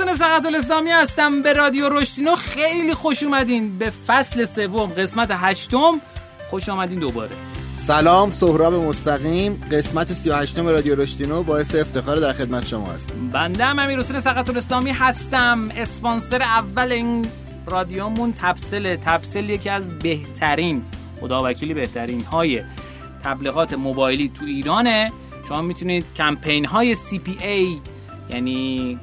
[0.00, 6.00] حسین سقط الاسلامی هستم به رادیو رشتینو خیلی خوش اومدین به فصل سوم قسمت هشتم.
[6.50, 7.30] خوش اومدین دوباره.
[7.78, 9.60] سلام سهراب مستقیم.
[9.72, 13.30] قسمت 38 رادیو رشتینو باعث افتخار در خدمت شما هستم.
[13.30, 15.70] بنده هم امیر حسین سقط الاسلامی هستم.
[15.76, 17.26] اسپانسر اول این
[17.66, 20.82] رادیومون تبسل تبسل یکی از بهترین
[21.20, 22.62] خدا وکیلی بهترین های
[23.24, 25.12] تبلیغات موبایلی تو ایرانه.
[25.48, 27.90] شما می‌تونید کمپین های CPA
[28.30, 28.98] یعنی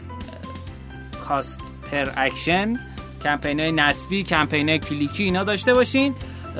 [1.28, 1.62] cost
[1.92, 2.80] per action
[3.24, 6.16] کمپین های نسبی کمپین کلیکی اینا داشته باشین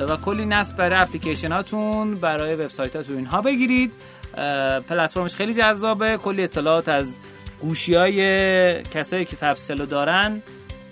[0.08, 3.92] و کلی نصب برای اپلیکیشن هاتون برای وبسایت هاتون اینها بگیرید.
[4.88, 6.16] پلتفرمش خیلی جذابه.
[6.16, 7.18] کلی اطلاعات از
[7.60, 10.42] گوشی های کسایی که تپسلو دارن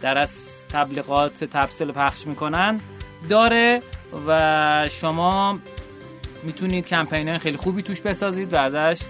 [0.00, 2.80] در از تبلیغات تپسل پخش می‌کنن
[3.28, 3.82] داره
[4.26, 5.58] و شما
[6.42, 9.00] می‌تونید کمپین خیلی خوبی توش بسازید و ازش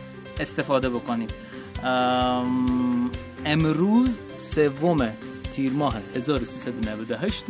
[0.41, 1.33] استفاده بکنید.
[3.47, 5.09] امروز سوم
[5.53, 7.45] تیر ماه 1398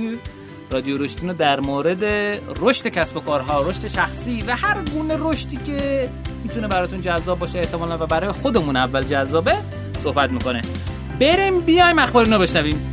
[0.70, 2.04] رادیو رشتینو در مورد
[2.60, 6.08] رشد کسب و کارها رشد شخصی و هر گونه رشدی که
[6.44, 9.54] می‌تونه براتون جذاب باشه احتمالا و برای خودمون اول جذابه
[9.98, 10.62] صحبت می‌کنه.
[11.20, 12.92] بریم بیایم اخبار اینو بشنویم.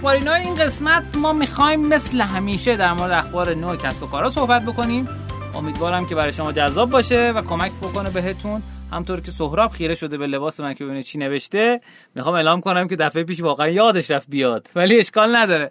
[0.00, 4.62] اخبار این قسمت ما می‌خوایم مثل همیشه در مورد اخبار نوع کسب و کارا صحبت
[4.62, 5.08] بکنیم.
[5.54, 8.62] امیدوارم که برای شما جذاب باشه و کمک بکنه بهتون.
[8.92, 11.80] همطور که سهراب خیره شده به لباس من که ببینید چی نوشته
[12.14, 15.70] می‌خوام اعلام کنم که دفعه پیش واقعا یادش رفت بیاد ولی اشکال نداره.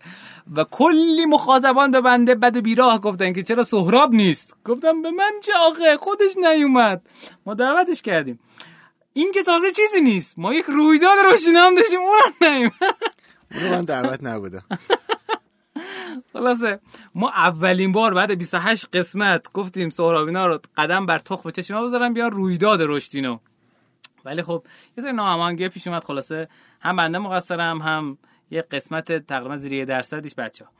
[0.55, 4.55] و کلی مخاطبان به بنده بد و بیراه گفتن که چرا سهراب نیست.
[4.65, 7.01] گفتم به من چه آخه؟ خودش نیومد.
[7.45, 8.39] ما دعوتش کردیم.
[9.13, 10.39] این که تازه چیزی نیست.
[10.39, 13.18] ما یک رویداد روشنام داشتیم اونم نیومد.
[13.51, 14.63] من دعوت نبودم.
[16.33, 16.79] خلاصه.
[17.15, 22.31] ما اولین بار بعد 28 قسمت گفتیم سهرابینا رو قدم بر تخم چشم بذارن بیان
[22.31, 23.37] رویداد رشدینو.
[24.25, 24.63] ولی خب
[24.97, 26.03] یه سری ناهماهنگی پیش اومد.
[26.03, 26.47] خلاصه
[26.81, 28.17] هم بنده مقصرم هم
[28.51, 30.71] یه قسمت تقریبا زیر یه درصدیش بچه ها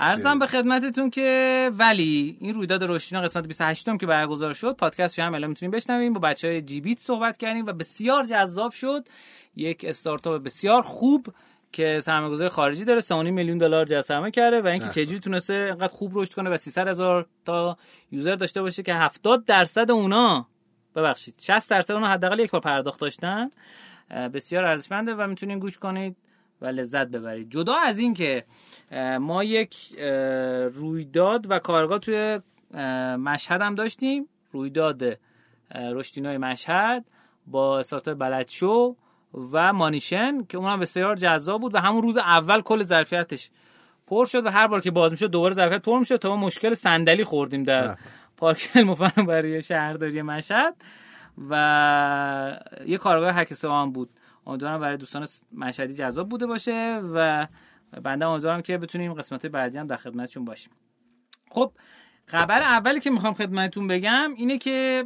[0.00, 5.18] ارزم به خدمتتون که ولی این رویداد رشدینو قسمت 28 هم که برگزار شد پادکست
[5.18, 6.12] هم الان می‌تونیم بشنویم.
[6.12, 9.08] با بچه های جیبیت صحبت کردیم و بسیار جذاب شد.
[9.56, 11.26] یک استارتاپ بسیار خوب
[11.72, 16.12] که سرمایه‌گذاری خارجی داره 3.5 میلیون دلار جذب کرده و اینکه چجوری تونسته اینقدر خوب
[16.14, 17.76] رشد کنه و 300 هزار تا
[18.10, 20.46] یوزر داشته باشه که 70 درصد اونا
[20.96, 23.50] ببخشید 60 درصد اونا حداقل یک بار پرداخت داشتن.
[24.34, 26.16] بسیار ارزشمنده و می‌تونین گوش کنید
[26.60, 27.50] و لذت ببرید.
[27.50, 28.44] جدا از این که
[29.20, 29.98] ما یک
[30.72, 32.40] رویداد و کارگاه توی
[33.18, 35.18] مشهد هم داشتیم رویداد
[35.74, 37.04] رشدینای مشهد
[37.46, 38.96] با استارتاپ بلدشو
[39.34, 43.50] و مانیشن که اونم بسیار جذاب بود و همون روز اول کل ظرفیتش
[44.06, 46.74] پر شد و هر بار که باز می‌شد دوباره ظرفیت پر می‌شد تا ما مشکل
[46.74, 47.96] صندلی خوردیم در
[48.36, 50.74] پارک المفرم برای شهرداری مشهد
[51.50, 54.10] و یه کارگاه هک هم بود.
[54.46, 57.46] امیدوارم برای دوستان مشهدی جذاب بوده باشه و
[58.02, 60.72] بنده امیدوارم که بتونیم قسمت بعدی هم در خدمتشون باشیم.
[61.50, 61.72] خب
[62.26, 65.04] خبر اولی که می‌خوام خدمتتون بگم اینه که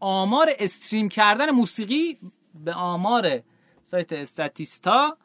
[0.00, 2.18] آمار استریم کردن موسیقی
[2.64, 3.40] به آمار
[3.82, 5.16] سایت استاتیستا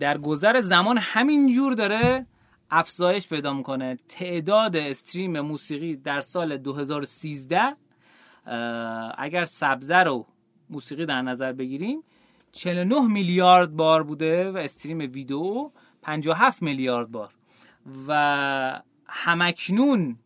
[0.00, 2.26] در گذر زمان همین جور داره
[2.70, 3.96] افزایش پیدا می‌کنه.
[4.08, 7.76] تعداد استریم موسیقی در سال 2013
[9.18, 10.26] اگر سبزه رو
[10.70, 12.02] موسیقی در نظر بگیریم
[12.52, 15.70] 49 میلیارد بار بوده و استریم ویدیو
[16.02, 17.30] 57 میلیارد بار.
[18.08, 20.16] و همکنون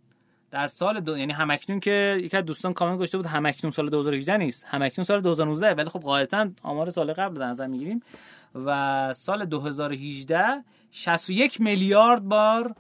[0.55, 1.19] در سال دو...
[1.19, 5.21] یعنی همکنون که یک از دوستان کامنت گذاشته بود همکنون سال 2018 نیست همکنون سال
[5.21, 8.01] 2019 ولی خب قاعدتا آمار سال قبل در نظر می‌گیریم
[8.55, 12.75] و سال 2018 61 میلیارد بار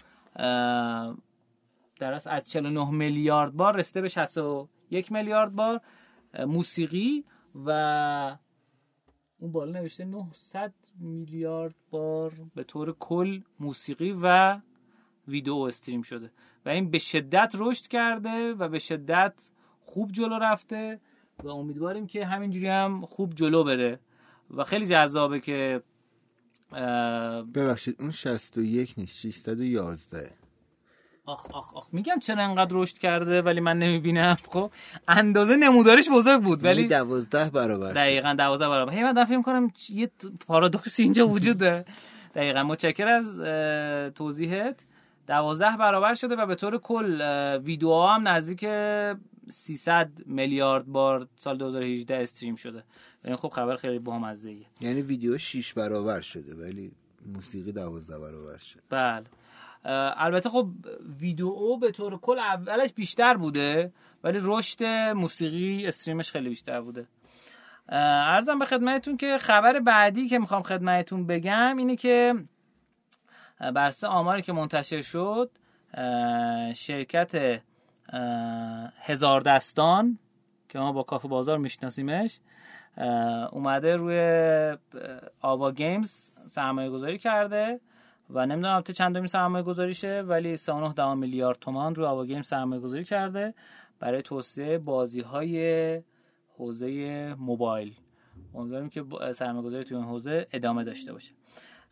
[1.98, 5.80] در از 49 میلیارد بار رسیده به 61 میلیارد بار
[6.46, 7.24] موسیقی
[7.66, 7.70] و
[9.38, 14.56] اون بالا نوشته 900 میلیارد بار به طور کل موسیقی و
[15.28, 16.30] ویدیو استریم شده.
[16.66, 19.34] و این به شدت رشد کرده و به شدت
[19.84, 21.00] خوب جلو رفته
[21.44, 24.00] و امیدواریم که همینجوری هم خوب جلو بره.
[24.50, 25.82] و خیلی جذابه که
[27.54, 30.30] ببخشید اون 61 نیست 611
[31.26, 34.36] آخ آخ آخ میگم چرا انقدر رشد کرده ولی من نمی‌بینم.
[34.50, 34.70] خب
[35.08, 38.92] اندازه نمودارش بزرگ بود ولی 12 یعنی برابر دقیقاً 12 برابر.
[38.92, 40.10] هی من فکر کنم یه
[40.46, 41.84] پارادوکس اینجا وجود داره
[42.34, 43.40] دقیقاً متشکر از
[44.14, 44.84] توضیحت.
[45.26, 47.22] دوازده برابر شده و به طور کل
[47.64, 48.66] ویدیوها هم نزدیک
[49.48, 52.84] 300 میلیارد بار سال 2018 استریم شده.
[53.24, 56.92] این خب خبر خیلی بامزه ایه یعنی ویدیو 6 برابر شده ولی
[57.26, 59.24] موسیقی دوازده برابر شد بله.
[60.16, 60.68] البته خب
[61.20, 63.92] ویدیو به طور کل اولش بیشتر بوده
[64.24, 67.06] ولی رشد موسیقی استریمش خیلی بیشتر بوده.
[67.88, 72.34] ارزم به خدمتتون که خبر بعدی که می‌خوام خدمتتون بگم اینه که
[73.70, 75.50] برسه آماری که منتشر شد
[76.74, 77.60] شرکت
[79.00, 80.18] هزار دستان
[80.68, 82.40] که ما با کافه بازار میشناسیمش
[83.52, 84.18] اومده روی
[85.40, 87.80] آوا گیمز سرمایه گذاری کرده
[88.30, 93.04] و نمی‌دونم البته چندمی سرمایه گذاریشه ولی 3.9 میلیارد تومان روی آوا گیمز سرمایه گذاری
[93.04, 93.54] کرده
[94.00, 96.02] برای توسعه بازی های
[96.56, 97.94] حوزه موبایل.
[98.54, 101.32] امیدواریم که سرمایه گذاری توی اون حوزه ادامه داشته باشه.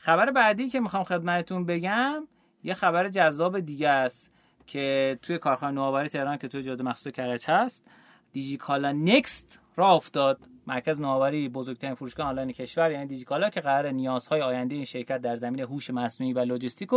[0.02, 2.28] خبر بعدی که می‌خوام خدمتتون بگم
[2.64, 4.32] یه خبر جذاب دیگه است
[4.66, 7.87] که توی کارخانه نوآوری تهران که توی جاده مخصوص کرج هست
[8.32, 10.40] دیجیکالا نکست راه افتاد.
[10.66, 15.37] مرکز نوآوری بزرگترین فروشگاه آنلاین کشور یعنی دیجیکالا که قراره نیازهای آینده این شرکت در
[15.37, 16.90] زمینه هوش مصنوعی و لوجستیک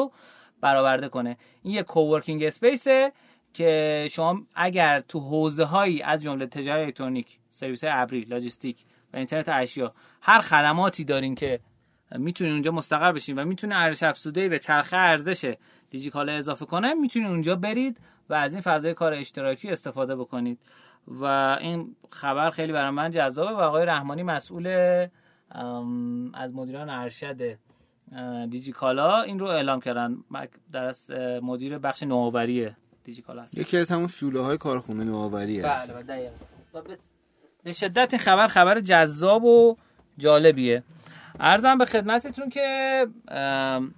[0.62, 1.38] برآورده کنه.
[1.64, 3.12] این یه coworking space ه
[3.54, 9.50] که شما اگر تو حوزه هایی از جمله تجارت الکترونیک سرویس ابری لاجستیک و اینترنت
[9.50, 11.60] اشیا هر خدماتی دارین که
[12.12, 15.56] می‌تونین اونجا مستقر بشین و می‌تونه ارزش افزوده به چرخه ارزش
[15.90, 17.98] دیجیکالا اضافه کنه می‌تونین اونجا برید
[18.30, 20.60] و از این فضای کار اشتراکی استفاده بکنید.
[21.08, 21.26] و
[21.62, 24.68] این خبر خیلی برای من جذابه و آقای رحمانی مسئول
[26.34, 27.58] از مدیران ارشد
[28.50, 30.18] دیجیکالا این رو اعلام کردن.
[30.72, 30.94] در
[31.40, 32.70] مدیر بخش نوآوری
[33.04, 36.32] دیجیکالا هست یکی از همون سوله های کارخونه نوآوری هست بله
[37.64, 39.76] به شدت این خبر خبر جذاب و
[40.18, 40.84] جالبیه.
[41.40, 43.08] ارزم به خدمتتون که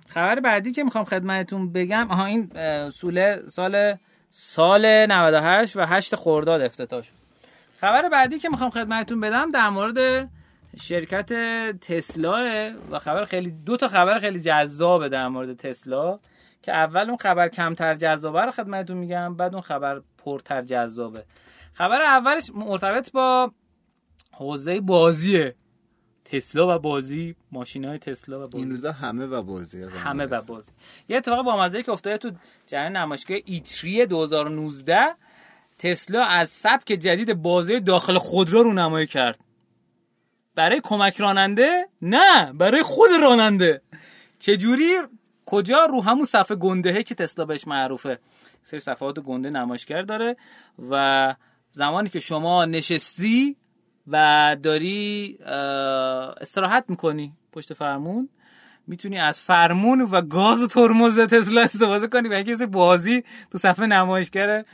[0.07, 2.51] خبر بعدی که می‌خوام خدمتتون بگم آها این
[2.89, 3.98] سوله سال
[4.30, 7.13] سال 98 و 8 خرداد افتتاح شد.
[7.81, 10.30] خبر بعدی که می‌خوام خدمتتون بدم در مورد
[10.81, 11.34] شرکت
[11.80, 16.19] تسلا و خبر خیلی دو تا خبر خیلی جذابه در مورد تسلا
[16.62, 21.24] که اول اون خبر کمتر جذابه رو خدمتتون میگم بعد اون خبر پرتر جذابه.
[21.74, 23.51] خبر اولش مرتبط با
[24.33, 25.56] حوزه بازیه.
[26.31, 28.57] تسلا و بازی ماشین های تسلا و بازی.
[28.57, 30.71] این روزا همه و بازی همه و بازی.
[31.09, 32.31] یه اتفاق با مزه که افتاده تو
[32.68, 35.15] جریان نمایشگاه ایتری 2019
[35.79, 39.39] تسلا از سبک جدید بازی داخل خودرو رو نمایی کرد.
[40.56, 43.81] برای کمک راننده؟ نه برای خود راننده.
[44.39, 44.94] چجوری؟
[45.45, 48.19] کجا؟ رو همون صفحه گندهه که تسلا بهش معروفه.
[48.63, 50.38] سری صفحات گنده نمایشگر داره
[50.89, 51.35] و
[51.71, 53.56] زمانی که شما نشستی
[54.07, 55.38] و داری
[56.42, 58.30] استراحت می‌کنی پشت فرمون.
[58.88, 63.86] می‌تونی از فرمون و گاز و ترمز تسلا استفاده کنی و اینکه بازی تو صفحه
[63.86, 64.65] نمایشگر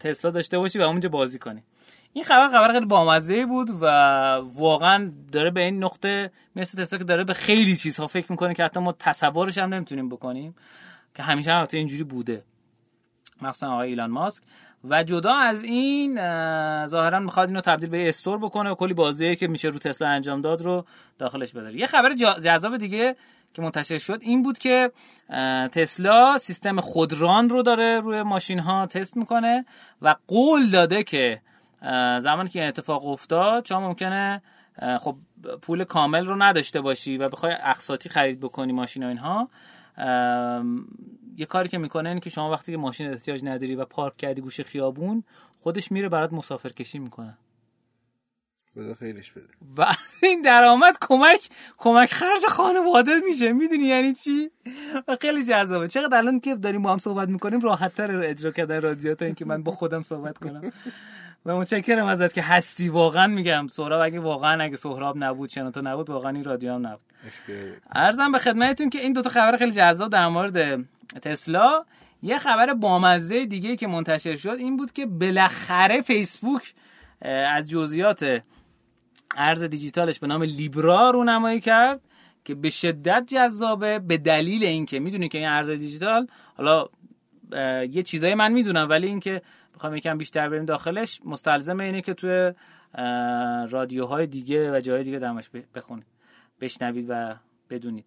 [0.00, 1.62] تسلا داشته باشی و اونجا بازی کنی.
[2.12, 3.86] این خبر خبر خیلی بامزه بود و
[4.54, 8.64] واقعا داره به این نقطه مثل تسلا که داره به خیلی چیزها فکر می‌کنه که
[8.64, 10.54] حتی ما تصورش هم نمی‌تونیم بکنیم
[11.14, 12.44] که همیشه هم اینجوری بوده.
[13.42, 14.42] مخصوصا آقای ایلان ماسک.
[14.88, 16.16] و جدا از این
[16.86, 20.40] ظاهرا می‌خواد اینو تبدیل به استور بکنه و کلی بازی که میشه رو تسلا انجام
[20.40, 20.84] داد رو
[21.18, 21.76] داخلش بذاره.
[21.76, 23.16] یه خبر جذاب دیگه
[23.54, 24.92] که منتشر شد این بود که
[25.72, 29.64] تسلا سیستم خودران رو داره روی ماشین ها تست می‌کنه
[30.02, 31.40] و قول داده که
[32.18, 34.42] زمانی که اتفاق افتاد شما ممکنه
[35.00, 35.16] خب
[35.62, 39.48] پول کامل رو نداشته باشی و بخوای اقساطی خرید بکنی ماشین ها اینها.
[41.36, 44.40] یه کاری که می‌کنه اینه که شما وقتی که ماشین احتیاج نداری و پارک کردی
[44.40, 45.24] گوشه خیابون
[45.60, 47.38] خودش میره برات مسافر کشی می‌کنه.
[48.74, 49.46] خدا خیرش بده.
[49.76, 51.48] و این درآمد کمک
[51.78, 53.52] کمک خرج خانواده میشه.
[53.52, 54.50] می‌دونی یعنی چی؟
[55.20, 55.88] خیلی جذابه.
[55.88, 59.44] چقدر الان که داریم با هم صحبت می‌کنیم راحت تر اجرا کردن رادیو تا اینکه
[59.44, 60.72] من با خودم صحبت کنم.
[61.46, 62.88] و متشکرم ازت که هستی.
[62.88, 67.00] واقعا میگم سهراب اگه واقعا اگه سهراب نبود تو نبود واقعا این رادیو هم نبود.
[67.92, 70.84] ارزم به خدمتتون که این دوتا خبر خیلی جذاب در مورد
[71.22, 71.84] تسلا.
[72.22, 76.74] یه خبر بامزه دیگه که منتشر شد این بود که بالاخره فیسبوک
[77.22, 78.42] از جزئیات
[79.36, 82.00] ارز دیجیتالش به نام لیبرا رو نمایی کرد
[82.44, 86.88] که به شدت جذابه به دلیل اینکه می‌دونی که این ارز دیجیتال حالا
[87.90, 89.42] یه چیزایی من می‌دونم ولی اینکه
[89.74, 92.52] بخوام یکم بیشتر بریم داخلش مستلزم اینه که توی
[93.70, 96.06] رادیوهای دیگه و جای دیگه دمش بخونید
[96.60, 97.34] بشنوید و
[97.70, 98.04] بدونید.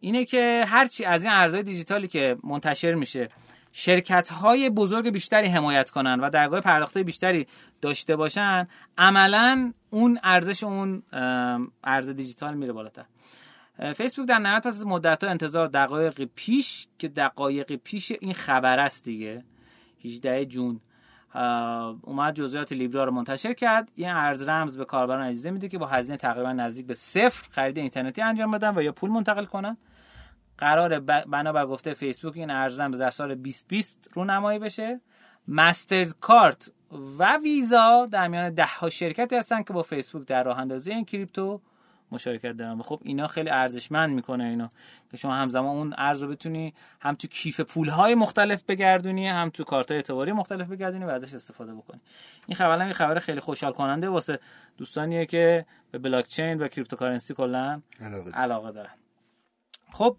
[0.00, 3.28] اینه که هرچی از این ارزهای دیجیتالی که منتشر میشه
[3.72, 7.46] شرکت های بزرگ بیشتری حمایت کنن و درگاه پرداخته بیشتری
[7.80, 11.02] داشته باشن عملا اون ارزش اون
[11.84, 13.04] ارز دیجیتال میره بالاتر.
[13.96, 19.04] فیسبوک در نهایت پس از مدت انتظار دقایق پیش که دقایق پیش این خبر است
[19.04, 19.44] دیگه
[20.04, 20.80] 18 جون.
[22.02, 23.90] اومد جزئیات لیبرا رو منتشر کرد.
[23.94, 27.78] این ارز رمز به کاربران اجازه میده که با هزینه تقریبا نزدیک به صفر خرید
[27.78, 29.76] اینترنتی انجام بدن و یا پول منتقل کنن.
[30.58, 35.00] قراره بنابر گفته فیسبوک این ارز رمز در سال 2020 رونمایی بشه.
[35.48, 36.70] مستر کارت
[37.18, 41.04] و ویزا در میان ده ها شرکتی هستن که با فیسبوک در راه اندازی این
[41.04, 41.60] crypto
[42.12, 44.70] مشارکت دارن و خب اینا خیلی ارزشمند می‌کنه اینا
[45.10, 49.50] که شما همزمان اون ارز رو بتونی هم تو کیف پول های مختلف بگردونی هم
[49.50, 52.00] تو کارت اعتباری مختلف بگردونی و ازش استفاده بکنی.
[52.46, 54.38] این خبر یه خبر خیلی خوشحال کننده واسه
[54.78, 58.94] دوستانیه که به بلاک چین و cryptocurrency کلا علاقه, علاقه دارن.
[59.92, 60.16] خب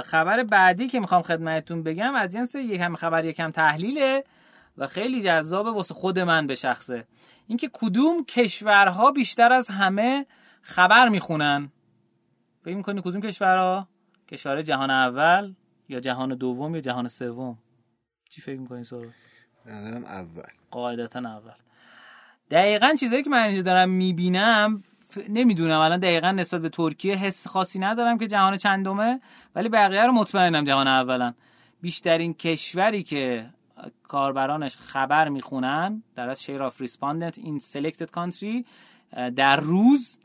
[0.00, 4.24] خبر بعدی که می‌خوام خدمتتون بگم از جنس یکم خبر یکم تحلیله
[4.78, 7.04] و خیلی جذابه واسه خود من به شخصه.
[7.46, 10.26] اینکه کدوم کشورها بیشتر از همه
[10.62, 11.70] خبر می‌خونن.
[12.64, 13.88] فکر می‌کنی کدوم کشورها؟
[14.28, 15.54] کشور جهان اول
[15.88, 17.58] یا جهان دوم یا جهان سوم؟
[18.30, 19.08] چی فکر می‌کنی سورا
[19.66, 20.42] نظرم اول.
[20.70, 21.52] قاعدتا اول.
[22.50, 24.82] دقیقا چیزایی که من اینجا دارم می‌بینم
[25.28, 25.80] نمی‌دونم.
[25.80, 29.20] الان دقیقا نسبت به ترکیه حس خاصی ندارم که جهان چندمه
[29.54, 31.34] ولی بقیه رو مطمئنم جهان اولن
[31.80, 33.50] بیشترین کشوری که
[34.02, 38.66] کاربرانش خبر می‌خونن در از share of respondents in selected country
[39.36, 40.18] در روز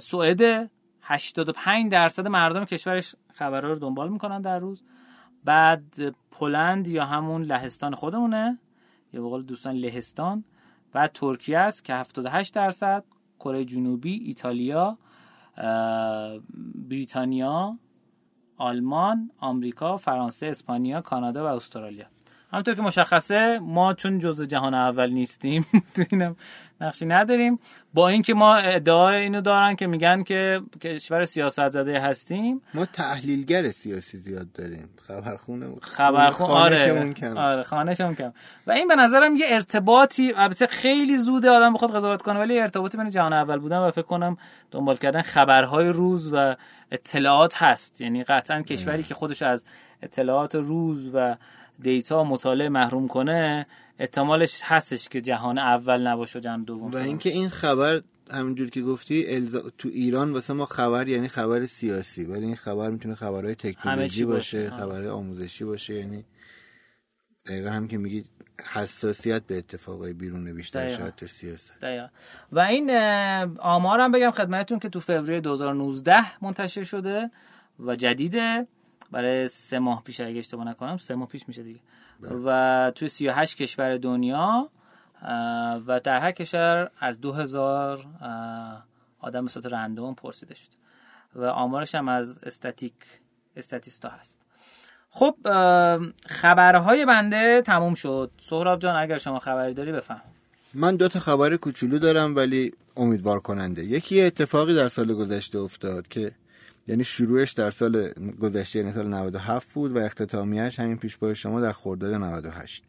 [0.00, 0.70] سوئد
[1.02, 4.82] 85 درصد مردم کشورش خبرها رو دنبال می‌کنن در روز.
[5.44, 8.58] بعد Poland یا همون لهستان خودمونه
[9.12, 10.44] یا به قول دوستان لهستان.
[10.92, 13.04] بعد ترکیه است که 78 درصد
[13.38, 14.98] کره جنوبی ایتالیا
[16.88, 17.70] بریتانیا
[18.56, 22.06] آلمان آمریکا فرانسه اسپانیا کانادا و استرالیا.
[22.52, 26.36] همونطور که مشخصه ما چون جزء جهان اول نیستیم تو اینم
[26.80, 27.58] نقشی نداریم.
[27.94, 32.62] با اینکه ما ادعای اینو دارن که میگن که کشور سیاست زده هستیم.
[32.74, 34.88] ما تحلیلگر سیاسی زیاد داریم.
[35.02, 37.12] خبرخونه خبرخون آره.
[37.12, 37.38] کم.
[37.38, 38.32] آره خانشمون کم
[38.66, 42.98] و این به نظرم یه ارتباطی البته خیلی زوده آدم بخواد قضاوت کنه ولی ارتباطی
[42.98, 44.36] بین جهان اول بودن و فکر کنم
[44.70, 46.56] دنبال کردن خبرهای روز و
[46.92, 48.00] اطلاعات هست.
[48.00, 49.64] یعنی قطعا کشوری که خودش از
[50.02, 51.36] اطلاعات روز و
[51.82, 53.66] دیتا مطالعه محروم کنه
[53.98, 59.48] احتمالش هستش که جهان اول نباشه جهان دوم و اینکه این خبر همینجور که گفتی
[59.78, 64.62] تو ایران واسه ما خبر یعنی خبر سیاسی ولی این خبر می‌تونه خبرهای تکنولوژی باشه,
[64.64, 64.76] باشه.
[64.76, 66.24] خبرهای آموزشی باشه یعنی
[67.46, 68.24] دقیقا هم که میگی
[68.72, 71.80] حساسیت به اتفاقای بیرون بیشتر شاید تو سیاست.
[71.80, 72.06] دقیقا.
[72.52, 72.90] و این
[73.58, 77.30] آمارم بگم خدمتتون که تو فوریه 2019 منتشر شده
[77.80, 78.66] و جدیده.
[79.10, 81.80] برای سه ماه پیش اگه اشتباه نکنم سه ماه پیش میشه دیگه.
[82.20, 82.42] بله.
[82.44, 84.70] و توی 38 کشور دنیا
[85.86, 88.06] و در هر کشور از 2000
[89.20, 90.68] آدم به صورت رندوم پرسیده شد.
[91.34, 92.94] و آمارش هم از استاتیک
[93.56, 94.38] استاتیستا هست.
[95.10, 95.34] خب
[96.26, 98.30] خبرهای بنده تموم شد.
[98.40, 100.22] سهراب جان اگر شما خبری داری بفهم.
[100.74, 106.08] من دو تا خبر کوچولو دارم ولی امیدوار کننده یکی اتفاقی در سال گذشته افتاد
[106.08, 106.32] که
[106.88, 111.72] یعنی شروعش در سال گذشته یعنی سال 97 بود و اختتامیش همین پیش شما در
[111.72, 112.82] خرداد 98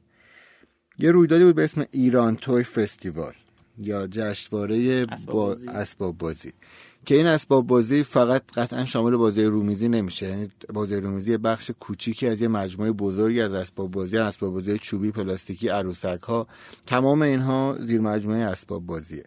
[0.99, 3.33] یه رویدادی بود به اسم ایران توی فستیوال
[3.77, 6.53] یا جشنواره با اسباب بازی
[7.05, 10.29] که این اسباب بازی فقط قطعا شامل بازی رومیزی نمیشه.
[10.29, 15.11] یعنی بازی رومیزی بخش کوچیکی از یه مجموعه بزرگی از اسباب بازی اسباب بازی چوبی
[15.11, 16.47] پلاستیکی عروسک ها
[16.87, 19.23] تمام اینها زیر مجموعه اسباب بازیه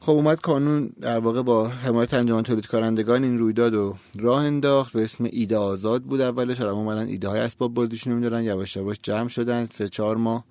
[0.00, 4.92] خب اومد کانون در واقع با حمایت انجمن تولید کنندگان این رویداد رو راه انداخت.
[4.92, 6.58] به اسم ایده آزاد بود اولش.
[6.58, 9.66] حالا اومدن ایده های اسباب بازیشون میدارن یواش یواش جمع شدن.
[9.66, 10.44] سه چهار ماه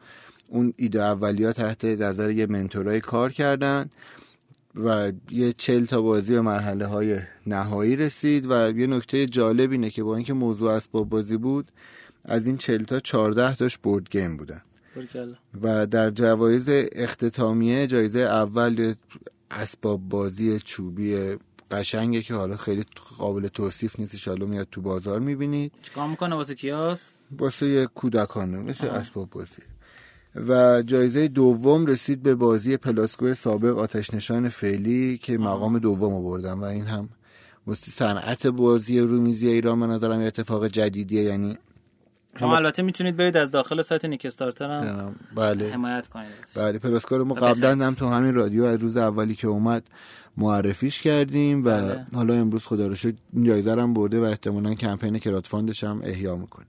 [0.47, 3.89] اون ایده اولیا تحت نظر یه منتورای کار کردن
[4.75, 9.89] و یه چل تا بازی به مرحله های نهایی رسید و یه نکته جالب اینه
[9.89, 11.71] که با اینکه موضوع اسباب بازی بود
[12.25, 14.61] از این چل تا چارده تاش بورد گیم بودن.
[15.61, 18.93] و در جوایز اختتامیه جایزه اول
[19.51, 21.35] اسباب بازی چوبی
[21.71, 22.85] قشنگه که حالا خیلی
[23.17, 24.27] قابل توصیف نیست.
[24.27, 27.01] حالا میاد تو بازار می‌بینید چیکار می‌کنه واسه کیاس؟
[27.37, 29.61] واسه کودکانه مثل اسباب بازی.
[30.35, 36.53] و جایزه دوم رسید به بازی پلاسکو سابق آتش نشان فعلی که مقام دوم آوردن
[36.53, 37.09] و این هم
[37.67, 41.23] واسه صنعت بازی رومیزی ایران به نظرم اتفاق جدیدیه.
[41.23, 41.57] یعنی
[42.39, 45.73] شما البته می‌تونید برید از داخل سایت نیکستارتر هم بله.
[45.73, 46.27] حمایت کنید.
[46.55, 49.83] بله پلاسکو رو ما قبلا هم تو همین رادیو از روز اولی که اومد
[50.37, 52.05] معرفیش کردیم و بله.
[52.15, 53.13] حالا امروز خدا رو شکر
[53.43, 56.65] جایزه هم برده و احتمالا کمپین crowdfund ش هم احیا می‌کنه.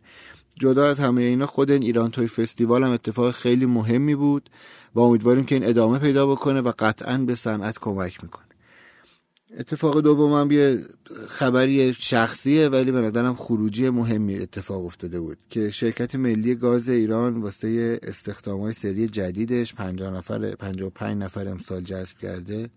[0.60, 4.50] جدا از همه اینا خود این ایران توی فستیوال هم اتفاق خیلی مهمی بود
[4.94, 8.47] و امیدواریم که این ادامه پیدا بکنه و قطعا به صنعت کمک می‌کنه.
[9.58, 10.80] اتفاق دومم یه
[11.28, 17.40] خبری شخصیه ولی به نظرم خروجی مهمی اتفاق افتاده بود که شرکت ملی گاز ایران
[17.40, 22.70] واسه استخدام های سری جدیدش 50 نفر 55 نفر امسال جذب کرده.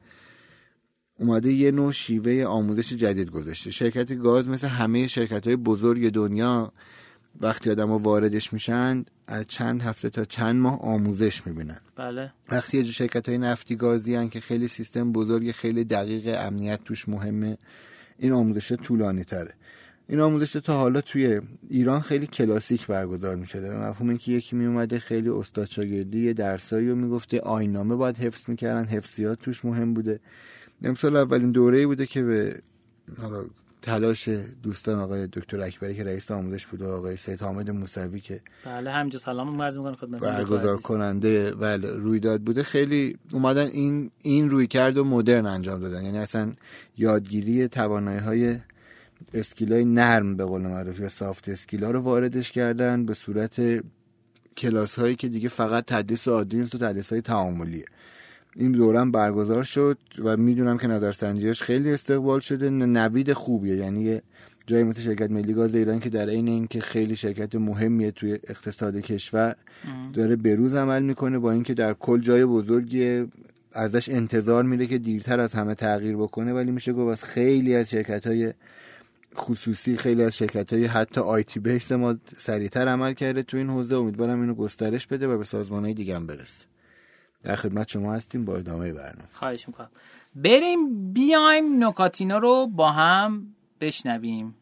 [1.19, 3.71] اومده یه نوع شیوه آموزش جدید گذاشته.
[3.71, 6.71] شرکت گاز مثل همه شرکت های بزرگ دنیا
[7.41, 11.79] وقتی آدم واردش میشن از چند هفته تا چند ماه آموزش می‌بینن.
[11.95, 12.33] بله.
[12.49, 17.57] وقتی شرکت های نفتی گازی هن که خیلی سیستم بزرگ خیلی دقیق امنیت توش مهمه
[18.17, 19.53] این آموزش طولانی تره.
[20.07, 24.55] این آموزش تا حالا توی ایران خیلی کلاسیک برگزار می شده مفهوم این که یکی
[24.55, 29.65] می اومده خیلی استاد شاگردی یه درسایی رو می‌گفته آینامه باید حفظ می‌کردن حفظیات توش
[29.65, 30.19] مهم بوده.
[30.83, 32.61] امسال اولین دوره بوده که به
[33.21, 33.45] حالا
[33.81, 34.29] تلاش
[34.63, 38.91] دوستان آقای دکتر اکبری که رئیس آموزش بود و آقای سید حامد موسوی که بله
[38.91, 42.63] همینجا سلام عرض می‌کنم خدمت برگزار کننده بله رویداد بوده.
[42.63, 46.05] خیلی اومدن این این روی کرد و مدرن انجام دادن.
[46.05, 46.53] یعنی اصلا
[46.97, 48.57] یادگیری توانایی های
[49.33, 53.61] skill های نرم به قول معروف یا soft skill ها رو واردش کردن به صورت
[54.57, 57.85] کلاس هایی که دیگه فقط تدریس عادی نیست و تدریس های تعاملیه.
[58.55, 63.75] این دورم برگزار شد و می‌دونم که نظرسنجیش خیلی استقبال شده نوید خوبیه.
[63.75, 64.21] یعنی
[64.67, 68.97] جای مثل شرکت ملی گاز ایران که در عین اینکه خیلی شرکت مهمیه توی اقتصاد
[68.97, 69.55] کشور
[70.13, 73.25] داره بروز عمل می‌کنه با اینکه در کل جای بزرگی
[73.73, 77.89] ازش انتظار میره که دیرتر از همه تغییر بکنه ولی میشه گفت از خیلی از
[77.89, 78.53] شرکت های
[79.35, 83.95] خصوصی خیلی از شرکت های حتی آیتی بیس ما سریعتر عمل کرده تو این حوزه.
[83.95, 86.70] امیدوارم اینو گسترش بده و به سازمان های دیگه هم برسه.
[87.43, 89.29] در خدمت شما هستیم با ادامه برنامه.
[89.33, 89.89] خواهش می‌کنم.
[90.35, 94.55] بریم بیایم نکاتینا رو با هم بشنویم.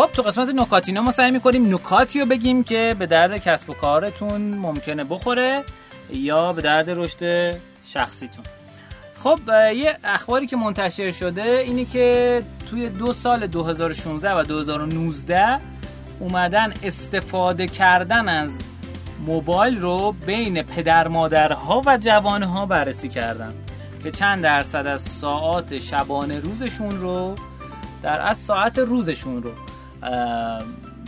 [0.00, 3.74] خب تو قسمت نکاتینا ما سعی می‌کنیم نکاتی رو بگیم که به درد کسب و
[3.74, 5.64] کارتون ممکنه بخوره
[6.12, 7.54] یا به درد رشد
[7.86, 8.44] شخصیتون.
[9.18, 9.38] خب
[9.74, 15.58] یه اخباری که منتشر شده اینه که توی دو سال 2016 و 2019
[16.20, 18.50] اومدن استفاده کردن از
[19.26, 23.54] موبایل رو بین پدر مادرها و جوانها بررسی کردن
[24.02, 27.34] که چند درصد از ساعات شبانه روزشون رو
[28.02, 29.50] در از ساعت روزشون رو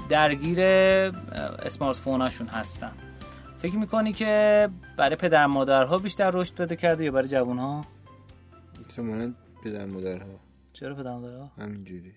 [0.09, 2.92] درگیر اسمارت فوناشون هستن.
[3.59, 7.85] فکر می‌کنی که برای پدر مادرها بیشتر رشد پیدا کرده یا برای جوانها؟
[8.96, 9.05] چرا
[9.64, 10.40] پدر مادرها.
[10.72, 12.12] چرا پدر مادرها؟ همینجوری.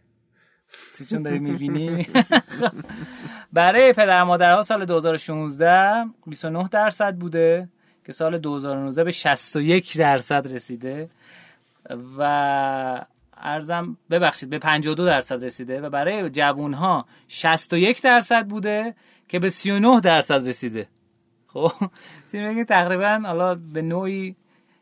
[0.98, 2.08] تو چون داری می‌بینی؟
[3.54, 7.70] برای پدر مادرها سال 2016 29 درصد بوده
[8.06, 11.10] که سال 2019 به 61 درصد رسیده
[12.18, 13.06] و
[13.46, 18.96] ارزم ببخشید به 52 درصد رسیده و برای جوون ها 61 درصد بوده
[19.28, 20.88] که به 39 درصد رسیده.
[21.48, 21.72] خب
[22.68, 24.36] تقریبا حالا به نوعی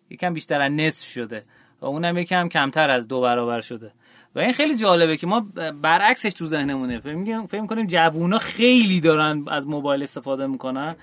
[0.09, 1.43] یکم بیشتر از نصف شده
[1.81, 3.91] و اونم یکم کمتر از دو برابر شده.
[4.35, 5.47] و این خیلی جالبه که ما
[5.81, 6.99] برعکسش تو ذهنمونه.
[6.99, 10.95] فکر می‌کنیم جوونا خیلی دارن از موبایل استفاده می‌کنن.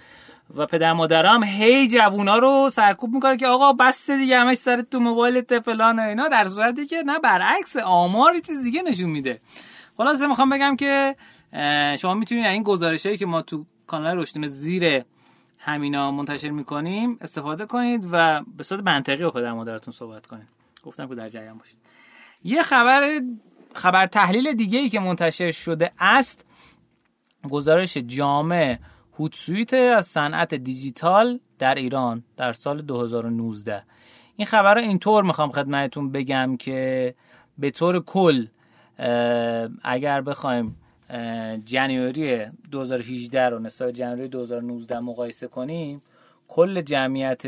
[0.54, 4.82] و پدر مادر هم هی جوونا رو سرکوب می‌کنه که آقا بس دیگه همش سر
[4.82, 9.40] تو موبایل فلان و اینا در صورتی که نه برعکس آمار چیز دیگه نشون میده.
[9.96, 11.16] خلاصه می‌خوام بگم که
[11.98, 15.04] شما می‌تونید این گزارش هایی که ما تو کانال رشدیم زیر
[15.58, 20.48] همینا منتشر می‌کنیم استفاده کنید و به صورت منطقی با پدر مادرتون صحبت کنید.
[20.82, 21.78] گفتم که در جریان باشید.
[22.44, 23.20] یه خبر
[23.74, 26.44] خبر تحلیل دیگه ای که منتشر شده است
[27.50, 28.78] گزارش جامع
[29.20, 33.82] هوتسویت از صنعت دیجیتال در ایران در سال 2019
[34.36, 37.14] این خبر رو اینطور می‌خوام خدمتتون بگم که
[37.58, 38.46] به طور کل
[39.84, 40.76] اگر بخوایم
[41.64, 46.02] January 2018 رو نسبت January 2019 مقایسه کنیم
[46.48, 47.42] کل جمعیت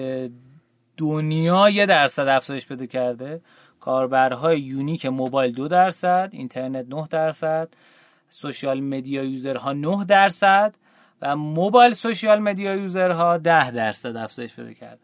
[0.97, 3.41] دنیا یه درصد افزایش پیدا کرده.
[3.81, 7.69] کاربرهای unique mobile دو درصد اینترنت 9 درصد
[8.29, 10.75] social media user ها 9 درصد
[11.23, 15.03] و mobile social media user ها 10 درصد افزایش پیدا کرده.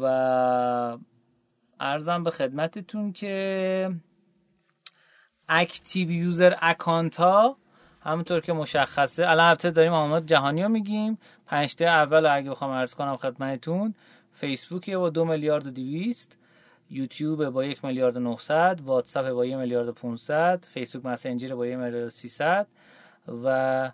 [0.00, 0.98] و
[1.80, 3.90] عرضم به خدمتتون که
[5.48, 7.56] active user account ها
[8.00, 11.18] همونطور که مشخصه الان البته داریم آمار جهانی رو میگیم.
[11.46, 13.94] پنج تای اول اگه بخوام عرض کنم خدمتتون
[14.32, 16.36] فیسبوک با دو میلیارد و دیویست
[16.90, 21.66] یوتیوب با یک میلیارد و 900 واتساپ با یک میلیارد و 500 فیسبوک مسنجر با
[21.66, 22.66] یک میلیارد و 300
[23.44, 23.90] و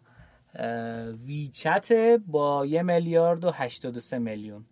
[1.26, 1.92] ویچت
[2.26, 4.64] با یک میلیارد و 83 میلیون.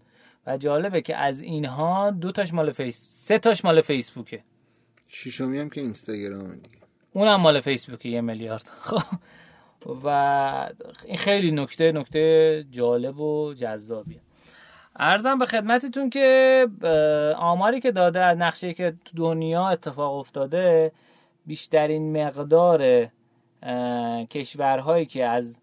[0.47, 4.41] و جالبه که از اینها دو تاش مال فیس سه تاش مال فیسبوکه.
[5.09, 6.79] ششمی هم که اینستاگرام دیگه.
[7.13, 8.71] اونم مال فیسبوکه یه میلیارد.
[8.83, 9.19] خب.
[10.05, 10.09] و
[11.05, 14.21] این خیلی نکته نکته جالب و جذابیه.
[14.97, 16.67] ارزم به خدمتتون که
[17.37, 20.93] آماری که داده از نقشه که تو دنیا اتفاق افتاده
[21.47, 23.09] بیشترین مقدار
[24.31, 25.59] کشورهایی که از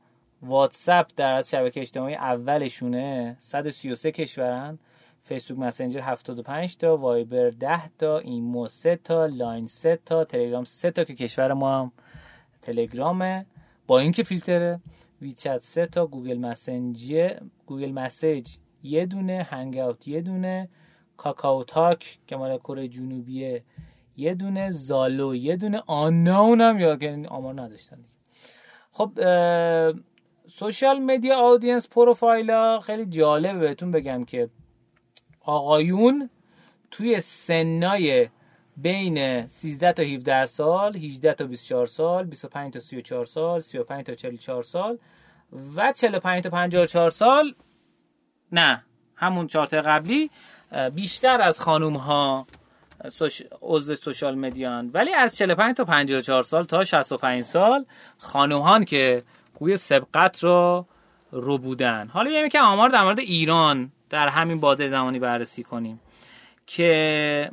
[0.47, 4.79] واتساپ در از شبکه اجتماعی اولشونه 133 کشورن.
[5.23, 10.91] فیسبوک مسنجر 75 تا وایبر 10 تا ایمو 3 تا لاین 3 تا تلگرام 3
[10.91, 11.91] تا که کشور ما هم
[12.61, 13.45] تلگرامه.
[13.87, 14.79] با اینکه فیلتره
[15.21, 20.69] ویچت 3 تا گوگل مسنجر گوگل message یه دونه هنگ‌اوت یه دونه
[21.17, 23.63] کاکاو تاک که مال کره جنوبیه
[24.17, 27.97] یه دونه زالو یه دونه آناون هم یا که آمار نداشتن
[28.91, 29.11] خب
[30.47, 34.49] سوشال مدیا آدینس پروفایل خیلی جالبه بهتون بگم که
[35.41, 36.29] آقایون
[36.91, 38.29] توی سنای
[38.77, 44.15] بین 13 تا 17 سال 18 تا 24 سال 25 تا 34 سال 35 تا
[44.15, 44.97] 44 سال
[45.75, 47.55] و 45 تا 54 سال
[48.51, 48.83] نه
[49.15, 50.31] همون چارت قبلی
[50.93, 52.47] بیشتر از خانوم ها.
[53.61, 57.85] عضو سوشال مدیان ولی از 45 تا 54 سال تا 65 سال
[58.17, 59.23] خانوم که
[59.55, 60.85] گوی سبقت رو
[61.31, 62.07] رو بودن.
[62.07, 65.99] حالا بیایم که آمار در مورد ایران در همین بازه زمانی بررسی کنیم
[66.67, 67.51] که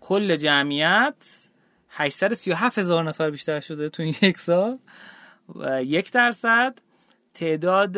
[0.00, 1.48] کل جمعیت
[1.90, 4.78] 837 هزار نفر بیشتر شده تو این یک سال
[5.80, 6.78] یک درصد.
[7.34, 7.96] تعداد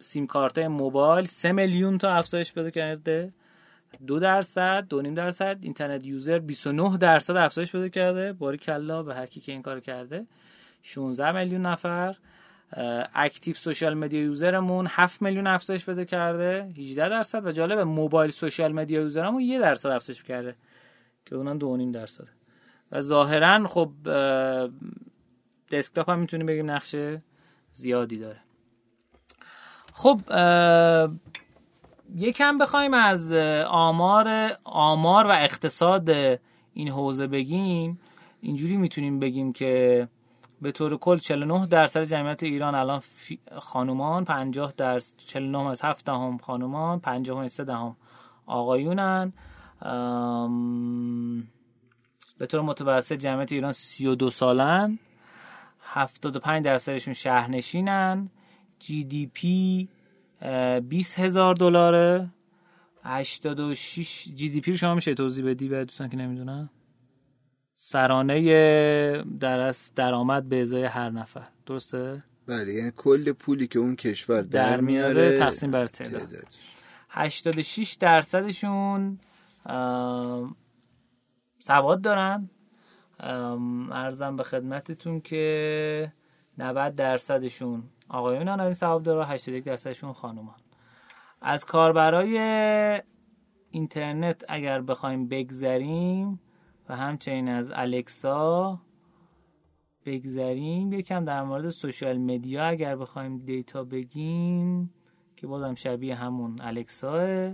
[0.00, 3.32] سیم کارت موبایل 3 میلیون تا افزایش پیدا کرده.
[4.06, 5.58] دو درصد دو نیم درصد.
[5.62, 8.32] internet user 29 درصد افزایش پیدا کرده.
[8.32, 10.26] باریکلا به هر کی که این کار کرده.
[10.86, 12.16] 16 میلیون نفر
[13.14, 18.30] active social media user مون 7 میلیون افزایش پیدا کرده 18 درصد و جالب mobile
[18.30, 20.56] social media user مون 1 درصد افزایش کرده
[21.24, 22.28] که اونم 2.5 درصد.
[22.92, 23.90] و ظاهرا خب
[25.70, 27.22] دسکتاپ هم می‌تونیم بگیم نقشه
[27.72, 28.40] زیادی داره.
[29.92, 30.20] خب
[32.14, 33.32] یکم بخوایم از
[33.68, 36.10] آمار آمار و اقتصاد
[36.72, 38.00] این حوزه بگیم.
[38.40, 40.08] اینجوری می‌تونیم بگیم که
[40.66, 43.02] به طور کل 49 درصد جمعیت ایران الان
[43.58, 47.96] خانومان 50 درصد 49 از 7 دهم خانومان 50 از 3 دهم
[48.46, 49.32] آقایونن.
[52.38, 54.98] به طور متوسط جمعیت ایران 32 سالن.
[55.82, 58.30] 75 درصدشون شهرنشینن.
[58.78, 59.88] جی دی پی
[60.88, 62.30] 20 هزار دلاره.
[63.04, 66.70] 86 جی دی پی رو شما میشه توضیح بدی؟ به دوستان که نمی‌دونن.
[67.76, 71.48] سرانه در درآمد به ازای هر نفر.
[71.66, 76.28] درسته؟ بله یعنی کل پولی که اون کشور در, در میاره تقسیم بر تعداد.
[77.08, 79.18] 86 درصدشون
[81.58, 82.50] سواد دارن.
[83.90, 86.12] ارزم به خدمتتون که
[86.58, 90.56] 90 درصدشون آقایون از این سواد داره 81 درصدشون خانومان.
[91.40, 92.38] از کاربرای
[93.70, 96.40] اینترنت اگر بخوایم بگذریم
[96.88, 98.80] و همچنین از الکسا
[100.04, 100.92] بگذریم.
[100.92, 104.90] یکم در مورد سوشال مدیا اگر بخوایم دیتا بگیم
[105.36, 107.52] که بازم شبیه همون الکسا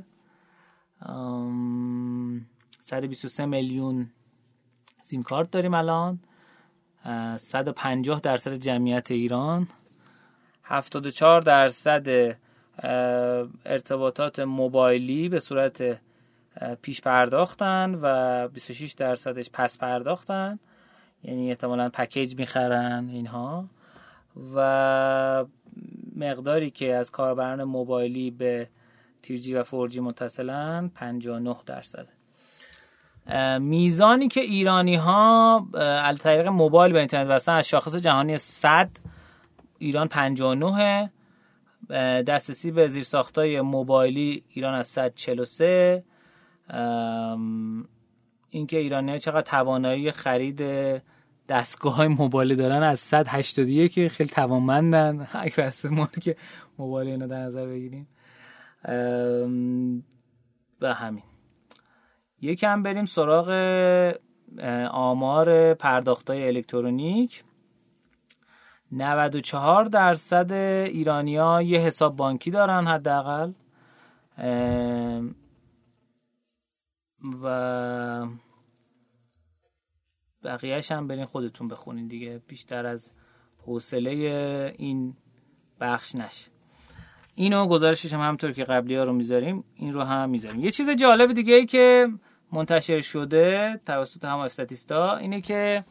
[2.80, 4.10] 123 میلیون
[5.00, 6.20] سیم کارت داریم الان.
[7.36, 9.68] 150 درصد جمعیت ایران.
[10.62, 12.36] 74 درصد
[13.66, 16.00] ارتباطات موبایلی به صورت
[16.82, 20.58] پیش پرداختن و 26 درصدش پس پرداختن.
[21.22, 23.68] یعنی احتمالا پکیج می‌خرن اینها.
[24.54, 25.44] و
[26.16, 28.68] مقداری که از کاربران موبایلی به
[29.22, 32.08] تیرجی و فورجی متصلن 59 درصد.
[33.60, 35.66] میزانی که ایرانی ها
[36.02, 38.90] از طریق موبایل به اینترنت وصلن از شاخص جهانی 100
[39.78, 41.10] ایران 59
[42.26, 46.04] دسترسی به زیرساختای موبایلی ایران از 143
[48.50, 50.62] اینکه ایرانی چقدر توانایی خرید
[51.48, 55.26] دستگاه های موبایل دارن از 181 که خیلی توانمندن.
[55.32, 56.36] اگه ما که
[56.78, 58.08] موبایل اینا در نظر بگیریم.
[60.80, 61.22] به همین.
[62.40, 63.48] یکم بریم سراغ
[64.90, 67.44] آمار پرداخت های الکترونیک
[68.92, 73.52] 94 درصد ایرانیا یه حساب بانکی دارن حداقل.
[77.42, 78.26] و
[80.44, 82.42] بقیهش هم برین خودتون بخونین دیگه.
[82.48, 83.12] بیشتر از
[83.66, 84.10] حوصله
[84.78, 85.16] این
[85.80, 86.50] بخش نشه
[87.34, 90.60] اینو گزارشش هم همطور که قبلی ها رو می‌ذاریم این رو هم می‌ذاریم.
[90.60, 92.08] یه چیز جالب دیگه ای که
[92.52, 95.84] منتشر شده توسط هم استاتیستا اینه که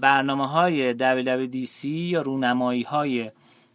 [0.00, 3.30] برنامه های WWDC یا رونمایی های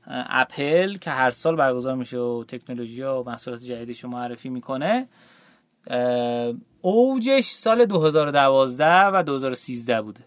[0.07, 5.07] اپل که هر سال برگزار میشه و تکنولوژی و محصولات جدیدش رو معرفی می‌کنه
[6.85, 10.23] اوجش سال 2012 و 2013 بوده.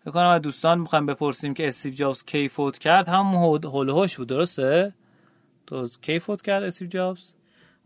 [0.00, 3.26] فکر کنم دوستان می‌خوایم بپرسیم که استیو جابز کی فوت کرد؟ هم
[3.64, 4.94] حولوحوش بود درسته؟
[5.66, 7.34] دوز کی فوت کرد استیو جابز؟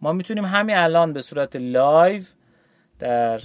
[0.02, 2.22] ما می‌تونیم همین الان به صورت live
[2.98, 3.40] در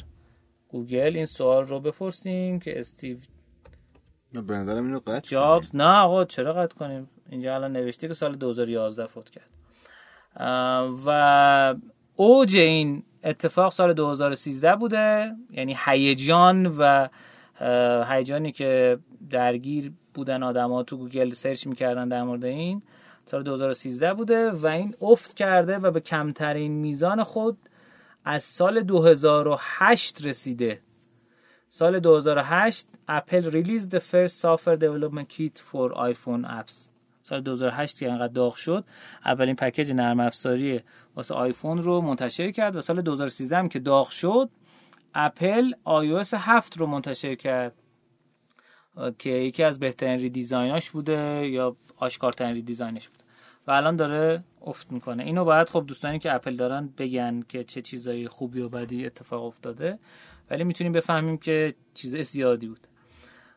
[0.68, 3.18] گوگل این سوال رو بپرسیم که استیو
[4.32, 8.36] به نظرم اینو قطع جابز نه آقا چرا قطع کنیم؟ اینجا الان نوشته که سال
[8.36, 9.50] 2011 فوت کرد.
[11.06, 11.76] و
[12.16, 15.36] اوج این اتفاق سال 2013 بوده.
[15.52, 17.08] یعنی هیجان و
[18.10, 22.82] هیجانی که درگیر بودن آدما تو گوگل سرچ می‌کردن در مورد این
[23.26, 27.58] سال 2013 بوده و این افت کرده و به کمترین میزان خود
[28.26, 30.82] از سال 2008 رسیده.
[31.68, 36.95] سال 2008 اپل released the first software development kit for iPhone apps.
[37.28, 38.86] سال 2008 که انقدر داغ شد
[39.26, 40.82] اولین پکیج نرم افزاری
[41.16, 44.50] واسه آیفون رو منتشر کرد و سال 2013 هم که داغ شد
[45.14, 47.74] اپل iOS 7 رو منتشر کرد.
[49.20, 53.24] که یکی از بهترین redesign اش بوده یا آشکارترین redesign ش بوده.
[53.68, 55.24] و الان داره افت می‌کنه.
[55.24, 59.44] اینو باید خب دوستانی که اپل دارن بگن که چه چیزایی خوبی و بدی اتفاق
[59.44, 60.00] افتاده.
[60.50, 62.88] ولی می‌تونیم بفهمیم که چیز زیادی بود.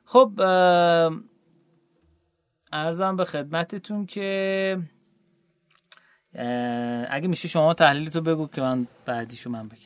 [0.05, 0.33] خب
[2.73, 4.79] ارزم به خدمتتون که
[7.11, 9.79] اگه میشه شما تحلیلی تو بگو که من بعدیشو من بگم.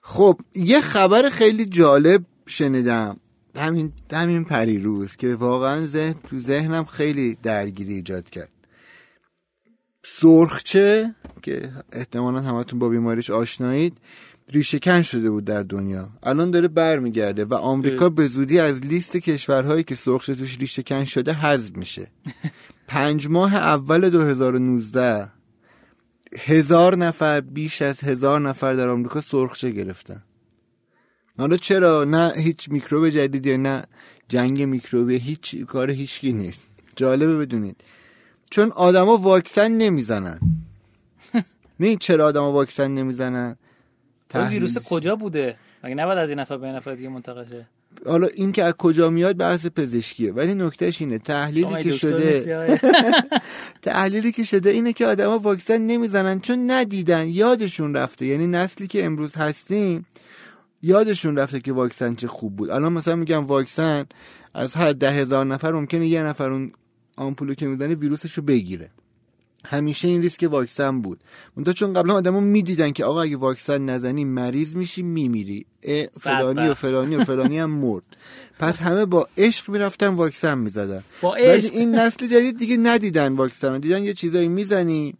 [0.00, 3.16] خب یه خبر خیلی جالب شنیدم.
[3.56, 8.50] همین همین پریروز که واقعا ذهن تو ذهنم خیلی درگیری ایجاد کرد.
[10.04, 13.98] سرخچه که احتمالا همتون با بیماریش آشنایید
[14.50, 16.08] ریشهکن شده بود در دنیا.
[16.22, 21.32] الان داره برمیگرده و آمریکا به زودی از لیست کشورهایی که سرخچه توش ریشهکن شده
[21.32, 22.06] حذف میشه.
[22.88, 25.28] پنج ماه اول 2019
[26.38, 30.22] هزار نفر بیش از هزار نفر در آمریکا سرخچه گرفتن.
[31.38, 33.84] حالا چرا؟ نه هیچ میکروب جدیدی نه
[34.28, 36.60] جنگ میکروبی هیچ کار هیچکی نیست.
[36.96, 37.76] جالبه بدونید.
[38.50, 40.40] چون آدما واکسن نمی‌زنن.
[41.78, 43.56] می چرا آدما واکسن نمی‌زنن؟
[44.34, 47.66] اون ویروس کجا بوده؟ مگه نباید از این نفر به نفر دیگه منتقل شه
[48.06, 51.18] حالا این که از کجا میاد بحث پزشکیه ولی نکتهش اینه.
[51.18, 52.80] تحلیلی که شده
[53.82, 58.26] تحلیلی که شده اینه که آدما واکسن نمی‌زنن چون ندیدن یادشون رفته.
[58.26, 60.06] یعنی نسلی که امروز هستیم
[60.82, 62.70] یادشون رفته که واکسن چه خوب بود.
[62.70, 64.06] الان مثلا میگم واکسن
[64.54, 66.72] از هر ده هزار نفر ممکنه یه نفر اون
[67.16, 68.90] آمپولو که می‌زنه ویروسش رو بگیره.
[69.64, 71.20] همیشه این ریسک واکسن بود.
[71.56, 75.66] منتها چون قبلا آدما می‌دیدن که آقا اگه واکسن نزنی مریض میشی میمیری.
[76.20, 78.02] فلانی و فلانی و فلانی هم مرد.
[78.58, 81.02] پس همه با عشق می‌رفتن واکسن می‌زدن.
[81.22, 85.18] ولی این نسل جدید دیگه ندیدن واکسن دیدن یه چیزایی می‌زنیم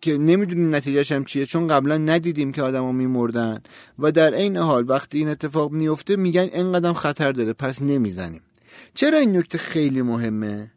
[0.00, 1.46] که نمی‌دونیم نتیجهش هم چیه.
[1.46, 3.62] چون قبلا ندیدیم که آدما میمردن.
[3.98, 7.52] و در عین حال وقتی این اتفاق میفته میگن اینقدر خطر داره.
[7.52, 8.42] پس نمی‌زنیم.
[8.94, 10.72] چرا این نکته خیلی مهمه؟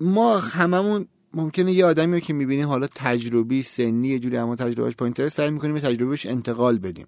[0.00, 4.94] ما هممون ممکنه یه آدمی رو که می‌بینیم حالا تجربی سنی یه جوری اما تجربهش
[4.94, 7.06] پایینتره سعی می‌کنیم تجربهش انتقال بدیم.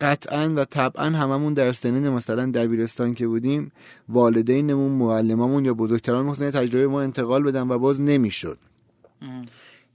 [0.00, 3.72] قطعا و طبعا هممون در سنین مثلا دبیرستان که بودیم
[4.08, 8.58] والدینمون معلممون یا بزرگتران مثلا تجربه ما انتقال بدن و باز نمی‌شد.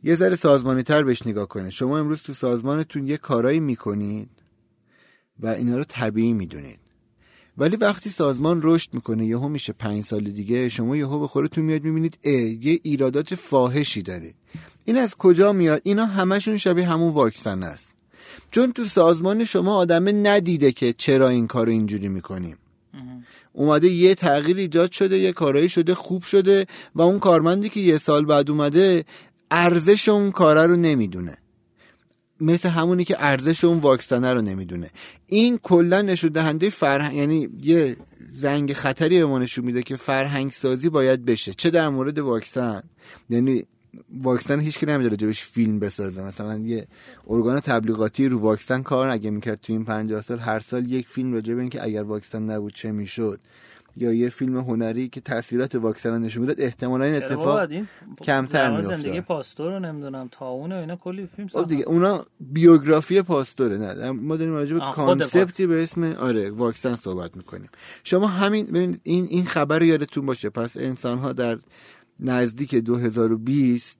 [0.03, 1.71] یه ذره سازمانی تر بهش نگاه کنید.
[1.71, 4.29] شما امروز تو سازمانتون یه کارایی می‌کنید
[5.39, 6.80] و اینا رو طبیعی می‌دونید.
[7.57, 11.83] ولی وقتی سازمان رشد می‌کنه یهو میشه پنج سال دیگه شما یهو به خودتون میاد
[11.83, 14.33] می‌بینید اه یه ایرادات فاحشی داره.
[14.85, 17.87] این از کجا میاد؟ اینا همشون شبیه همون واکسن است.
[18.51, 22.57] چون تو سازمان شما آدمه ندیده که چرا این کار اینجوری می‌کنیم.
[23.53, 27.97] اومده یه تغییر ایجاد شده یه کارایی شده خوب شده و اون کارمندی که یه
[27.97, 29.05] سال بعد اومده
[29.51, 31.37] ارزش اون کاره رو نمی‌دونه.
[32.41, 34.89] مثل همونی که ارزش اون واکسنه رو نمی‌دونه.
[35.27, 37.97] این کلا نشون دهنده فرهنگ یعنی یه
[38.29, 41.53] زنگ خطری به ما نشون میده که فرهنگ سازی باید بشه.
[41.53, 42.81] چه در مورد واکسن؟
[43.29, 43.65] یعنی
[44.21, 46.23] واکسن هیچ کی نمیداره جبش فیلم بسازه.
[46.23, 46.87] مثلا یه
[47.27, 51.33] ارگان تبلیغاتی رو واکسن کار اگه می‌کرد تو این 50 سال هر سال یک فیلم
[51.33, 53.39] راجع به اینکه اگر واکسن نبود چه می‌شد؟
[53.97, 57.87] یا یه فیلم هنری که تاثیرات واکسن نشون می‌داد احتمالا این اتفاق این
[58.23, 63.21] کمتر میافتاد زندگی پاستور رو نمی‌دونم تاون و اینا کلی فیلم خب دیگه اونا بیوگرافی
[63.21, 67.69] پاستوره نه ما داریم راجع به کانسپتی به اسم آره واکسن صحبت می‌کنیم.
[68.03, 70.49] شما همین ببینید این این خبر یادتون باشه.
[70.49, 71.59] پس انسان ها در
[72.19, 73.99] نزدیک 2020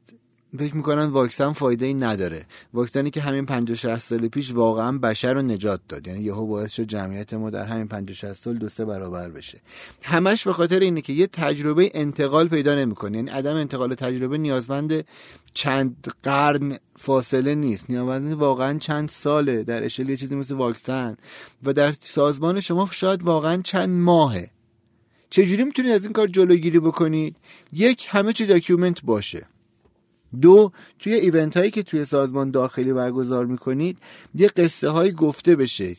[0.58, 2.46] فکر می‌کنن واکسن فایده ای نداره.
[2.74, 6.08] واکسنی که همین 50 60 سال پیش واقعا بشر رو نجات داد.
[6.08, 9.62] یعنی یهو باعث شد جمعیت ما در همین 50 60 سال دو سه برابر بشه.
[10.04, 13.18] همش به خاطر اینه که یه تجربه انتقال پیدا نمی‌کنه.
[13.18, 15.06] یعنی عدم انتقال تجربه نیازمند
[15.54, 17.86] چند قرن فاصله نیست.
[17.90, 21.18] نیازمند واقعا چند ساله در scale یه چیزی مثل واکسن.
[21.64, 24.50] و در سازمان شما شاید واقعا چند ماهه.
[25.30, 27.36] چجوری می‌تونید از این کار جلوگیری بکنید؟
[27.74, 29.48] یک همه چی document باشه.
[30.41, 33.98] دو توی event هایی که توی سازمان داخلی برگزار می‌کنید
[34.36, 35.96] یه قصه های گفته بشه.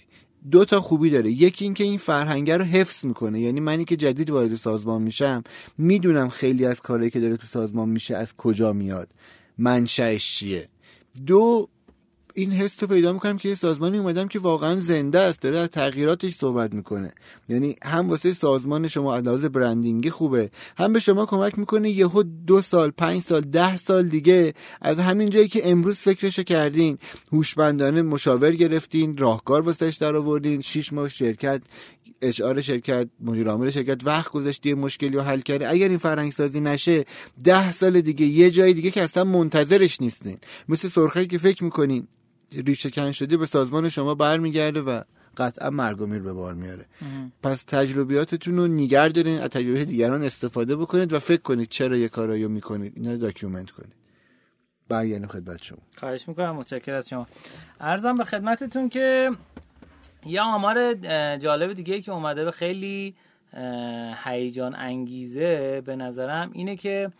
[0.50, 1.30] دو تا خوبی داره.
[1.30, 3.40] یکی اینکه این فرهنگه رو حفظ می‌کنه.
[3.40, 5.42] یعنی منی که جدید وارد سازمان میشم
[5.78, 9.08] می‌دونم خیلی از کارهایی که داره تو سازمان میشه از کجا میاد.
[9.58, 10.68] منشأش چیه؟
[11.26, 11.68] دو
[12.34, 15.68] این حس رو پیدا می‌کنم که یه سازمانی اومدم که واقعا زنده است داره از
[15.68, 17.12] تغییراتش صحبت می‌کنه.
[17.48, 22.62] یعنی هم واسه سازمان شما علاوه برندینگی خوبه هم به شما کمک می‌کنه یهو دو
[22.62, 26.98] سال پنج سال ده سال دیگه از همین جایی که امروز فکرشو کردین
[27.32, 31.62] هوشمندانه مشاور گرفتین راهکار واسش در آوردین شیش ماه شرکت
[32.22, 36.32] اشعار شرکت مدیر عامل شرکت وقت گذاشت یه مشکلی رو حل کرده اگر این فرهنگ
[36.32, 37.04] سازی نشه
[37.44, 40.38] ده سال دیگه یه جای دیگه که اصلا منتظرش نیستین.
[40.68, 42.08] مثل سرخکه که فکر می‌کنین
[42.66, 45.02] ریشه کن شده به سازمان شما برمیگرده و
[45.36, 46.86] قطعا مرگ و میر به بار میاره.
[47.42, 52.08] پس تجربیاتتون رو نیگر دارین از تجربه دیگران استفاده بکنید و فکر کنید چرا یه
[52.08, 52.92] کارایی می‌کنید.
[52.96, 53.92] اینا document کنید.
[54.88, 55.78] برگردیم خدمت شما.
[55.96, 57.26] خواهش می‌کنم متشکرم از شما.
[57.80, 59.30] ارزم به خدمتتون که
[60.26, 60.94] یه آمار
[61.36, 63.14] جالب دیگه که اومده به خیلی
[64.24, 67.12] هیجان انگیزه به نظرم اینه که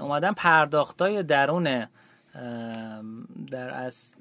[0.00, 1.86] اومدن پرداختای درون
[3.50, 4.14] در از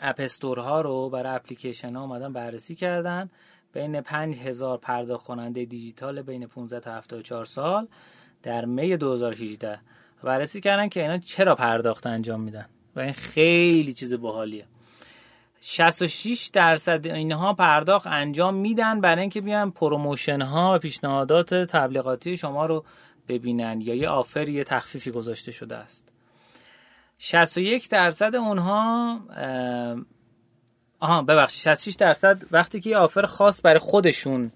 [0.00, 3.30] اپستور ها رو برای اپلیکیشن ها اومدن بررسی کردن.
[3.72, 7.88] بین 5000 پرداخت کننده دیجیتال بین 15 تا 74 سال
[8.42, 9.80] در می 2018
[10.22, 12.66] بررسی کردن که اینا چرا پرداخت انجام میدن.
[12.96, 14.64] و این خیلی چیز باحالیه.
[15.60, 22.66] 66 درصد اینها پرداخت انجام میدن برای اینکه بیان promotion ها و پیشنهادات تبلیغاتی شما
[22.66, 22.84] رو
[23.28, 26.12] ببینن یا یه offer یه تخفیفی گذاشته شده است.
[27.18, 29.20] 61 درصد اونها
[31.00, 34.52] آها ببخشید 66 درصد وقتی که یه offer خاص برای خودشون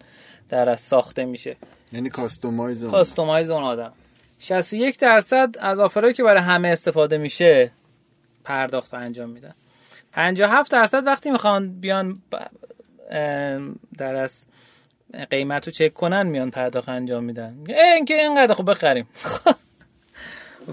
[0.49, 1.57] در از ساخته میشه.
[1.93, 3.93] یعنی کاستومایز کاستومایز اون آدم.
[4.39, 7.73] 61 درصد از آفرهایی که برای همه استفاده میشه
[8.45, 9.55] پرداخت انجام میدن.
[10.13, 12.23] 57 درصد وقتی می‌خوان بیان
[13.99, 14.47] در از
[15.31, 17.65] قیمت رو چک کنن میان پرداخت انجام میدن.
[17.69, 19.09] اینکه اینقدر خوب بخریم.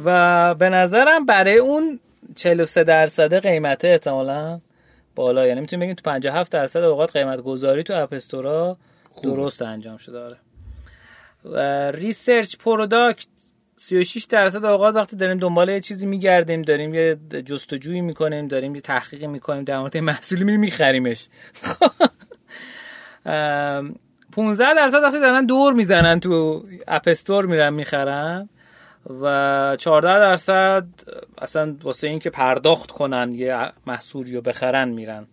[0.05, 1.99] و به نظرم برای اون
[2.35, 4.59] 43 درصد قیمته احتمالا
[5.15, 5.47] بالا.
[5.47, 8.77] یعنی می‌تونیم بگیم تو 57 درصد اوقات قیمت گذاری تو app store ا
[9.23, 10.37] درست انجام شده داره
[11.45, 11.59] و
[11.91, 13.27] research product
[13.77, 18.81] 36 درصد اوقات وقتی داریم دنبال یه چیزی میگردیم داریم یه جستجویی می‌کنیم داریم یه
[18.81, 21.27] تحقیقی می‌کنیم در مورد محصولی میریم میخریمش.
[23.25, 28.49] 15 درصد وقتی دارن دور می‌زنن تو app store میرن می‌خرن.
[29.09, 30.87] و 14 درصد
[31.37, 35.27] اصلا واسه اینکه پرداخت کنن یه محصولی رو بخرن میرن.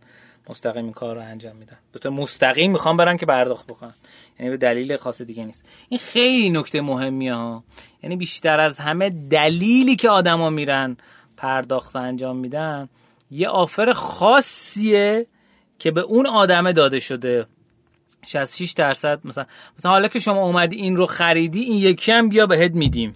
[0.49, 1.77] مستقیم کار رو انجام میدن.
[1.93, 3.95] به طور مستقیم می‌خوام برن که پرداخت بکنن.
[4.39, 5.65] یعنی به دلیل خاص دیگه نیست.
[5.89, 7.65] این خیلی نکته مهمیه ها.
[8.03, 10.97] یعنی بیشتر از همه دلیلی که آدما میرن
[11.37, 12.89] پرداخت انجام میدن
[13.31, 15.27] یه آفر خاصیه
[15.79, 17.47] که به اون آدمه داده شده.
[18.27, 19.47] 66 درصد مثلا
[19.79, 23.13] مثلا حالا که شما اومدی این رو خریدی این یکی هم بیا بهت میدیم.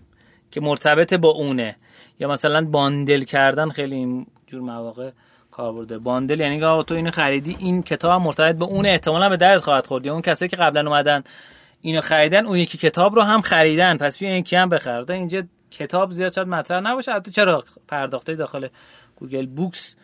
[0.51, 1.77] که مرتبط با اونه.
[2.19, 5.11] یا مثلا bundle کردن خیلی این جور مواقع
[5.51, 8.89] کاربرد bundle یعنی که تو اینو خریدی این کتاب مرتبط به اونه.
[8.89, 10.07] احتمالا به درد خواهد خورد.
[10.07, 11.23] یا اون کسایی که قبلا اومدن
[11.81, 13.97] اینو خریدن اون یکی کتاب رو هم خریدن.
[13.97, 15.13] پس بیا یکی هم بخر.
[15.13, 17.13] اینجا کتاب زیاد شاید مطرح نباشه.
[17.13, 18.67] البته چرا پرداخته داخل
[19.17, 19.97] گوگل بوکس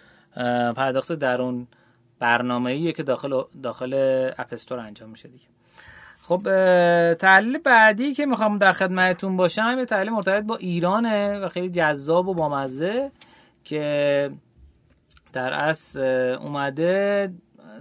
[0.77, 1.67] پرداخت در اون
[2.19, 3.95] برنامه‌ایه که داخل داخل
[4.39, 5.45] app store انجام میشه دیگه.
[6.29, 6.43] خب
[7.15, 12.29] تحلیل بعدی که می‌خوام در خدمتتون باشم یه تحلیل مرتبط با ایرانه و خیلی جذاب
[12.29, 13.11] و بامزه
[13.65, 14.31] که
[15.33, 16.01] در اصل
[16.41, 17.33] اومده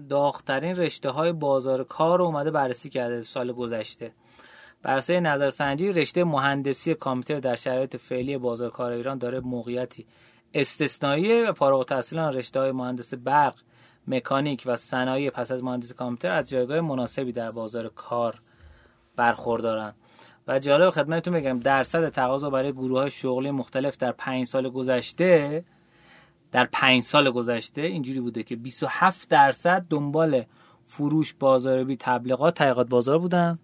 [0.09, 4.11] داغترین رشته های بازار کار رو اومده بررسی کرده سال گذشته.
[4.83, 10.05] بر اساس نظرسنجی رشته مهندسی کامپیوتر در شرایط فعلی بازار کار ایران داره موقعیتی
[10.53, 13.55] استثنایی و فارغ التحصیل رشته های مهندس برق
[14.07, 18.41] مکانیک و صنایع پس از مهندسی کامپیوتر از جایگاه مناسبی در بازار کار
[19.15, 19.93] برخوردارن.
[20.47, 25.63] و جالب خدمتتون بگم درصد تقاضا برای گروه های شغلی مختلف در پنج سال گذشته
[26.51, 30.43] در پنج سال گذشته اینجوری بوده که 27 درصد دنبال
[30.83, 33.57] فروش بازاریابی تبلیغات تحقیقات بازار بودن.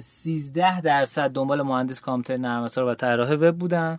[0.00, 3.98] 13 درصد دنبال مهندس کامپیوتر نرم و طراح وب بودن.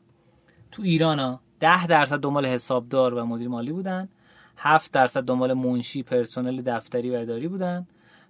[0.72, 4.10] تو ایران ها 10 درصد دنبال حسابدار و مدیر مالی بودن
[4.58, 7.88] 7 درصد دنبال منشی پرسنل دفتری و اداری بودن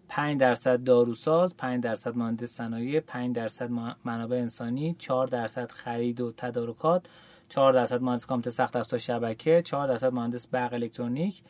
[0.09, 3.69] 5 درصد داروساز 5 درصد مهندس صنایع 5 درصد
[4.05, 7.05] منابع انسانی 4 درصد خرید و تدارکات
[7.49, 11.41] 4 درصد مهندس کامپیوتر سخت افزار شبکه 4 درصد مهندس برق الکترونیک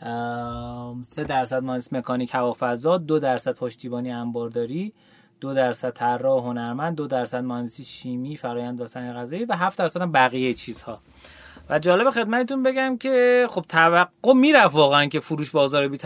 [0.00, 4.92] 3 درصد مهندس مکانیک هوافضا 2 درصد پشتیبانی انبارداری
[5.40, 10.12] 2 درصد طراح هنرمند 2 درصد مهندسی شیمی فرایند و صنایع غذایی و 7 درصد
[10.12, 11.00] بقیه چیزها.
[11.70, 15.98] و جالب خدمتتون بگم که خب توقع می‌رفت واقعا که فروش بازار بی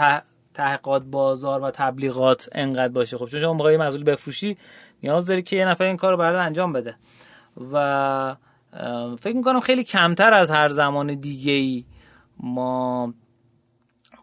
[0.55, 3.18] تحقیقات بازار و تبلیغات انقدر باشه.
[3.18, 4.57] خب چون شما موقعی محصول بفروشی
[5.03, 6.97] نیاز داری که یه نفر این کار رو برات انجام بده.
[7.72, 8.37] و
[9.20, 11.85] فکر می‌کنم خیلی کمتر از هر زمان دیگه ای
[12.41, 13.14] ما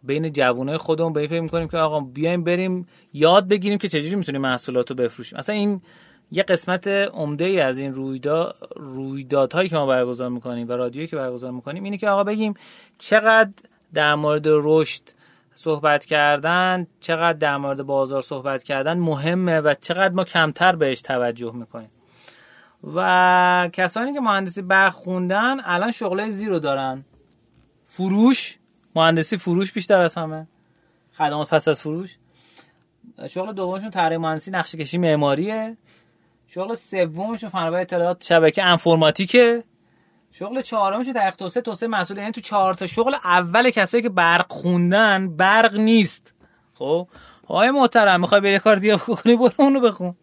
[0.04, 4.42] بین جوانای خودمون به فکر می‌کنیم که آقا بیایم بریم یاد بگیریم که چجوری می‌تونیم
[4.42, 5.40] محصولات رو بفروشیم.
[5.40, 5.82] اصلا این
[6.32, 11.16] یه قسمت عمده ای از این رویداد رویدادهایی که ما برگزار می‌کنیم و رادیویی که
[11.16, 12.54] برگزار می‌کنیم اینه که آقا بگیم
[12.98, 13.52] چقدر
[13.94, 15.04] در مورد رشد
[15.54, 21.52] صحبت کردن چقدر در مورد بازار صحبت کردن مهمه و چقدر ما کمتر بهش توجه
[21.56, 21.90] می‌کنیم.
[22.96, 27.06] و کسانی که مهندسی برخوندن الان شغله زیرو دارن.
[27.86, 28.58] فروش
[28.96, 30.48] مهندسی فروش بیشتر از همه.
[31.18, 32.18] خدمات پس از فروش.
[33.28, 35.78] شغل دومشون طراحی مهندسی نقشه کشی معماریه.
[36.48, 39.64] شغل سومشون فناوری اطلاعات شبکه انفرماتیکه.
[40.32, 44.52] شغل چهارمش تحقیق توسعه توسعه مسئول یعنی تو چهار تا شغل اول کسایی که برق
[44.52, 46.34] خوندن برق نیست.
[46.74, 47.08] خب؟
[47.50, 50.16] های محترم می‌خوای بری کار دیگه بکنی؟ برو اونو بخون.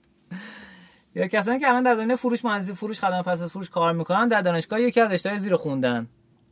[1.15, 4.29] یا کسانی که الان در زمینه فروش مهندسی فروش خدمات پس از فروش کار می‌کنن
[4.29, 6.09] در دانشگاه یکی از رشته زیر خوندن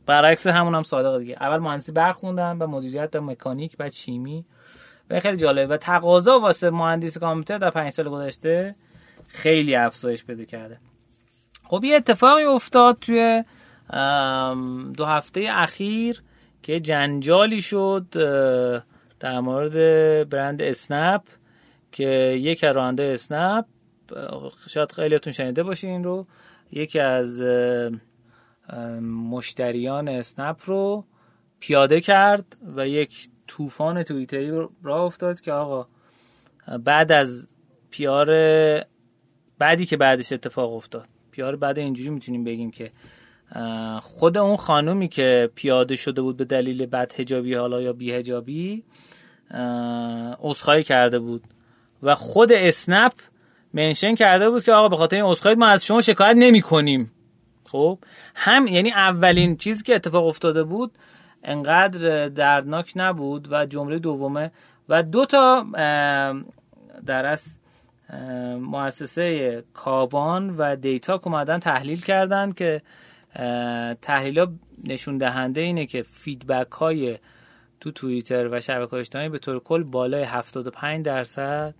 [0.07, 1.37] برعکس همون هم صادق دیگه.
[1.41, 4.45] اول مهندسی برق خوندن و مدیریت و مکانیک بعد شیمی.
[5.09, 5.73] و خیلی جالبه.
[5.73, 8.75] و تقاضا واسه مهندسی کامپیوتر در 5 سال گذشته
[9.27, 10.79] خیلی افزایش پیدا کرده.
[11.63, 13.43] خب یه اتفاقی افتاد توی
[14.97, 16.23] دو هفته اخیر
[16.63, 18.05] که جنجالی شد
[19.19, 19.73] در مورد
[20.29, 21.21] برند اسنپ
[21.91, 22.07] که
[22.41, 23.65] یک راننده اسنپ
[24.69, 26.27] شاید خیلیتون شنیده باشین رو
[26.71, 27.41] یکی از
[29.01, 31.05] مشتریان اسنپ رو
[31.59, 34.51] پیاده کرد و یک طوفان توییتری
[34.83, 35.87] را افتاد که آقا
[36.83, 37.47] بعد از
[37.91, 38.27] پیار
[39.59, 41.07] بعدی که بعدش اتفاق افتاد.
[41.31, 42.91] پیار بعد اینجوری می‌تونیم بگیم که
[44.01, 48.83] خود اون خانومی که پیاده شده بود به دلیل بد هجابی حالا یا بی هجابی
[50.85, 51.43] کرده بود.
[52.03, 53.13] و خود اسنپ
[53.73, 57.11] منشن کرده بود که آقا به خاطر این عذرخواهی ما از شما شکایت نمی کنیم
[57.67, 57.99] خب
[58.35, 60.91] هم یعنی اولین چیزی که اتفاق افتاده بود
[61.43, 64.51] انقدر دردناک نبود و جمله دومه
[64.89, 65.65] و دو تا
[67.05, 67.57] در از
[68.59, 72.81] مؤسسه کاوان و دیتا اومدن تحلیل کردند که
[74.01, 74.47] تحلیل ها
[74.83, 77.17] نشون دهنده اینه که فیدبک های
[77.79, 81.75] تو توییتر و شبکه اجتماعی به طور کل بالای 75 درصد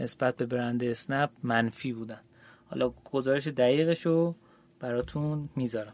[0.00, 2.20] نسبت به برند اسنپ منفی بودن.
[2.70, 4.34] حالا گزارش دقیقش رو
[4.80, 5.92] براتون می‌ذارم.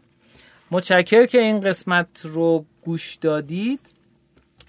[0.71, 3.79] متشکر که این قسمت رو گوش دادید.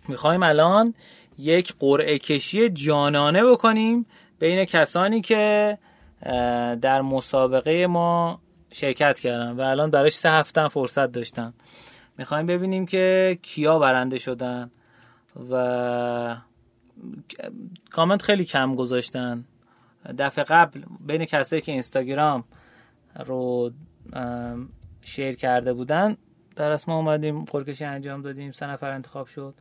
[0.08, 0.94] می‌خوایم الان
[1.38, 4.06] یک قرعه کشی جانانه بکنیم
[4.38, 5.78] بین کسانی که
[6.82, 8.40] در مسابقه ما
[8.70, 11.54] شرکت کردن و الان براش سه هفته فرصت داشتم
[12.18, 14.70] می‌خوایم ببینیم که کیا برنده شدن
[15.50, 16.36] و
[17.90, 19.44] کامنت خیلی کم گذاشتن.
[20.18, 22.44] دفعه قبل بین کسایی که اینستاگرام
[23.24, 23.70] رو
[25.00, 26.16] share کرده بودن.
[26.56, 29.54] در قسم ما اومدیم قرعه‌کشی انجام دادیم سه نفر انتخاب شد.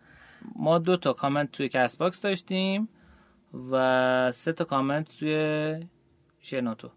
[0.55, 2.89] ما دو تا کامنت توی کست باکس داشتیم
[3.71, 5.87] و سه تا کامنت توی
[6.41, 6.89] شنوتو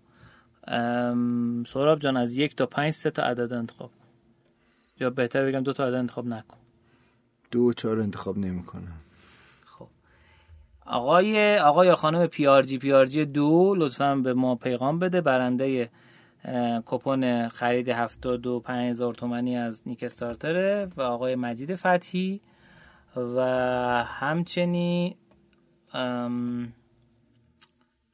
[1.67, 3.91] سهراب جان از یک تا پنج سه تا عدد انتخاب
[5.01, 6.57] یا بهتر بگم دو تا عدد انتخاب بکن.
[7.51, 9.01] دو و چهار انتخاب می کنم
[9.65, 9.89] خب.
[10.87, 14.99] آقای آقای یا خانم پی آر جی پی آر جی دو لطفا به ما پیغام
[14.99, 15.21] بده.
[15.21, 15.91] برنده
[16.87, 22.41] کوپن خرید دو پنج هزار تومنی از نیک استارتره و آقای مجید فتحی
[23.17, 23.43] و
[24.05, 25.15] همچنین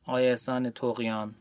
[0.07, 1.35] آقای احسان توقیان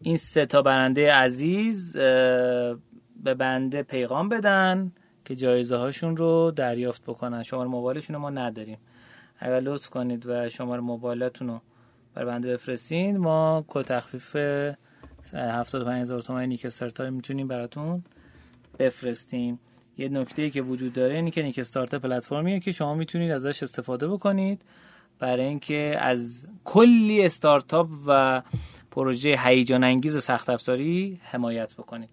[0.00, 4.92] این سه تا برنده عزیز به بنده پیغام بدن
[5.24, 7.42] که جایزه هاشون رو دریافت بکنن.
[7.42, 8.78] شماره موبایلشون رو ما نداریم.
[9.38, 11.60] اگر لطف کنید و شماره موبایلتون رو
[12.14, 14.36] بر بنده بفرستین ما کد تخفیف
[15.32, 16.66] 75 هزار تومانی نیک
[17.00, 18.04] می‌تونیم براتون
[18.78, 19.58] بفرستیم.
[19.98, 23.62] یه نکته ای که وجود داره اینه که نیک استارت پلتفرمیه که شما می‌تونید ازش
[23.62, 24.62] استفاده بکنید.
[25.18, 28.42] برای اینکه از کلی استارتاپ و
[28.90, 32.08] پروژه هیجان انگیز سخت افزاری حمایت بکنید.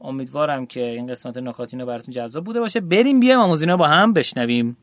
[0.00, 2.80] امیدوارم که این قسمت نکاتینو براتون جذاب بوده باشه.
[2.80, 4.76] بریم بیایم آموزینا با هم بشنویم.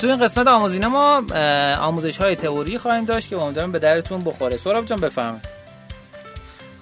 [0.00, 1.22] تو این قسمت آموزینه ما
[1.80, 4.56] آموزش های تئوری خواهیم داشت که امیدوارم به درتون بخوره.
[4.56, 5.60] سراب جان بفرمایید.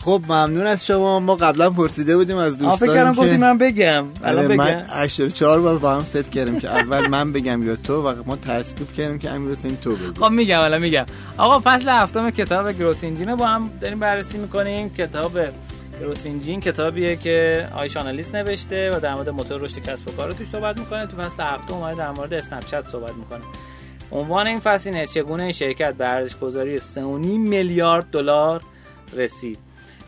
[0.05, 1.21] خب ممنون از شما.
[1.21, 4.05] ما قبلا پرسیده بودیم از دوستان کردم که من بگم.
[4.25, 4.57] الان بگم.
[4.57, 8.37] من 84 بار با هم ست کردیم که اول من بگم یا تو و ما
[8.37, 11.07] تصدیق کردیم که امیر حسین تو بگو خب میگم الان میگم.
[11.37, 14.91] آقا فصل هفتم کتاب گروس انجین با هم داریم بررسی می‌کنیم.
[14.95, 15.39] کتاب
[16.01, 20.33] گروس انجین کتابیه که آیش آنالیست نوشته و در مورد موتور رشد کسب و کار
[20.33, 21.07] توش صحبت می‌کنه.
[21.07, 23.41] تو فصل هفتم اومده در مورد اسنپ چت صحبت می‌کنه.
[24.13, 27.01] عنوان این فصل اینه چگونه این شرکت به ارزش گذاری 3.5
[27.49, 28.63] میلیارد دلار
[29.13, 29.59] رسید؟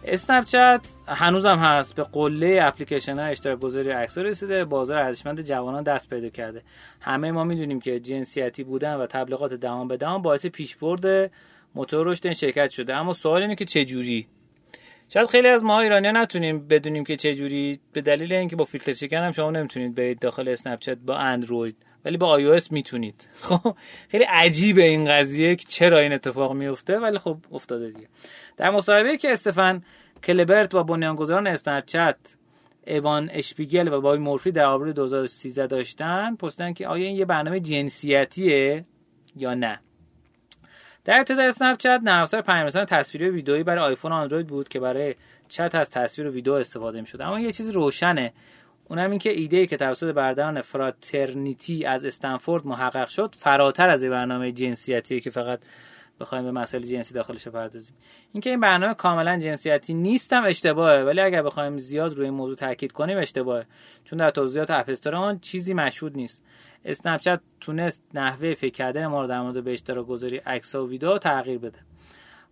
[0.05, 4.64] اسنپ چت هنوزم هست به قله اپلیکیشن ها اشتراک گذاری عکس رسیده.
[4.64, 6.62] بازار ارزشمند جوانان دست پیدا کرده.
[7.01, 11.30] همه ما می‌دونیم که جنسیتی بودن و تبلیغات دهان به دهان باعث پیشبرد
[11.74, 12.95] موتور رشد این شرکت شده.
[12.95, 14.26] اما سوال اینه که چه جوری
[15.12, 18.92] شاید خیلی از ما ایرانی نتونیم بدونیم که چه جوری به دلیل اینکه با فیلتر
[18.92, 23.28] شکن هم شما نمی‌تونید برید داخل اسنپ چت با اندروید ولی با آی می‌تونید.
[23.48, 23.76] خب
[24.08, 28.08] خیلی عجیبه این قضیه که چرا این اتفاق میفته ولی خب افتاده دیگه.
[28.56, 29.82] در مصاحبه که استفن
[30.24, 32.16] کلبرت با بنیانگذاران اسنپچت
[32.86, 37.61] ایوان اشپیگل و بابی مورفی در آوریل 2013 داشتن پرسیدن که آیا این یه برنامه
[37.61, 38.84] جنسیتیه
[39.36, 39.80] یا نه.
[41.05, 44.80] در ابتدا اسنپ چت نرم افزار تصویری و ویدئویی برای آیفون و اندروید بود که
[44.80, 45.14] برای
[45.48, 48.32] چت از تصویر و ویدیو استفاده می شد اما یه چیزی روشنه.
[48.88, 54.05] اونم این که ایده ای که توسط برداران فراترنیتی از استنفورد محقق شد فراتر از
[54.05, 55.61] برنامه جنسیتیه که فقط
[56.20, 57.96] بخوایم به مسائل جنسی داخلش بپردازیم.
[58.32, 61.05] اینکه این برنامه کاملا جنسیتی نیستم اشتباهه.
[61.05, 63.66] ولی اگر بخوایم زیاد روی این موضوع تاکید کنیم اشتباهه.
[64.05, 66.42] چون در توضیحات اپ آن چیزی مشهود نیست.
[66.84, 70.88] اسنپ چت تونست نحوه فکر کردن ما رو در مورد به اشتراک گذاری عکس و
[70.88, 71.78] ویدیو تغییر بده.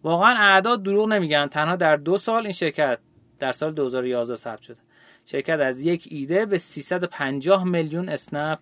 [0.03, 1.47] واقعا اعداد دروغ نمیگن.
[1.47, 2.99] تنها در دو سال این شرکت
[3.39, 4.79] در سال 2011 ثبت شده.
[5.27, 8.59] شرکت از یک ایده به 350 میلیون اسنپ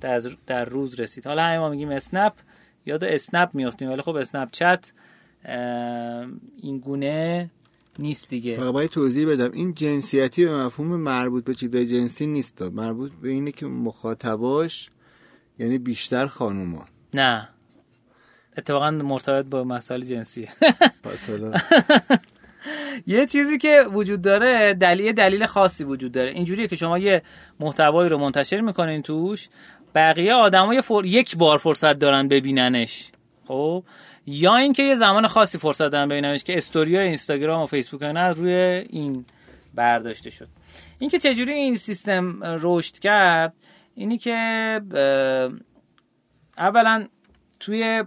[0.00, 1.26] در, در روز رسید.
[1.26, 2.32] حالا همه ما میگیم اسنپ
[2.86, 4.92] یاد اسنپ میافتیم ولی خب اسنپ چت
[6.62, 7.50] این گونه
[7.98, 8.56] نیست دیگه.
[8.56, 9.52] فقط باید توضیح بدم.
[9.52, 12.62] این جنسیتی به مفهوم مربوط به چیزای جنسی نیست.
[12.62, 14.90] مربوط به اینه که مخاطباش
[15.58, 16.84] یعنی بیشتر خانوما.
[17.14, 17.48] نه.
[18.58, 20.48] اتفاقا مرتبط با مسائل جنسی
[23.06, 26.30] یه چیزی که وجود داره دلیل دلیل خاصی وجود داره.
[26.30, 27.22] اینجوریه که شما یه
[27.60, 29.48] محتوایی رو منتشر می‌کنین توش
[29.94, 31.02] بقیه آدمای فر...
[31.04, 33.10] یک بار فرصت دارن ببیننش.
[33.46, 33.84] خب؟
[34.26, 38.38] یا اینکه یه زمان خاصی فرصت دارن ببیننش که استوری اینستاگرام و فیسبوک اینا از
[38.38, 38.52] روی
[38.90, 39.24] این
[39.74, 40.48] برداشته شد.
[40.98, 43.52] اینکه چجوری این سیستم رشد کرد؟
[43.98, 44.34] اینی که
[46.58, 47.06] اولا
[47.60, 48.04] توی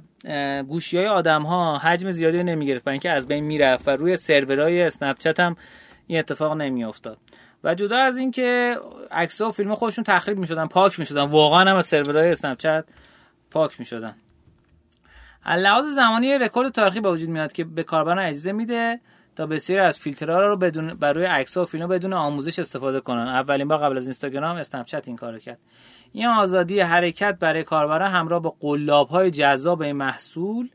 [0.68, 4.82] گوشی های آدم ها حجم زیادی نمی‌گرفت برای اینکه از بین می‌رفت و روی سرورهای
[4.82, 5.56] اسنپ هم
[6.08, 7.18] این اتفاق نمیافتاد.
[7.64, 8.78] و جدا از اینکه
[9.12, 12.84] عکس و فیلم خودشون تخریب می‌شدن پاک می‌شدن واقعا هم از سرورهای اسنپ
[13.52, 14.16] پاک می‌شدن.
[15.46, 19.00] لحاظ زمانی رکورد تاریخی به وجود میاد که به کاربران اجازه میده.
[19.36, 23.28] تا بسیاری از فیلترها رو بدون برای عکس و فیلم بدون آموزش استفاده کنن.
[23.28, 25.60] اولین بار قبل از اینستاگرام اسنپ چت این کارو کرد.
[26.12, 30.70] این آزادی حرکت برای کاربران همراه با قلاب های جذاب این محصول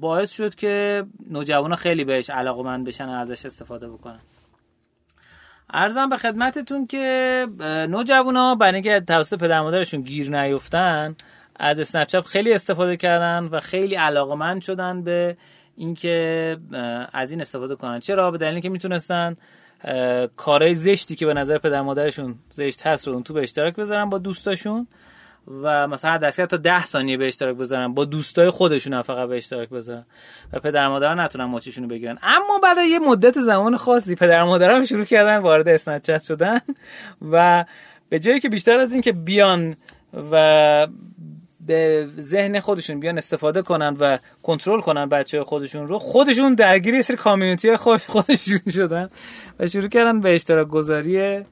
[0.00, 4.18] باعث شد که نوجوان خیلی بهش علاقمند بشن و ازش استفاده بکنن.
[5.70, 7.46] ارزم به خدمتتون که
[7.90, 11.16] نوجوانا برای اینکه توسط پدر مادرشون گیر نیفتن
[11.56, 15.36] از اسنپ خیلی استفاده کردن و خیلی علاقمند شدن به
[15.76, 16.56] اینکه
[17.12, 18.00] از این استفاده کنن.
[18.00, 19.36] چرا؟ به دلیل که می‌تونستن
[20.36, 24.10] کارهای زشتی که به نظر پدر مادرشون زشت هست رو اون تو به اشتراک بذارن
[24.10, 24.86] با دوستاشون
[25.62, 27.94] و مثلا دستگاه تا ده ثانیه به اشتراک بذارن.
[27.94, 30.04] با دوستای خودشون هم فقط به اشتراک بذارن
[30.52, 32.18] و پدر مادر نتونن ماچشون رو بگیرن.
[32.22, 36.60] اما بعد یه مدت زمان خاصی پدر مادر هم شروع کردن وارد اسنپ شدن
[37.32, 37.64] و
[38.08, 39.76] به جایی که بیشتر از این که بیان
[40.30, 40.86] و
[41.66, 47.16] به ذهن خودشون بیان استفاده کنن و کنترل کنن بچه خودشون رو خودشون درگیری سری
[47.16, 49.10] کامیونیتی خودشون شدن
[49.58, 51.44] و شروع کردن به اشتراک گذاری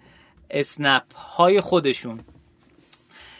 [0.50, 2.20] اسنپ های خودشون.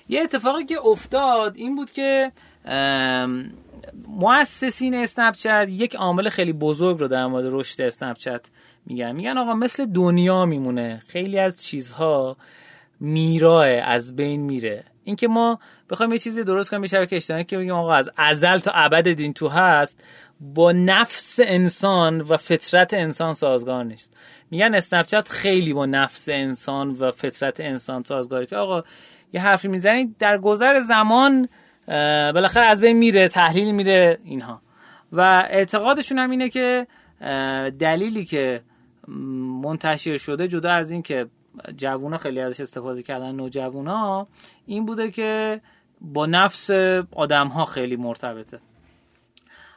[0.09, 2.33] یه اتفاقی که افتاد این بود که
[4.09, 8.51] مؤسسین اسنپ چت یک عامل خیلی بزرگ رو در مورد رشد اسنپ چت
[8.87, 9.12] میگن.
[9.12, 11.03] میگن آقا مثل دنیا میمونه.
[11.07, 12.37] خیلی از چیزها
[13.01, 14.85] میراه از بین میره.
[15.05, 15.59] اینکه ما
[15.91, 19.09] بخوایم یه چیزی درست کنیم یه شبکه اجتماعی که بگیم آقا از ازل تا ابد
[19.09, 20.05] دین تو هست
[20.41, 24.17] با نفس انسان و فطرت انسان سازگار نیست.
[24.51, 28.83] میگن اسنپ خیلی با نفس انسان و فطرت انسان سازگاره که آقا
[29.33, 31.49] یه حرفی می‌زنید در گذر زمان
[32.35, 34.61] بالاخره از بین میره تحلیل میره اینها.
[35.13, 36.87] و اعتقادشون هم اینه که
[37.79, 38.61] دلیلی که
[39.63, 41.27] منتشر شده جدا از این که
[41.77, 44.27] جوونا خیلی ازش استفاده کردن نوجوانا
[44.67, 45.61] این بوده که
[46.01, 46.71] با نفس
[47.13, 48.59] آدم ها خیلی مرتبطه.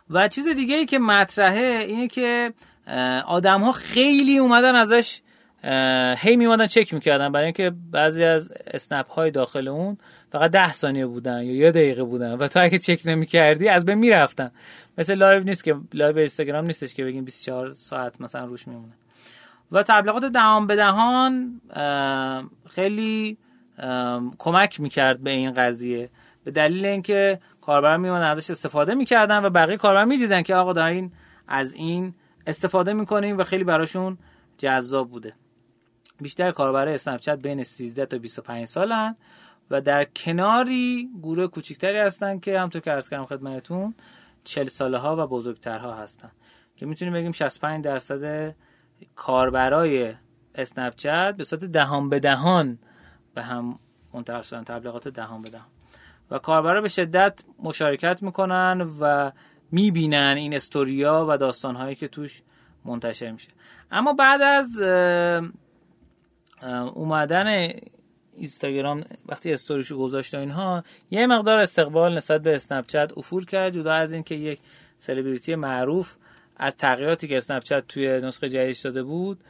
[0.10, 2.54] و چیز دیگه ای که مطرحه اینه که
[3.26, 5.22] آدم ها خیلی اومدن ازش
[6.18, 7.32] هی میومدن چک می‌کردن.
[7.32, 9.98] برای اینکه بعضی از اسنپ های داخل اون
[10.32, 13.96] فقط ده ثانیه بودن یا یه دقیقه بودن و تو اگه چک نمی‌کردی از بین
[13.96, 14.52] می‌رفتن.
[14.98, 18.94] مثل live نیست که live اینستاگرام نیستش که بگیم 24 ساعت مثلا روش میمونه.
[19.72, 21.62] و تبلیغات دهان به دهان
[22.70, 23.38] خیلی
[24.38, 26.10] کمک می‌کرد به این قضیه.
[26.44, 31.12] به دلیل اینکه کاربران میومدن ازش استفاده می‌کردن و بقیه کاربران می‌دیدن که آقا دارین
[31.48, 32.14] از این
[32.48, 34.18] استفاده می‌کنیم و خیلی براشون
[34.58, 35.34] جذاب بوده.
[36.22, 39.16] بیشتر کاربرای اسنپ بین 13 تا 25 سالن
[39.72, 43.96] و در کناری گروه کوچکتری هستن که همونطور که عرض کردم خدمتتون
[44.44, 46.32] 40 ساله ها و بزرگترها هستن.
[46.76, 48.56] که می‌تونیم بگیم 65 درصد
[49.16, 50.14] کاربرای
[50.56, 50.94] اسنپ
[51.38, 52.80] به صورت دهان به دهان
[53.34, 53.80] به هم
[54.14, 55.68] منتقل شدن تبلیغات دهان به دهان.
[56.32, 59.32] و کاربرا به شدت مشارکت می‌کنن و
[59.72, 62.42] می‌بینن این استوریا و داستانهایی که توش
[62.86, 63.50] منتشر میشه.
[63.92, 64.82] اما بعد از
[66.94, 67.70] اومدن
[68.34, 73.74] اینستاگرام وقتی استوریشو گذاشت و اینها یه مقدار استقبال نسبت به اسنپ چت افول کرد
[73.74, 74.60] جدا از اینکه یک
[74.98, 76.16] سلبریتی معروف
[76.58, 79.44] از تغییراتی که اسنپ چت توی نسخه جدیدش داده بود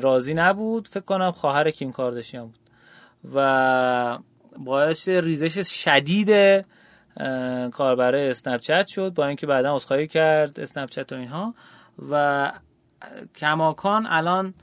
[0.00, 0.88] راضی نبود.
[0.88, 2.58] فکر کنم خواهر کیم کارداشیان بود.
[3.34, 4.18] و
[4.58, 6.64] باعث ریزش شدید
[7.70, 11.54] کاربر اسنپ چت شد با اینکه بعدا عذرخواهی کرد اسنپ چت و اینها.
[12.10, 12.52] و
[13.36, 14.54] کماکان الان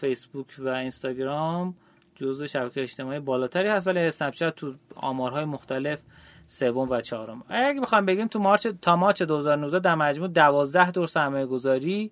[0.00, 1.74] فیسبوک و اینستاگرام
[2.14, 5.98] جزء شبکه اجتماعی بالاتری هست ولی اسنپ چت تو آمارهای مختلف
[6.46, 7.42] سوم و چهارم.
[7.48, 12.10] اگه بخوام بگیم تو March تا March 2019 در مجموع 12 دور سرمایه گذاری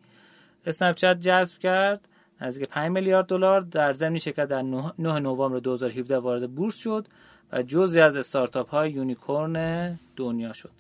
[0.67, 2.09] اسنپ چت جذب کرد.
[2.41, 7.07] نزدیک 5 میلیارد دلار در ضمن شرکت در 9 نوامبر 2017 وارد بورس شد
[7.53, 10.71] و جزی از استارتاپ های unicorn دنیا شد.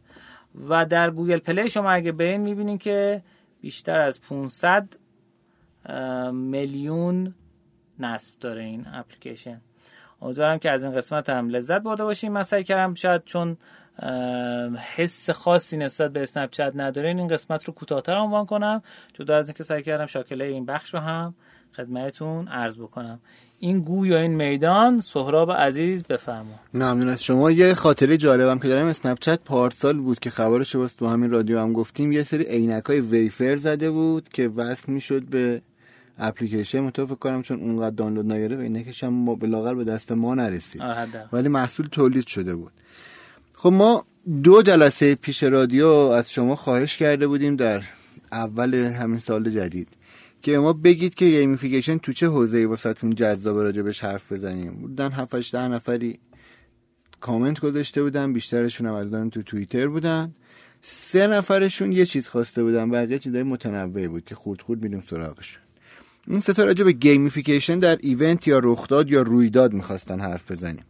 [0.69, 3.23] و در گوگل پلی شما اگه برین می‌بینین که
[3.61, 4.89] بیشتر از 500
[6.33, 7.35] میلیون
[7.99, 9.61] نصب داره این اپلیکیشن.
[10.25, 12.33] امیدوارم که از این قسمت هم لذت برده باشیم.
[12.33, 13.57] من سعی کردم شاید چون
[14.97, 18.83] حس خاصی نسبت به اسنپ چت نداره این قسمت رو کوتاهتر عنوان کنم.
[19.12, 21.35] جدا از اینکه سعی کردم شاکله این بخش رو هم
[21.77, 23.20] خدمتتون عرض بکنم.
[23.59, 26.61] این گو یا این میدان سهراب عزیز بفرما.
[26.75, 27.51] ممنون از شما.
[27.51, 28.87] یه خاطره جالبم که دارم.
[28.87, 32.12] اسنپ چت پارسال بود که خبرش واسه تو همین رادیو هم گفتیم.
[32.12, 35.61] یه سری عینک های ویفر زده بود که وصل می‌شد به
[36.19, 40.83] اپلیکیشن متوقف کنم چون اونقدر دانلود نگرفت لینکش هم به دست ما نرسید.
[41.33, 42.73] ولی محصول تولید شده بود.
[43.55, 44.05] خب ما
[44.43, 47.83] دو جلسه پیش رادیو از شما خواهش کرده بودیم در
[48.33, 49.89] اول همین سال جدید
[50.43, 54.73] که ما بگید که gamification تو چه حوزه‌ای واسهتون جذاب راجبش حرف بزنیم.
[54.73, 56.19] بودن 7 ده نفری
[57.21, 60.35] کامنت گذاشته بودن بیشترشون هم از دارن تو توییتر بودن.
[60.83, 65.64] سه نفرشون یه چیز خواسته بودن بقیه چیزای متنوعی بود که خورد خورد میریم سراغشون.
[66.29, 70.85] اون سه تا راجع به gamification در event یا رخداد یا رویداد می‌خواستن حرف بزنیم.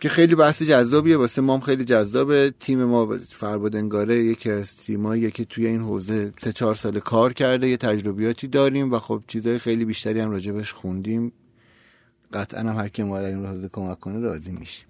[0.00, 2.54] که خیلی بحث جذابیه واسه ما هم خیلی جذابه.
[2.60, 7.32] تیم ما فرباد انگاره یکی از تیمایی که توی این حوزه سه چهار سال کار
[7.32, 11.32] کرده یه تجربیاتی داریم و خب چیزهای خیلی بیشتری هم راجبش خوندیم.
[12.32, 14.86] قطعا هم هر کی ما در این حوزه کمک کنه راضی میشیم.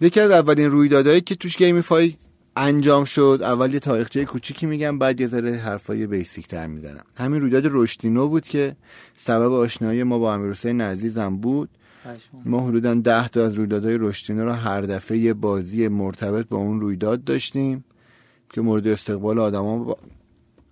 [0.00, 2.16] یکی از اولین رویدادهایی که توش gamify
[2.56, 3.38] انجام شد.
[3.42, 7.04] اول یه تاریخچه کوچیکی میگم بعد یه ذره حرفای basic تر می‌زنم.
[7.16, 8.76] همین رویداد رشدینو بود که
[9.16, 11.68] سبب آشنایی ما با امیر حسین عزیزم بود.
[12.44, 16.80] ما حدودا ده تا از رویدادهای رشدینو رو هر دفعه یه بازی مرتبط با اون
[16.80, 17.84] رویداد داشتیم
[18.52, 19.96] که مورد استقبال آدما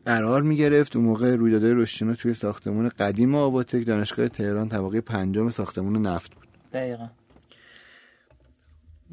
[0.06, 5.50] قرار می گرفت اون موقع رویدادهای رشدینو توی ساختمون قدیم آباتک دانشگاه تهران طبقه پنجم
[5.50, 6.48] ساختمون نفت بود.
[6.72, 7.08] دقیقا.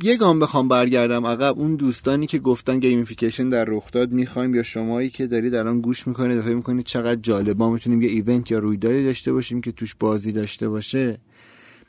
[0.03, 5.09] یه گام بخوام برگردم عقب اون دوستانی که گفتن gamification در رخداد می‌خوایم یا شمایی
[5.09, 8.59] که دارید الان گوش می‌کنید و فکر می‌کنید چقدر جالب ما می‌تونیم یه event یا
[8.59, 11.17] رویدادی داشته باشیم که توش بازی داشته باشه.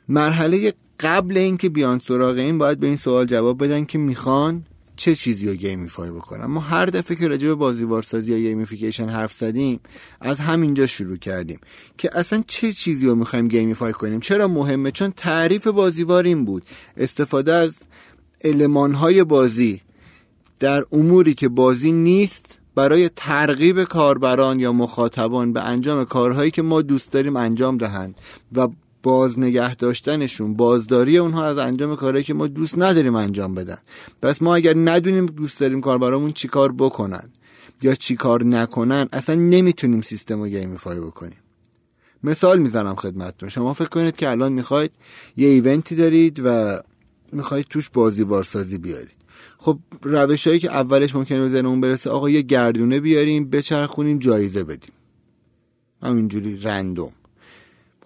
[0.07, 5.15] مرحله قبل اینکه بیان سراغ این باید به این سوال جواب بدن که می‌خوان چه
[5.15, 9.79] چیزی رو gamify بکنم ما هر دفعه که راجع به بازی‌وارسازی یا gamification حرف زدیم
[10.21, 11.59] از همینجا شروع کردیم
[11.97, 16.63] که اصلا چه چیزی رو می‌خوایم gamify کنیم؟ چرا مهمه؟ چون تعریف بازی‌وار این بود.
[16.97, 17.75] استفاده از
[18.43, 19.81] المانهای بازی
[20.59, 26.81] در اموری که بازی نیست برای ترغیب کاربران یا مخاطبان به انجام کارهایی که ما
[26.81, 28.15] دوست داریم انجام دهند
[28.55, 28.67] و
[29.03, 33.77] باز نگه داشتنشون بازداری اونها از انجام کارهایی که ما دوست نداریم انجام بدن.
[34.21, 37.29] پس ما اگر ندونیم دوست داریم کاربرامون چیکار بکنن
[37.81, 41.37] یا چیکار نکنن اصلا نمی‌تونیم سیستم رو gamify بکنیم.
[42.23, 43.49] مثال می‌زنم خدمتتون.
[43.49, 44.91] شما فکر کنید که الان می‌خواید
[45.37, 46.79] یه event ی دارید و
[47.33, 49.23] می‌خواید توش بازی وارسازی بیارید.
[49.57, 54.63] خب روش هایی که اولش ممکنه به ذهنمون برسه آقا یه گردونه بیاریم بچرخونیم جایزه
[54.63, 54.93] بدیم.
[56.03, 57.11] همینجوری random.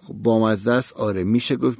[0.02, 0.92] خب بامزه است.
[0.92, 1.78] آره میشه گفت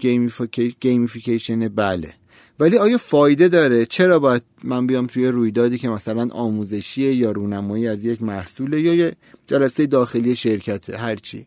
[0.80, 2.14] gamification بله.
[2.61, 7.88] ولی آیا فایده داره؟ چرا باید من بیام توی رویدادی که مثلا آموزشیه یا رونمایی
[7.88, 9.12] از یک محصوله یا یه
[9.46, 11.46] جلسه داخلی شرکت هرچی؟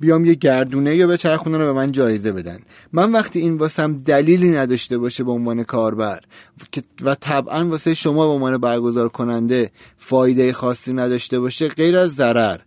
[0.00, 2.58] بیام یه گردونه‌ای بچرخونه و به من جایزه بدن.
[2.92, 6.20] من وقتی این واسم دلیلی نداشته باشه به عنوان کاربر
[7.02, 12.58] و طبعا واسه شما به عنوان برگزار کننده فایده خاصی نداشته باشه غیر از ضرر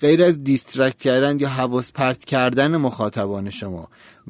[0.00, 3.88] غیر از distract کردن یا حواس پرت کردن مخاطبان شما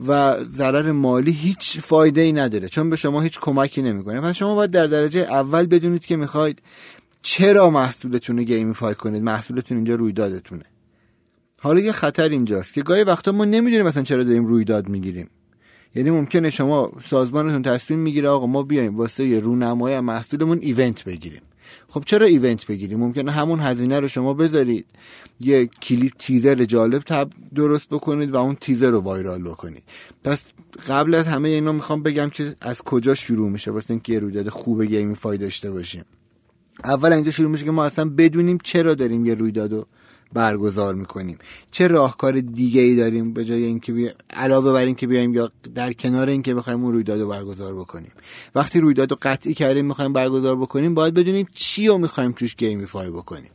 [0.08, 4.20] و ضرر مالی هیچ فایده ای نداره چون به شما هیچ کمکی نمی‌کنه.
[4.20, 6.62] پس شما باید در درجه اول بدونید که می‌خواید
[7.22, 10.64] چرا محصولتون رو gamify کنید محصولتون اینجا رویدادتونه.
[11.60, 15.30] حالا یه خطر اینجاست که گاهی وقتا ما نمی‌دونیم مثلا چرا داریم رویداد می‌گیریم.
[15.94, 21.42] یعنی ممکنه شما سازمانتون تصمیم می‌گیره آقا ما بیایم واسه یه رونمایی محصولمون event بگیریم.
[21.88, 24.86] خب چرا event بگیریم؟ ممکنه همون هزینه رو شما بذارید.
[25.40, 29.82] یه کلیپ تیزر جالب تب درست بکنید و اون تیزر رو viral بکنید.
[30.24, 30.52] پس
[30.88, 34.48] قبل از همه اینا می‌خوام بگم که از کجا شروع میشه واسه اینکه یه رویداد
[34.48, 36.04] خوب gamify داشته باشیم.
[36.84, 39.86] اول اینجا شروع میشه که ما اصلا بدونیم چرا داریم یه رویدادو
[40.32, 41.38] برگزار می‌کنیم.
[41.70, 44.10] چه راهکار دیگه ای داریم به جای اینکه بی...
[44.30, 48.12] علاوه بر اینکه بیایم یا در کنار اینکه بخوایم اون رویداد رو برگزار بکنیم.
[48.54, 53.10] وقتی رویداد رو قطعی کردیم می‌خوایم برگزار بکنیم باید بدونیم چی رو می‌خوایم توش gamify
[53.10, 53.50] بکنیم.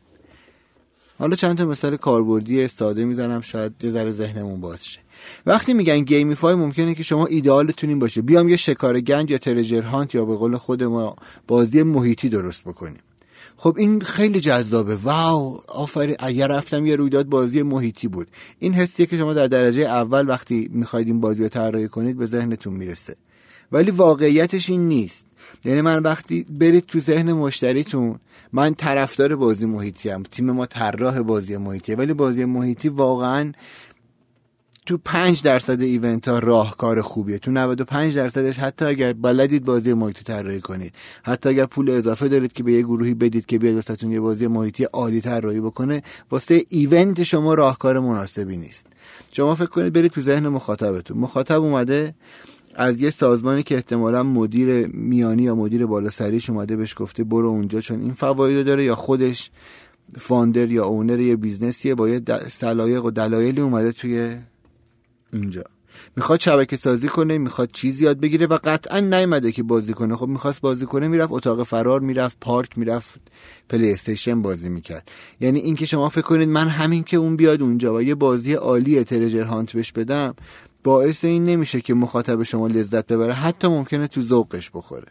[1.19, 4.99] حالا چند تا مثال کاربردی ساده می‌زنم شاید یه ذره ذهنمون باز شه.
[5.45, 8.21] وقتی میگن gamify ممکنه که شما ایدئالتون این باشه.
[8.21, 11.15] بیام یه شکار گنج یا treasure hunt یا به قول خود ما
[11.47, 12.99] بازی محیطی درست بکنیم.
[13.55, 14.95] خب این خیلی جذابه.
[14.95, 16.15] wow آفرین.
[16.19, 18.27] اگر رفتم یه رویداد بازی محیطی بود.
[18.59, 22.25] این حسیه که شما در درجه اول وقتی می‌خواید این بازی رو طراحی کنید به
[22.25, 23.15] ذهنتون می‌رسه.
[23.71, 25.25] ولی واقعیتش این نیست.
[25.65, 28.19] یعنی من وقتی برید تو ذهن مشتریتون
[28.53, 33.51] من طرفدار بازی محیطی هم تیم ما طراح بازی محیطی ولی بازی محیطی واقعا
[34.85, 37.37] تو 5 درصد ایونت ها راهکار خوبیه.
[37.37, 40.93] تو 95 درصدش حتی اگر بلدید بازی محیطی طراحی کنید.
[41.23, 44.47] حتی اگر پول اضافه دارید که به یه گروهی بدید که بیاد واسهتون یه بازی
[44.47, 48.87] محیطی عالی طراحی بکنه واسه ایونت شما راهکار مناسبی نیست.
[49.31, 51.17] شما فکر کنید برید تو ذهن مخاطبتون.
[51.17, 52.15] مخاطب اومده
[52.75, 57.81] از یه سازمانی که احتمالا مدیر میانی یا مدیر بالاسریش اومده بهش گفته برو اونجا
[57.81, 59.51] چون این فواید داره یا خودش
[60.17, 64.35] founder یا owner یه business یه با یه سلایق و دلایلی اومده توی
[65.33, 65.63] اونجا
[66.15, 70.15] می‌خواد شبکه سازی کنه می‌خواد چیزی یاد بگیره و قطعا نیومده که بازی کنه.
[70.15, 73.19] خب می‌خواست بازی کنه می‌رفت اتاق فرار می‌رفت پارک می‌رفت
[73.69, 75.11] پلی استیشن بازی می‌کرد.
[75.39, 79.03] یعنی اینکه شما فکر کنید من همین که اون بیاد اونجا و یه بازی عالی
[79.03, 80.33] ترجر هانت بهش بدم
[80.83, 83.33] باعث این نمیشه که مخاطب شما لذت ببره.
[83.33, 85.07] حتی ممکنه تو ذوقش بخوره.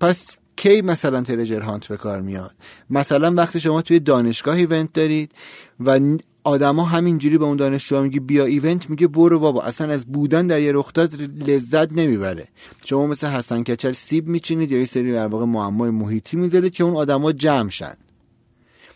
[0.00, 0.26] پس
[0.56, 2.54] کی مثلا ترجر هانت به کار میاد؟
[2.90, 5.32] مثلا وقتی شما توی دانشگاه ایونت دارید
[5.80, 6.00] و
[6.44, 9.62] آدما همینجوری به اون دانشجو میگه بیا ایونت میگه برو بابا.
[9.62, 11.14] اصلا از بودن در یه رخداد
[11.48, 12.48] لذت نمی‌بره.
[12.84, 16.84] شما مثل حسن کچل سیب میچینید یا یه سری در واقع معمای محیطی می‌ذارید که
[16.84, 17.94] اون آدما جمع شن.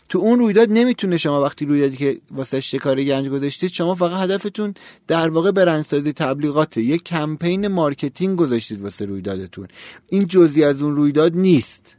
[0.09, 4.73] تو اون رویداد نمی‌تونه شما وقتی رویدادی که واسه شکار گنج گذاشتید شما فقط هدفتون
[5.07, 6.81] در واقع برندسازی تبلیغاته.
[6.81, 9.67] یک کمپین marketing گذاشتید واسه رویدادتون.
[10.09, 11.95] این جزی از اون رویداد نیست.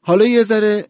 [0.00, 0.86] حالا یه ذره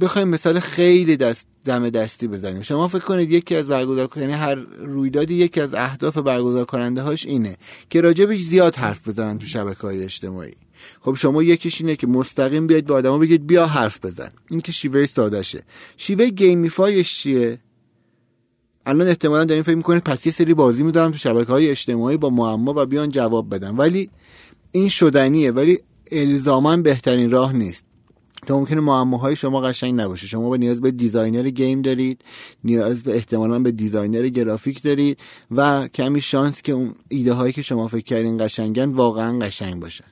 [0.00, 2.62] بخوایم مثال خیلی دست دم دستی بزنیم.
[2.62, 7.26] شما فکر کنید یکی از برگزار یعنی هر رویدادی یکی از اهداف برگزار کننده هاش
[7.26, 7.56] اینه
[7.90, 10.54] که راجبش زیاد حرف بزنن تو شبکه های اجتماعی.
[11.00, 14.30] خب شما یکیش اینه که مستقیم بیاید به آدما بگید بیا حرف بزن.
[14.50, 15.62] این که شیوه سادهشه.
[15.96, 17.58] شیوه gamify ش چیه؟
[18.86, 22.30] الان احتمالا دارین فکر می‌کنید پس یه سری بازی میذارم تو شبکه های اجتماعی با
[22.30, 23.76] معما و بیان جواب بدن.
[23.76, 24.10] ولی
[24.72, 25.50] این شدنیه.
[25.50, 25.78] ولی
[26.12, 27.85] الزاما بهترین راه نیست.
[28.46, 30.26] تو ممکنه معماهای شما قشنگ نباشه.
[30.26, 32.24] شما با نیاز به designer game دارید
[32.64, 35.18] نیاز به احتمالا به designer گرافیک دارید
[35.50, 40.04] و کمی شانس که اون ایده هایی که شما فکر کردین قشنگن واقعا قشنگ باشن.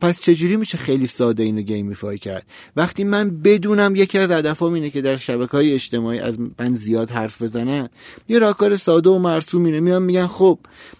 [0.00, 2.46] پس چجوری میشه خیلی ساده اینو gamify کرد؟
[2.76, 7.10] وقتی من بدونم یکی از هدفم اینه که در شبکه های اجتماعی از من زیاد
[7.10, 7.88] حرف بزنن
[8.28, 9.80] یه راهکار ساده و مرسوم اینه.
[9.80, 10.58] میان میگن خب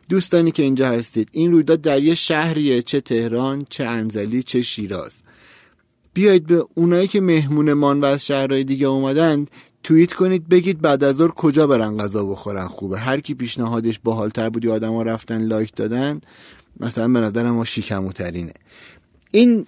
[0.08, 5.12] دوستانی که اینجا هستید این رویداد در یه شهریه چه تهران چه انزلی چه شیراز.
[6.14, 9.50] بیایید به اونایی که مهمونمان و از شهرهای دیگه اومدند
[9.82, 12.98] توییت کنید بگید بعد از ظهر کجا برن غذا بخورن؟ خوبه.
[12.98, 16.20] هر کی پیشنهادش باحالتر بود آدما رفتن لایک دادن
[16.80, 18.52] مثلا به نظر ما شیکموترینه.
[19.30, 19.66] این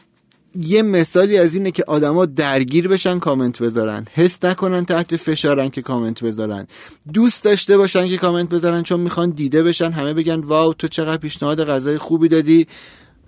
[0.60, 4.06] یه مثالی از اینه که آدما درگیر بشن کامنت بذارن.
[4.14, 6.66] حس نکنن تحت فشارن که کامنت بذارن.
[7.12, 11.16] دوست داشته باشن که کامنت بذارن چون می‌خوان دیده بشن همه بگن wow تو چقدر
[11.16, 12.66] پیشنهاد غذای خوبی دادی.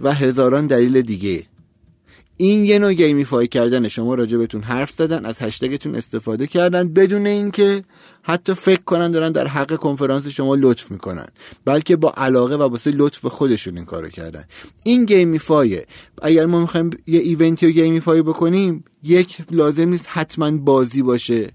[0.00, 1.42] و هزاران دلیل دیگه.
[2.36, 7.84] این یه نوع gamify کردن شما راجبتون حرف زدن از هشتگتون استفاده کردن بدون اینکه
[8.22, 11.26] حتی فکر کنن دارن در حق کنفرانس شما لطف می‌کنن
[11.64, 14.44] بلکه با علاقه و واسه لطف به خودشون این کارو کردن.
[14.84, 15.86] این gamify ه.
[16.22, 21.50] اگر ما می‌خوایم یه event ی رو gamify بکنیم یک لازم نیست حتما بازی باشه.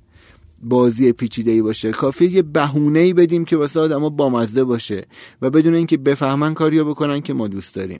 [0.63, 1.91] بازی پیچیده ای باشه.
[1.91, 5.05] کافی یه بهونه ای بدیم که واسه آدما بامزه باشه
[5.41, 7.99] و بدون اینکه بفهمن کاریو بکنن که ما دوست داریم.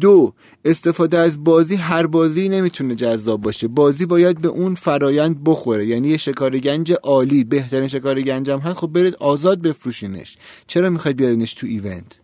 [0.00, 0.32] دو
[0.64, 1.74] استفاده از بازی.
[1.74, 3.68] هر بازی نمی‌تونه جذاب باشه.
[3.68, 5.86] بازی باید به اون فرایند بخوره.
[5.86, 8.78] یعنی یه شکار گنج عالی بهترین شکار گنجم هست.
[8.78, 10.36] خب برید آزاد بفروشینش.
[10.66, 12.20] چرا می‌خواید بیارینش تو event؟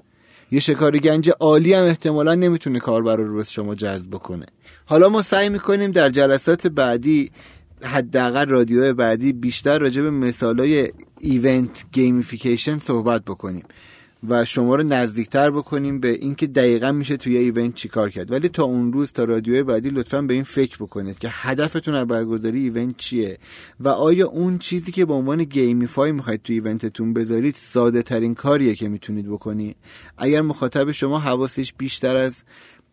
[0.50, 4.46] یه شکار گنج عالی هم احتمالا نمی‌تونه کاربر رو به شما جذب بکنه.
[4.86, 7.30] حالا ما سعی می‌کنیم در جلسات بعدی
[7.84, 13.64] حداقل رادیو بعدی بیشتر راجع به مثالای event gamification صحبت بکنیم
[14.28, 18.30] و شما رو نزدیکتر بکنیم به اینکه دقیقا میشه توی event چیکار کرد.
[18.30, 22.06] ولی تا اون روز تا رادیوی بعدی لطفا به این فکر بکنید که هدفتون از
[22.06, 23.38] برگزاری event چیه
[23.80, 28.34] و آیا اون چیزی که به عنوان gamify می‌خواید توی event تون بذارید ساده ترین
[28.34, 29.76] کاریه که می‌تونید بکنید؟
[30.18, 32.42] اگر مخاطب شما حواسش بیشتر از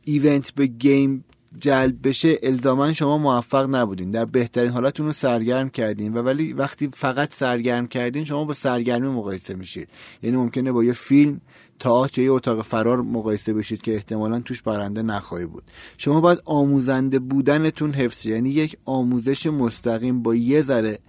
[0.05, 1.23] event به game
[1.57, 4.11] جلب بشه الزاما شما موفق نبودین.
[4.11, 9.07] در بهترین حالتون رو سرگرم کردین و ولی وقتی فقط سرگرم کردین شما با سرگرمی
[9.07, 9.89] مقایسه میشید.
[10.23, 11.41] یعنی ممکنه با یه فیلم
[11.79, 15.63] تئاتر یا اتاق فرار مقایسه بشید که احتمالا توش برنده نخواهی بود.
[15.97, 20.99] شما باید آموزنده بودنتون حفظ یعنی یک آموزش مستقیم با یه ذره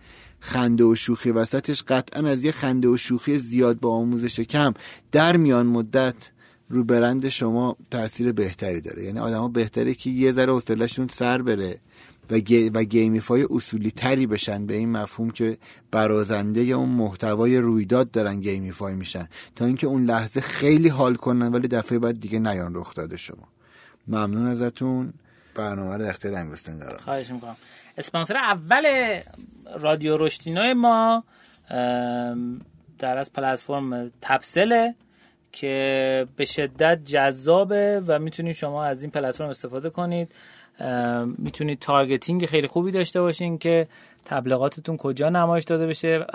[0.40, 4.74] خنده و شوخی وسطش قطعا از یه خنده و شوخی زیاد با آموزش کم
[5.12, 6.14] در میان مدت
[6.70, 9.04] رو برند شما تاثیر بهتری داره.
[9.04, 11.78] یعنی آدما بهتره که یه ذره حوصله‌شون سر بره
[12.30, 12.34] و,
[12.74, 15.58] و gamify اصولی تری بشن به این مفهوم که
[15.90, 19.28] برازنده یا اون محتوای رویداد دارن gamify میشن.
[19.56, 23.48] تا اینکه اون لحظه خیلی حال کنن ولی دفعه بعد دیگه نیان رخداد شما.
[24.08, 25.12] ممنون ازتون.
[25.54, 27.56] برنامه رو اختیار امیرستان دارم خواهش می‌کنم.
[27.98, 28.86] اسپانسر اول
[29.80, 31.24] رادیو رشتینای ما
[32.98, 34.94] در از پلتفرم تپسله
[35.52, 40.32] که به شدت جذابه و می‌تونید شما از این پلتفرم استفاده کنید.
[41.38, 43.88] می‌تونید targeting خیلی خوبی داشته باشین که
[44.24, 46.26] تبلیغاتتون کجا نمایش داده بشه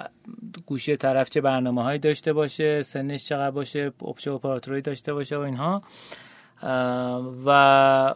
[0.65, 5.39] گوشی طرف چه برنامه هایی داشته باشه سنش چقدر باشه چه اپراتوری داشته باشه و
[5.39, 5.81] اینها.
[7.45, 8.15] و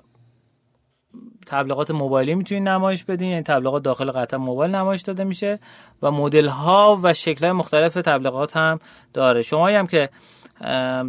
[1.47, 5.60] تبلیغات موبایلی می‌تونید نمایش بدین یعنی تبلیغات داخل قطعا موبایل نمایش داده میشه
[6.02, 8.80] و مدل ها و شکل های مختلف تبلیغات هم
[9.14, 9.41] داره.
[9.41, 10.10] شما هم که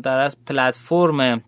[0.02, 1.44] در از پلتفرم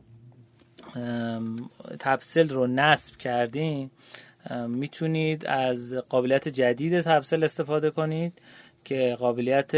[1.98, 3.90] تبسل رو نصب کردین
[4.68, 8.38] می‌تونید از قابلیت جدید تبسل استفاده کنید
[8.84, 9.70] که قابلیت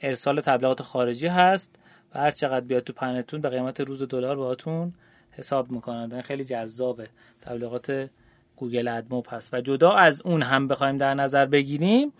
[0.00, 1.70] ارسال تبلیغات خارجی هست
[2.14, 4.94] و هر چقدر بیاد تو پنتون به قیمت روز دلار باهاتون
[5.30, 6.12] حساب می‌کنن.
[6.12, 7.08] این خیلی جذابه.
[7.40, 8.10] تبلیغات
[8.56, 9.54] گوگل ادموب هست.
[9.54, 12.12] و جدا از اون هم بخوایم در نظر بگیریم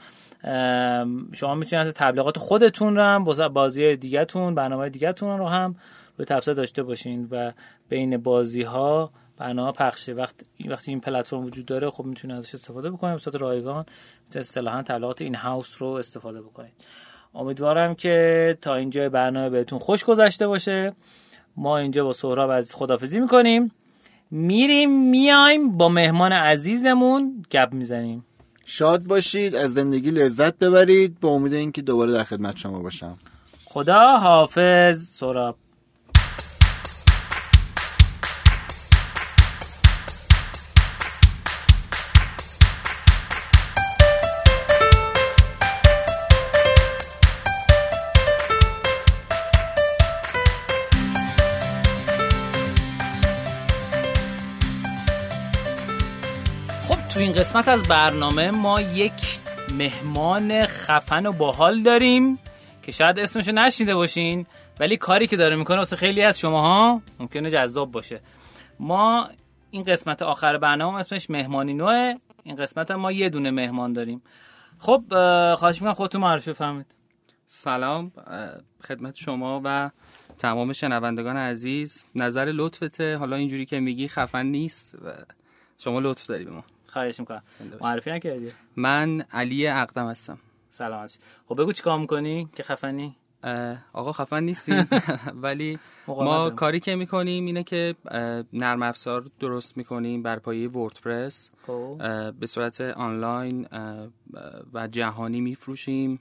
[1.33, 5.77] شما می‌تونید تبلیغات خودتون رو هم بازی دیگهتون برنامه دیگهتون رو هم
[6.17, 7.53] روی تبصره داشته باشین و
[7.89, 10.35] بین بازی ها برنامه پخشه وقت
[10.69, 13.21] وقتی این پلتفرم وجود داره خب می‌تونید ازش استفاده بکنید.
[13.33, 13.85] به رایگان
[14.25, 16.73] می‌تونید اصطلاحا تبلیغات این هاوس رو استفاده بکنید.
[17.35, 20.93] امیدوارم که تا اینجا برنامه بهتون خوش گذشته باشه.
[21.57, 23.73] ما اینجا با سهراب از خدافزی می‌کنیم.
[24.31, 27.45] میریم میایم با مهمان عزیزمون.
[27.51, 28.25] گپ می‌زنیم.
[28.67, 33.19] شاد باشید از زندگی لذت ببرید با امید اینکه دوباره در خدمت شما باشم.
[33.65, 35.09] خدا حافظ.
[35.09, 35.57] سراب
[57.37, 59.41] قسمت از برنامه ما یک
[59.79, 62.39] مهمان خفن و باحال داریم
[62.83, 64.47] که شاید اسمشو نشنیده باشین
[64.81, 68.21] ولی کاری که داره می‌کنه واسه خیلی از شماها ممکنه جذاب باشه.
[68.81, 69.29] ما
[69.71, 72.19] این قسمت آخر برنامه اسمش مهمانی نوعه.
[72.43, 74.23] این قسمت ما یه دونه مهمان داریم.
[74.79, 75.05] خب
[75.55, 76.95] خواهش می‌کنم خودتون معرفی فهمید
[77.47, 78.13] سلام
[78.89, 79.91] خدمت شما و
[80.39, 82.05] تمام شنوندگان عزیز.
[82.15, 83.17] نظر لطفته.
[83.17, 85.13] حالا اینجوری که میگی خفن نیست و
[85.79, 86.65] شما لطف داری به ما.
[86.95, 87.43] خواهش می‌کنم.
[87.81, 90.39] معرفی نکردی؟ من علی اقدم هستم.
[90.69, 91.07] سلام
[91.49, 93.17] خب بگو چیکار می‌کنی؟ که خفنی؟
[93.93, 94.89] آقا خفن نیستیم
[95.43, 95.79] ولی
[96.09, 97.95] ما کاری که می‌کنیم اینه که
[98.53, 101.51] نرم افزار درست می‌کنیم بر پایه وردپرس.
[101.67, 101.97] خب.
[102.41, 103.69] به صورت آنلاین
[104.75, 106.21] و جهانی میفروشیم.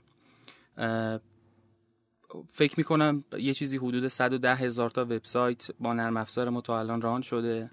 [2.48, 7.00] فکر می‌کنم یه چیزی حدود 110 هزار تا وبسایت با نرم افزار ما تا الان
[7.00, 7.70] ران شده.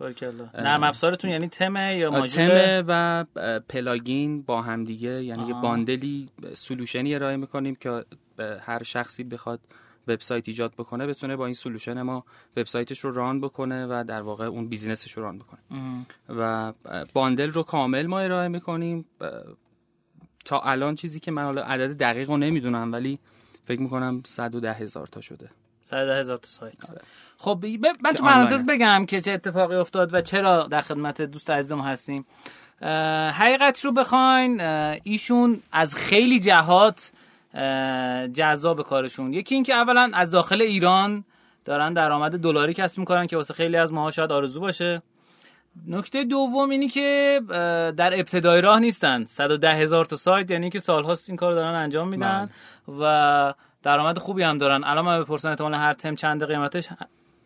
[0.53, 3.25] نرم افزارتون یعنی تمه یا ماجیک تمه و
[3.69, 5.23] پلاگین با هم دیگه.
[5.23, 8.05] یعنی یه bundle ی solution ی ارائه می‌کنیم که
[8.61, 9.59] هر شخصی بخواد
[10.07, 12.25] وبسایت ایجاد بکنه بتونه با این solution ما
[12.57, 15.59] وبسایتش رو run بکنه و در واقع اون business ش رو run بکنه.
[16.29, 16.73] و
[17.13, 19.05] bundle رو کامل ما ارائه می‌کنیم.
[20.45, 23.19] تا الان چیزی که من حالا عدد دقیق رو نمی‌دونم ولی
[23.71, 25.49] فکر می‌کنم 110 هزار تا شده.
[25.81, 26.89] 110 هزار تا سایت.
[26.89, 27.01] آره.
[27.37, 27.65] خب
[28.01, 32.25] من تو پرانتز بگم که چه اتفاقی افتاد و چرا در خدمت دوست عزیزم هستیم.
[33.31, 34.61] حقیقت رو بخواین
[35.03, 37.11] ایشون از خیلی جهات
[38.33, 39.33] جذاب کارشون.
[39.33, 41.23] یکی اینکه اولا از داخل ایران
[41.65, 45.01] دارن درآمد دلاری کسب می‌کنن که واسه خیلی از ماها شاید آرزو باشه.
[45.87, 47.41] نکته دوم اینی که
[47.97, 49.25] در ابتدای راه نیستن.
[49.25, 52.49] 110 هزار تا سایت یعنی که سالهاست این کار دارن انجام میدن
[52.87, 52.97] بله.
[52.99, 53.53] و
[53.83, 54.83] درآمد خوبی هم دارن.
[54.83, 56.89] الان من بپرسن احتمال هر تم چند قیمتش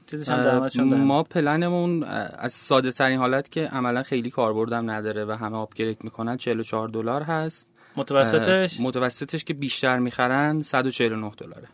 [0.07, 5.31] چیزش هم درآمدشون ما پلنمون از ساده ترین حالت که عملا خیلی کاربردم نداره و
[5.31, 7.69] همه upgrade می‌کنن 44 دلار هست.
[7.97, 11.67] متوسطش؟ متوسطش که بیشتر می‌خرن 149 دلاره.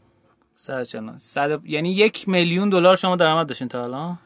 [0.56, 4.18] 149 100 یعنی یک میلیون دلار شما درآمد داشتین تا الان؟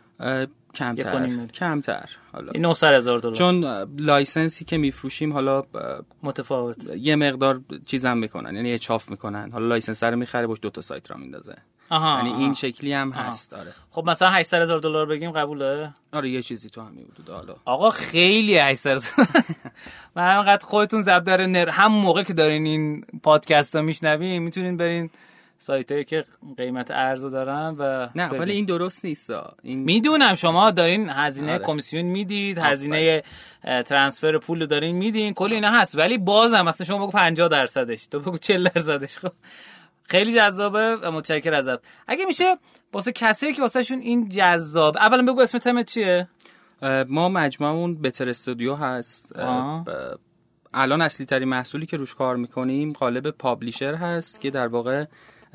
[0.76, 1.47] کمتر.
[1.47, 2.09] کمتر.
[2.34, 2.51] حالا.
[2.51, 3.36] این 900 هزار دلار.
[3.36, 3.65] چون
[3.97, 5.63] license ی که میفروشیم حالا
[6.23, 6.95] متفاوت.
[6.97, 8.55] یه مقدار چیزم می‌کنن.
[8.55, 9.51] یعنی چاف می‌کنن.
[9.51, 11.55] حالا لایسنس رو می‌خره باش دو تا سایت را میندازه.
[11.91, 13.53] یعنی این شکلی هم هست.
[13.53, 13.73] آره.
[13.89, 17.55] خب مثلا 800 هزار دلار بگیم قبوله؟ آره یه چیزی تو همین حدود حالا.
[17.65, 18.97] آقا خیلی 800
[20.15, 21.69] من همینقدر خودتون زب داره نر...
[21.69, 25.09] هم موقع که دارین این پادکست ها میشنوین می‌تونین برین
[25.66, 26.24] سایت که
[26.57, 29.32] قیمت ارزو دارن و نه ولی این درست نیست
[29.63, 31.63] این می‌دونم شما دارین هزینه آره.
[31.63, 33.24] کمیسیون می‌دید هزینه
[33.86, 38.20] ترانسفر پول دارین میدین کل اینا هست ولی بازم مثلا شما بگو 50 درصدش تو
[38.20, 39.32] بگو 40 درصدش خب.
[40.03, 41.80] خیلی جذابه و متشکر ازت.
[42.07, 42.55] اگه میشه
[42.93, 46.28] واسه کسایی که واسهشون این جذاب اولا بگو اسم تم چیه؟
[47.07, 49.36] ما مجموعمون بتر استودیو هست.
[50.74, 55.05] الان اصلی ترین محصولی که روش کار می‌کنیم قالب پابلیشر هست که در واقع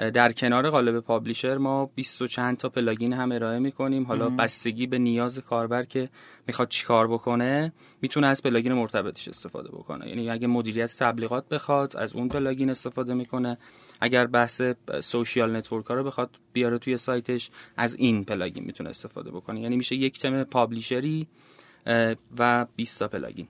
[0.01, 4.05] در کنار قالب پابلیشر ما 20 و چند تا پلاگین هم ارائه می‌کنیم.
[4.05, 6.09] حالا بستگی به نیاز کاربر که
[6.47, 7.73] می‌خواد چیکار بکنه
[8.03, 10.09] می‌تونه از پلاگین مرتبطش استفاده بکنه.
[10.09, 13.59] یعنی اگه مدیریت تبلیغات بخواد از اون پلاگین استفاده می‌کنه.
[14.01, 14.63] اگر بحث
[15.01, 19.61] social network ها رو بخواد بیاره توی سایتش از این پلاگین می‌تونه استفاده بکنه.
[19.61, 21.29] یعنی میشه یک تم پابلیشری
[22.39, 23.49] و 20 تا پلاگین.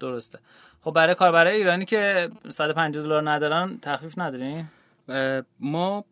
[0.00, 0.38] درسته.
[0.80, 4.68] خب برای کاربرای ایرانی که 150 دلار ندارن تخفیف ندارین؟
[5.60, 6.04] ما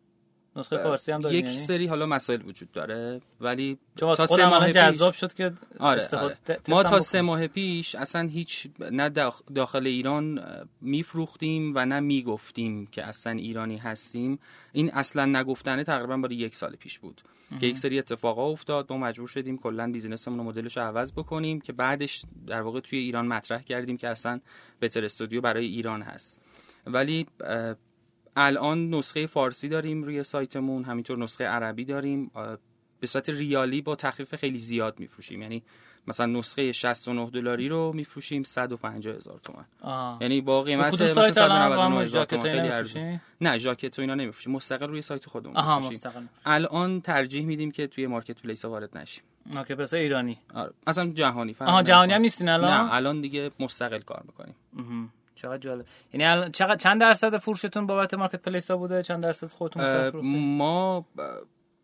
[0.55, 4.71] نسخه فارسی هم داریم یک یعنی؟ سری حالا مسائل وجود داره ولی تا سه ماه
[4.71, 6.37] جذاب شد که آره, آره.
[6.67, 9.09] ما تا سه ماه پیش اصلا هیچ نه
[9.55, 10.41] داخل ایران
[10.81, 14.39] میفروختیم و نه می‌گفتیم که اصلا ایرانی هستیم.
[14.71, 17.21] این اصلا نگفتنه تقریبا برای یک سال پیش بود
[17.59, 18.91] که یک سری اتفاقا افتاد.
[18.91, 23.27] ما مجبور شدیم کلا بیزینسمون رو مدلش عوض بکنیم که بعدش در واقع توی ایران
[23.27, 24.39] مطرح کردیم که اصلا
[24.81, 26.41] بتر استودیو برای ایران هست.
[26.85, 27.27] ولی
[28.35, 32.31] الان نسخه فارسی داریم روی سایتمون همینطور نسخه عربی داریم.
[32.99, 35.41] به صورت ریالی با تخفیف خیلی زیاد میفروشیم.
[35.41, 35.63] یعنی
[36.07, 39.65] مثلا نسخه 69 دلاری رو میفروشیم 150 هزار تومان.
[40.21, 44.53] یعنی با قیمت مثلا 199 هزار تومان خیلی ارزون نه ژاکت و اینا نمیفروشیم.
[44.53, 49.23] مستقل روی سایت خودمون آها مستقل الان ترجیح میدیم که توی marketplace وارد نشیم.
[49.45, 50.37] marketplace ایرانی.
[50.53, 55.13] آره اصلا جهانی آها جهانی هم نیستین الان؟ نه الان دیگه مستقل کار می‌کنیم.
[55.35, 55.85] چقدر جالب.
[56.13, 61.05] یعنی چقدر چند درصد فروشتون بابت marketplace ها بوده؟ چند درصد خودتون ما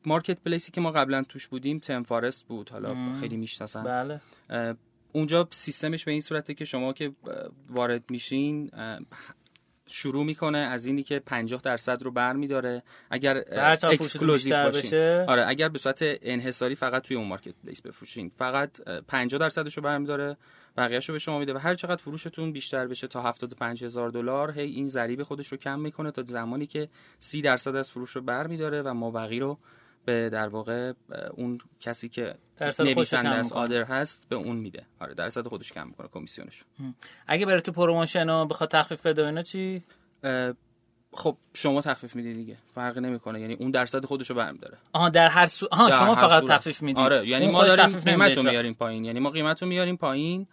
[0.06, 2.70] marketplace ی که ما قبلا توش بودیم تم فارست بود.
[2.70, 3.84] حالا خیلی می‌شناسن.
[3.84, 4.76] بله.
[5.12, 7.12] اونجا سیستمش به این صورته که شما که
[7.70, 8.72] وارد میشین
[9.92, 12.84] شروع می‌کنه از اینی که 50 درصد رو بر میداره.
[13.10, 13.44] اگر
[13.84, 18.32] exclusive باشه آره اگر به صورت انحصاری فقط توی اون marketplace بفروشین.
[18.38, 20.38] فقط 50 درصدش رو برمیداره
[20.78, 24.52] بقیه‌شو رو به شما میده و هر چقدر فروشتون بیشتر بشه تا 75 هزار دلار
[24.52, 26.89] هی این ضریب خودش رو کم می‌کنه تا زمانی که
[27.20, 29.58] 30 درصد از فروش رو برمیداره و مابقی رو
[30.06, 30.93] به در واقع
[31.34, 32.36] اون کسی که
[32.80, 34.86] نویسنده author هست به اون میده.
[34.99, 36.64] آره درصد خودش کم می‌کنه commission ش.
[37.28, 39.84] اگه بره تو promotion و بخواد تخفیف بده اینا چی؟
[41.14, 42.58] خب شما تخفیف میدی دیگه.
[42.76, 43.41] فرق نمی‌کنه.
[43.41, 44.78] یعنی اون درصد خودشو برمیداره.
[44.93, 45.68] آها در هر سو...
[45.72, 49.06] آها شما فقط تخفیف می‌دید آره یعنی ما داریم قیمتو میاریم پایین.
[49.06, 50.47] یعنی ما قیمتو میاریم پایین.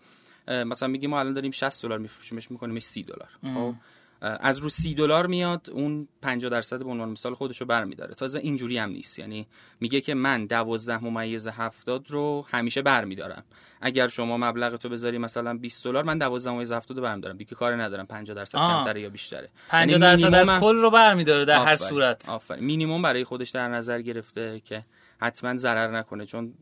[0.48, 3.28] مثلا میگیم ما الان داریم 60 دلار میفروشیمش می‌کنیم 30 دلار.
[3.54, 3.74] خب؟
[4.20, 8.14] از رو سی دلار میاد اون 50 درصد به عنوان مثال خودشو برمیداره.
[8.14, 9.18] تازه اینجوری هم نیست.
[9.18, 9.46] یعنی
[9.80, 13.44] میگه که من 12 ممیز 70 رو همیشه برمیدارم.
[13.80, 17.36] اگر شما مبلغ تو بذاری مثلا 20 دلار من 12 ممیز 70 رو برمیدارم.
[17.36, 18.06] دیگه کار ندارم.
[18.06, 19.50] 50 درصد کمتره یا بیشتره.
[19.68, 22.28] 50 یعنی درصد از کل رو برمیداره در هر صورت.
[22.28, 22.64] آفرین.
[22.64, 24.84] مینیمم برای خودش در نظر گرفته که
[25.20, 26.26] حتما ضرر نکنه.
[26.26, 26.54] چون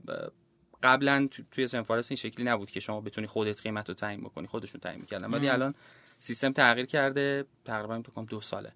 [0.82, 4.80] قبلا توی سنفارس این شکلی نبود که شما بتونی خودت قیمت رو تعیین بکنی خودشون
[4.80, 5.30] تعیین می‌کردن.
[5.30, 5.74] ولی الان
[6.18, 8.72] سیستم تغییر کرده تقریبا فکر دو ساله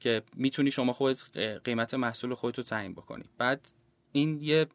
[0.00, 3.24] که می‌تونی شما خودت قیمت محصول خودت رو تعیین بکنی.
[3.38, 3.68] بعد
[4.12, 4.66] این یه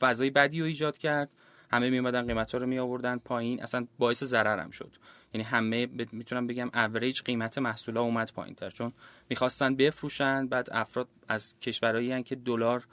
[0.00, 1.30] فضای بدی رو ایجاد کرد.
[1.72, 3.62] همه میومدن قیمت ها رو می آوردن پایین.
[3.62, 4.96] اصلا باعث ضررم شد.
[5.34, 8.92] یعنی همه می‌تونم بگم اوریج قیمت محصول اومد پایین تر چون
[9.28, 12.86] می‌خواستن بفروشن بعد افراد از کشورهایی که دلار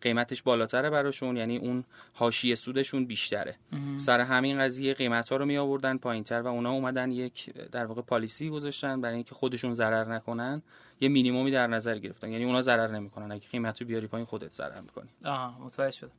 [0.00, 3.56] قیمتش بالاتره براشون یعنی اون حاشیه سودشون بیشتره.
[3.96, 8.02] سر همین قضیه قیمت ها رو می آوردن پایینتر و اونا اومدن یک در واقع
[8.02, 10.62] policy گذاشتن برای اینکه خودشون ضرر نکنن.
[11.00, 12.32] یه مینیمومی در نظر گرفتن.
[12.32, 13.32] یعنی اونا ضرر نمی‌کنن.
[13.32, 15.08] اگه قیمت رو بیاری پایین خودت ضرر می‌کنی.
[15.24, 16.10] آها متوجه شدم.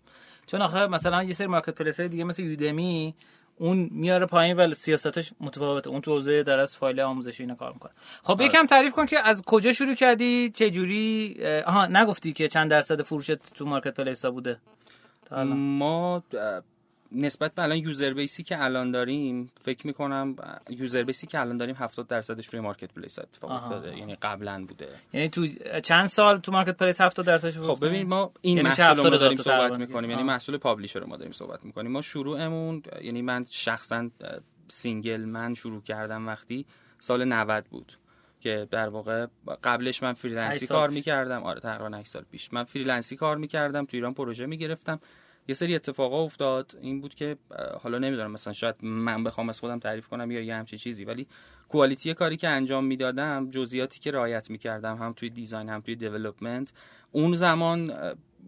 [0.46, 3.16] چون آخه مثلا یه سری marketplace دیگه مثل Udemy
[3.58, 5.90] اون میاره پایین ولی سیاستش متفاوته.
[5.90, 7.92] اون تو حوزه درس فایل آموزشی اینا کار می‌کنه.
[8.24, 8.46] خب آره.
[8.46, 13.02] یکم تعریف کن که از کجا شروع کردی؟ چه جوری؟ آها نگفتی که چند درصد
[13.02, 14.58] فروشت تو marketplace ها بوده
[15.46, 16.24] ما
[17.12, 20.36] نسبت به الان user base ی که الان داریم فکر می‌کنم
[20.70, 23.98] user base ی که الان داریم 70 درصدش روی marketplace اتفاق افتاده.
[23.98, 24.88] یعنی قبلا بوده.
[25.14, 25.48] یعنی تو
[25.84, 29.80] چند سال تو marketplace 70 درصدش خب ببین ما این یعنی محصول رو داریم صحبت
[29.80, 30.10] می‌کنیم.
[30.10, 31.92] یعنی محصول Publisher رو ما داریم صحبت می‌کنیم.
[31.92, 34.10] ما شروعمون یعنی من شخصا
[34.68, 36.66] single من شروع کردم وقتی
[37.00, 37.94] سال 90 بود
[38.42, 39.28] که در واقع
[39.64, 41.44] قبلش من freelance ی کار می‌کردم.
[41.44, 42.54] آره تقریبا 8 سال پیش.
[42.54, 45.00] من freelance ی کار می‌کردم تو ایران پروژه می‌گرفتم.
[45.48, 46.78] یه سری اتفاقا افتاد.
[46.82, 47.38] این بود که
[47.82, 51.28] حالا نمی‌دونم مثلا شاید من بخوام از خودم تعریف کنم یا یه همچی چیزی ولی
[51.70, 56.74] کوالیتی کاری که انجام می‌دادم جزئیاتی که رعایت می‌کردم هم توی دیزاین هم توی دیولپمنت
[57.12, 57.94] اون زمان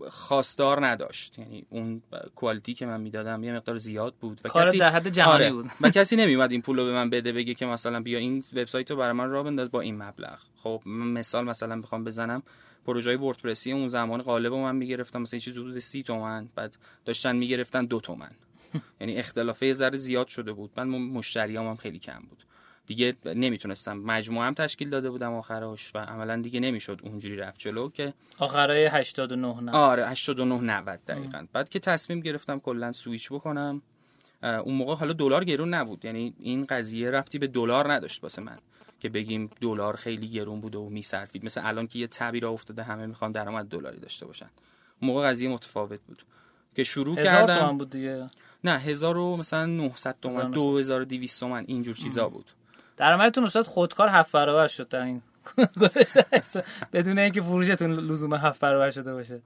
[0.08, 1.40] خواستار نداشت.
[1.40, 2.02] یعنی اون
[2.36, 5.54] کوالیتی که من می‌دادم یه مقدار زیاد بود و کسی در حد جهانی آره.
[5.54, 5.66] بود.
[5.82, 8.92] و کسی نمیومد این پول رو به من بده بگه که مثلا بیا این وبسایت
[8.92, 10.40] رو برای من راه بنداز با این مبلغ.
[10.56, 12.44] خب مثال مثلا بخوام بزنم.
[12.88, 17.86] پروژه وردپرسی اون زمان قالب من می‌گرفتم مثلا چیز حدود سی تومن بعد داشتن می‌گرفتن
[17.86, 18.32] دو تومن.
[19.02, 20.72] یعنی اختلافه یه ذره زیاد شده بود.
[20.78, 22.44] من مشتریام هم خیلی کم بود.
[22.88, 23.98] دیگه نمی‌تونستم.
[23.98, 28.86] مجموعه هم تشکیل داده بودم آخرش و عملا دیگه نمی‌شد اونجوری رفت جلو که آخرای
[28.86, 31.48] 89 نه آره 89 90 دقیقا.
[31.54, 33.82] بعد که تصمیم گرفتم کلا سویچ بکنم
[34.44, 36.06] اون موقع حالا دلار گرون نبود.
[36.06, 38.58] یعنی این قضیه رفتی به دلار نداشت واسه من.
[39.00, 41.46] که بگیم دلار خیلی گرون بوده و میصرفید.
[41.46, 44.50] مثل الان که یه تبیر افتاده همه می‌خوان درآمد دلاری داشته باشن.
[45.02, 46.24] موقع قضیه متفاوت بود.
[46.76, 48.28] که شروع کردم بود دیگه.
[48.64, 52.52] نه هزار و مثلا 900 تومن 2200 تومن اینجور چیزا بود.
[52.98, 55.22] درآمدتون استاد خودکار هفت برابر شد در این
[55.82, 56.26] گذاشته
[56.94, 59.42] بدون اینکه فروشتون لزوم هفت برابر شده باشه.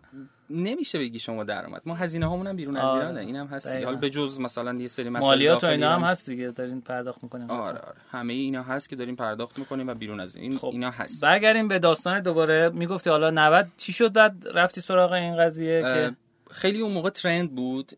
[0.49, 1.81] نمیشه بگی شما درآمد.
[1.85, 2.99] ما هزینه هامون هم بیرون از آره.
[2.99, 3.19] ایرانه.
[3.19, 6.51] اینم هست حالا به جز مثلا یه سری مسائل مالیات و اینا هم هست دیگه.
[6.51, 7.51] دارین پرداخت می‌کنیم.
[7.51, 7.97] آره آره.
[8.11, 10.69] همه اینا هست که داریم پرداخت می‌کنیم و بیرون از این خب.
[10.71, 11.21] اینا هست.
[11.21, 12.69] برگردیم به داستان دوباره.
[12.69, 16.15] می‌گفتی حالا 90 چی شد بعد رفتی سراغ این قضیه که
[16.51, 17.91] خیلی اون موقع ترند بود.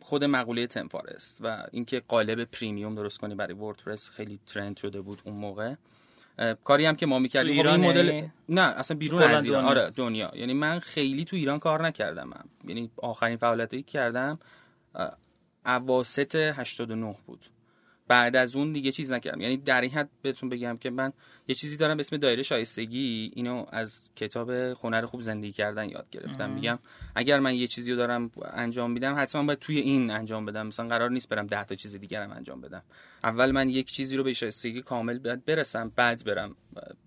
[0.00, 5.22] خود مقوله تمپارست و اینکه قالب پریمیوم درست کنی برای وردپرس خیلی ترند شده بود
[5.24, 5.74] اون موقع.
[6.64, 7.62] کاری هم که ما می‌کردیم.
[7.62, 9.64] خب این مدل نه اصلا بیرون از ایران.
[9.64, 10.30] آره دنیا.
[10.34, 12.32] یعنی من خیلی تو ایران کار نکردم.
[12.32, 12.48] هم.
[12.68, 14.38] یعنی آخرین فعالیتی که کردم
[15.66, 17.44] اواسط 89 بود.
[18.12, 19.40] بعد از اون دیگه چیز نکردم.
[19.40, 21.12] یعنی در این حد بهتون بگم که من
[21.48, 23.32] یه چیزی دارم به اسم دایره شایستگی.
[23.34, 26.50] اینو از کتاب هنر خوب زندگی کردن یاد گرفتم.
[26.50, 26.78] میگم
[27.14, 30.66] اگر من یه چیزی رو دارم انجام میدم حتما باید توی این انجام بدم.
[30.66, 32.82] مثلا قرار نیست برم ده تا چیز دیگرم انجام بدم.
[33.24, 36.56] اول من یک چیزی رو به شایستگی کامل برسم بعد برم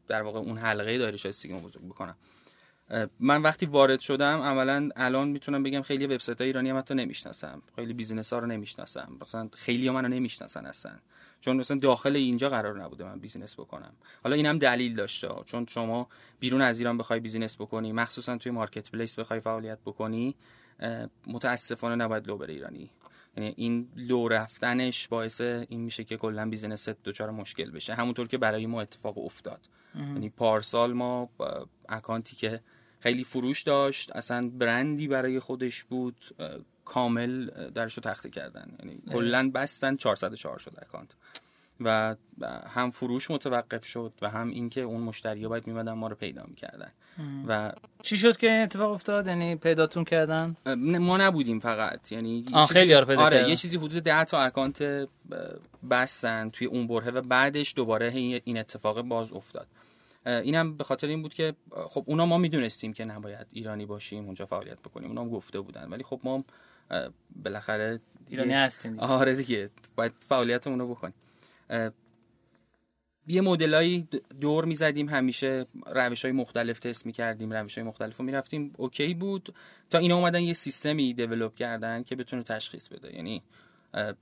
[0.07, 2.15] در واقع اون حلقه دایره شایستگی رو بزرگ بکنم.
[3.19, 7.61] من وقتی وارد شدم عملا الان می‌تونم بگم خیلی وبسایت های ایرانی هم حتی نمی‌شناسم.
[7.75, 9.17] خیلی business ها رو نمی‌شناسم.
[9.21, 10.91] مثلا خیلی ها منو نمی‌شناسن اصلا.
[11.41, 13.93] چون مثلا داخل اینجا قرار نبوده من business بکنم.
[14.23, 15.29] حالا اینم دلیل داشته.
[15.45, 16.07] چون شما
[16.39, 20.35] بیرون از ایران بخوای business بکنی مخصوصا توی marketplace بخوای فعالیت بکنی
[21.27, 22.91] متاسفانه نباید لو بره ایرانی.
[23.37, 27.93] یعنی این لو رفتنش باعث این میشه که کلا business ت دچار مشکل بشه.
[27.93, 29.59] همونطور که برای ما اتفاق افتاد.
[29.95, 31.29] یعنی پارسال ما
[31.89, 32.61] account ی که
[33.05, 34.15] خیلی فروش داشت.
[34.15, 36.25] اصلا برندی برای خودش بود
[36.85, 38.71] کامل درشو تخته کردن.
[38.79, 41.09] یعنی کلا بستن 404 شد account.
[41.79, 42.15] و
[42.67, 46.91] هم فروش متوقف شد و هم اینکه اون مشتری باید میمدن ما رو پیدا می‌کردن.
[47.47, 47.71] و
[48.01, 52.11] چی شد که این اتفاق افتاد؟ یعنی پیداتون کردن؟ ما نبودیم فقط.
[52.11, 55.07] یعنی خیلی رو پیدا آره یه چیزی حدود 10 تا اکانت
[55.89, 58.07] بستن توی اون برهه و بعدش دوباره
[58.45, 59.67] این اتفاق باز افتاد.
[60.25, 64.45] اینم به خاطر این بود که خب اونا ما می‌دونستیم که نباید ایرانی باشیم اونجا
[64.45, 65.89] فعالیت بکنیم اونا هم گفته بودن.
[65.89, 66.43] ولی خب ما
[67.43, 67.99] بالاخره
[68.29, 71.13] ایرانی هستیم آره دیگه باید فعالیتمون رو بکنیم.
[73.27, 74.07] یه مدلایی
[74.41, 78.73] دور می‌زدیم همیشه روش های مختلف تست می‌کردیم روش های مختلف رو می‌رفتیم.
[78.77, 79.55] okay بود.
[79.89, 83.15] تا اینا اومدن یه سیستمی develop کردن که بتونه تشخیص بده.
[83.15, 83.43] یعنی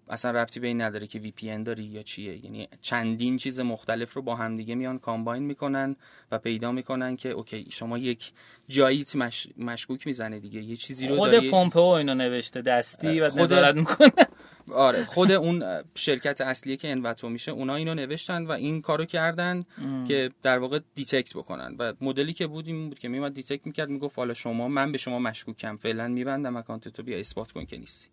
[0.10, 2.46] اصلا ربطی به این نداره که VPN داری یا چیه.
[2.46, 5.96] یعنی چندین چیز مختلف رو با همدیگه میان combine می‌کنن
[6.32, 8.32] و پیدا می‌کنن که okay شما یک
[8.68, 9.48] جاییت مش...
[9.58, 10.62] مشکوک می‌زنه دیگه.
[10.62, 11.52] یه چیزی رو خود داری...
[11.52, 13.42] پومپو اینو نوشته دستی و خود...
[13.42, 14.12] نظارت می‌کنه.
[14.72, 19.64] آره خود اون شرکت اصلی که Envato میشه اونا اینو نوشتن و این کارو کردن
[19.78, 20.08] ام.
[20.08, 21.76] که در واقع detect بکنن.
[21.80, 24.98] و مدلی که بود این بود که میومد detect می‌کرد می‌گفت حالا شما من به
[24.98, 28.10] شما مشکوکم فعلا میبندم account تو بیا اثبات کن که نیستی.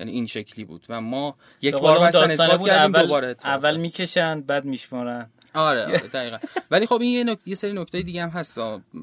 [0.00, 0.86] یعنی این شکلی بود.
[0.88, 5.30] و ما یک بار بستن اثبات کردیم اول دوباره اول می‌کشن بعد میشمارن.
[5.54, 6.36] آره, آره دقیقا.
[6.70, 7.38] ولی خب این یه, نک...
[7.46, 8.58] یه سری نکته دیگه هم هست.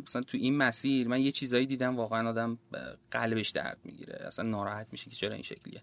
[0.05, 2.57] مثلا تو این مسیر من یه چیزایی دیدم واقعا آدم
[3.11, 4.23] قلبش درد می‌گیره.
[4.27, 5.81] اصلا ناراحت میشه که چرا این شکلیه.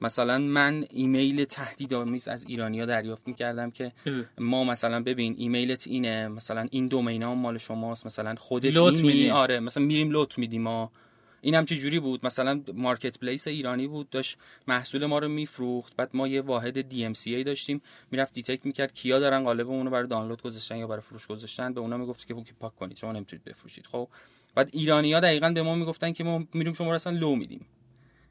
[0.00, 3.92] مثلا من ایمیل تهدیدآمیز از ایرانیا دریافت می‌کردم که
[4.38, 9.82] ما مثلا ببین ایمیلت اینه مثلا این دومینا مال شماست مثلا خودت این آره مثلا
[9.82, 10.62] میریم لوت میدیم.
[10.62, 10.92] ما
[11.46, 15.96] این هم چه جوری بود؟ مثلا مارکت پلیس ایرانی بود داشت محصول ما رو میفروخت
[15.96, 20.42] بعد ما یه واحد DMCA داشتیم می‌رفت detect می‌کرد کیا دارن قالبمون رو برای دانلود
[20.42, 23.86] گذاشتن یا برای فروش گذاشتن به اونا می‌گفت که اوکی پاک کنید شما نمی‌تونید بفروشید.
[23.86, 24.08] خب
[24.54, 27.66] بعد ایرانیا دقیقا به ما می‌گفتن که ما میریم شما رو اصلا لو میدیم.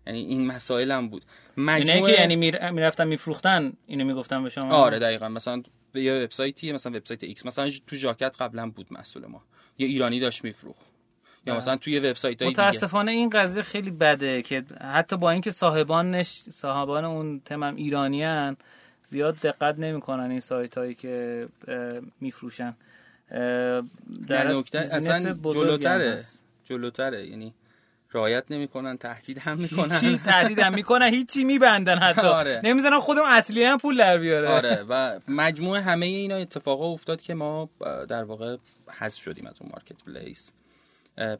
[0.08, 1.26] یعنی این مسائل هم بود.
[1.58, 2.36] مجموعه که یعنی
[2.72, 5.30] می‌رفتن میفروختن اینو می‌گفتن به شما؟ آره دقیقا.
[5.30, 5.64] مثلا
[5.94, 9.44] یه وبسایتی مثلا وبسایت X مثلا تو ژاکت قبلا بود محصول ما.
[9.78, 10.95] یه ایرانی داشت میفروخت.
[11.46, 14.64] یا مثلا توی وبسایت های متاسفانه این قضیه خیلی بده که
[14.94, 18.58] حتی با اینکه صاحبانش صاحبان اون تمام ایرانیان
[19.04, 21.48] زیاد دقت نمی‌کنن این سایت هایی که
[22.22, 22.76] میفروشن.
[24.28, 26.24] در نکته اصلا جلوتره.
[26.64, 27.28] جلوتره.
[27.28, 27.54] یعنی
[28.14, 29.92] رعایت نمی‌کنن تهدید هم می‌کنن.
[29.92, 32.22] هیچی تهدید هم می‌کنن هیچی میبندن حتی.
[32.22, 32.62] آره.
[32.64, 34.50] نمی‌زنن خودم اصلی هم پول در بیاره.
[34.50, 34.86] آره.
[34.90, 37.70] و مجموع همه اینا اتفاقا افتاد که ما
[38.10, 38.58] در واقع
[39.00, 40.52] حذف شدیم از اون مارکت پلیس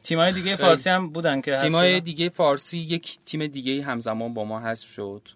[0.02, 4.60] تیمای دیگه فارسی هم بودن که تیمای دیگه فارسی یک تیم دیگه همزمان با ما
[4.60, 5.28] حذف شد.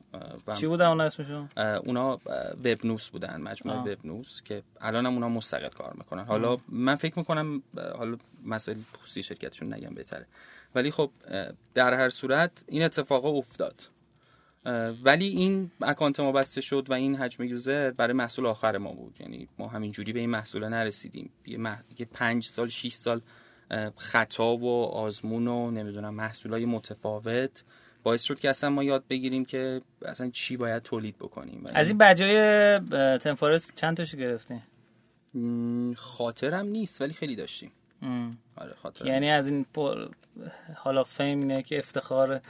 [0.56, 1.48] چی بودن اون اسمشون؟
[1.84, 2.20] اونا
[2.64, 6.24] وب نوس بودن مجموعه وب نوس که الان هم اونا مستقل کار می‌کنن.
[6.24, 7.62] حالا من فکر می‌کنم
[7.98, 10.26] حالا مسائل خصوصی شرکتشون نگم بهتره.
[10.74, 11.10] ولی خب
[11.74, 13.82] در هر صورت این اتفاق افتاد.
[15.04, 19.16] ولی این اکانت ما بسته شد و این حجم یوزر برای محصول آخر ما بود.
[19.20, 21.30] یعنی ما همینجوری به این محصول نرسیدیم.
[21.46, 21.82] یه, مح...
[21.98, 23.20] یه پنج سال 6 سال
[23.96, 27.64] خطا و آزمون و نمی‌دونم محصولای متفاوت
[28.02, 31.64] باعث شد که اصلا ما یاد بگیریم که اصلا چی باید تولید بکنیم.
[31.74, 32.78] از این بجای
[33.18, 34.62] تنفورس چند تاشو گرفتیم
[35.96, 37.72] خاطرم نیست ولی خیلی داشتیم.
[38.56, 40.08] آره خاطر یعنی از این پر...
[40.76, 42.40] حالا فیم اینه که افتخار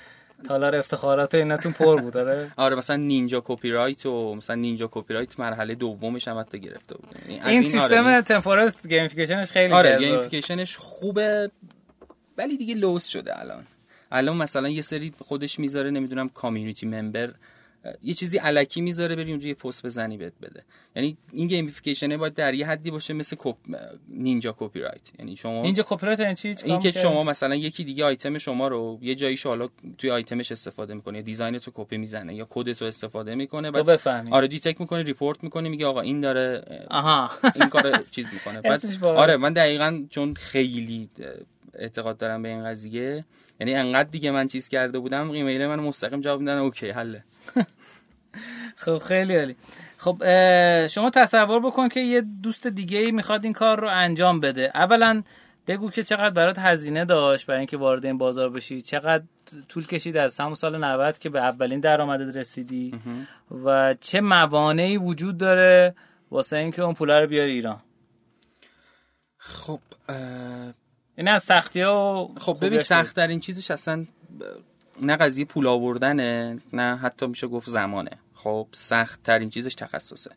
[0.49, 2.51] تالار افتخارات اینتون پر بود آره.
[2.57, 6.95] آره مثلا نینجا کپی رایت و مثلا نینجا کپی رایت مرحله دومش هم حتی گرفته
[6.95, 7.09] بود.
[7.23, 11.51] یعنی این, این سیستم آره ThemeForest gamificationش خیلی آره gamificationش خوبه
[12.39, 13.67] ولی دیگه لوس شده الان.
[14.13, 17.31] الان مثلا یه سری خودش می‌ذاره نمی‌دونم community member
[18.03, 20.65] یه چیزی الکی می‌ذاره بری اونجا یه پست بزنی بهت بده.
[20.97, 23.57] یعنی این gamification باید در یه حدی باشه مثل کپ...
[24.09, 28.05] ninja copyright یعنی شما نینجا کپی رایت یعنی چی؟ این که شما مثلا یکی دیگه
[28.05, 32.35] آیتم شما رو یه جاییش حالا توی itemش استفاده می‌کنه یا design تو کپی می‌زنه
[32.35, 34.31] یا کدتو استفاده می‌کنه بعد بفهمی.
[34.33, 37.31] آره detect می‌کنه report می‌کنه میگه آقا این داره آها.
[37.55, 38.61] این کار چیز می‌کنه.
[38.71, 41.09] بعد آره من دقیقا چون خیلی
[41.75, 43.25] اعتقاد دارم به این قضیه.
[43.61, 47.25] یعنی انقدر دیگه من چیز کرده بودم ایمیل من مستقیم جواب میدن اوکی حله.
[48.77, 49.57] خب خیلی عالی.
[49.97, 50.17] خب
[50.87, 54.71] شما تصور بکن که یه دوست دیگه ای می‌خواد این کار رو انجام بده.
[54.75, 55.23] اولا
[55.67, 58.81] بگو که چقدر برات هزینه داشت برای اینکه وارد این بازار بشی.
[58.81, 59.25] چقدر
[59.69, 63.01] طول کشید از همون سال 90 که به اولین درآمدت رسیدی؟
[63.65, 65.95] و چه موانعی وجود داره
[66.31, 67.81] واسه اینکه اون پول رو بیاری ایران؟
[69.39, 69.81] خب
[71.21, 74.07] این از سختی ها خب ببین سخت در این چیزش اصلا
[75.03, 78.11] نه قضیه پول آوردنه نه حتی میشه گفت زمانه.
[78.35, 80.31] خب سخت ترین چیزش تخصصه.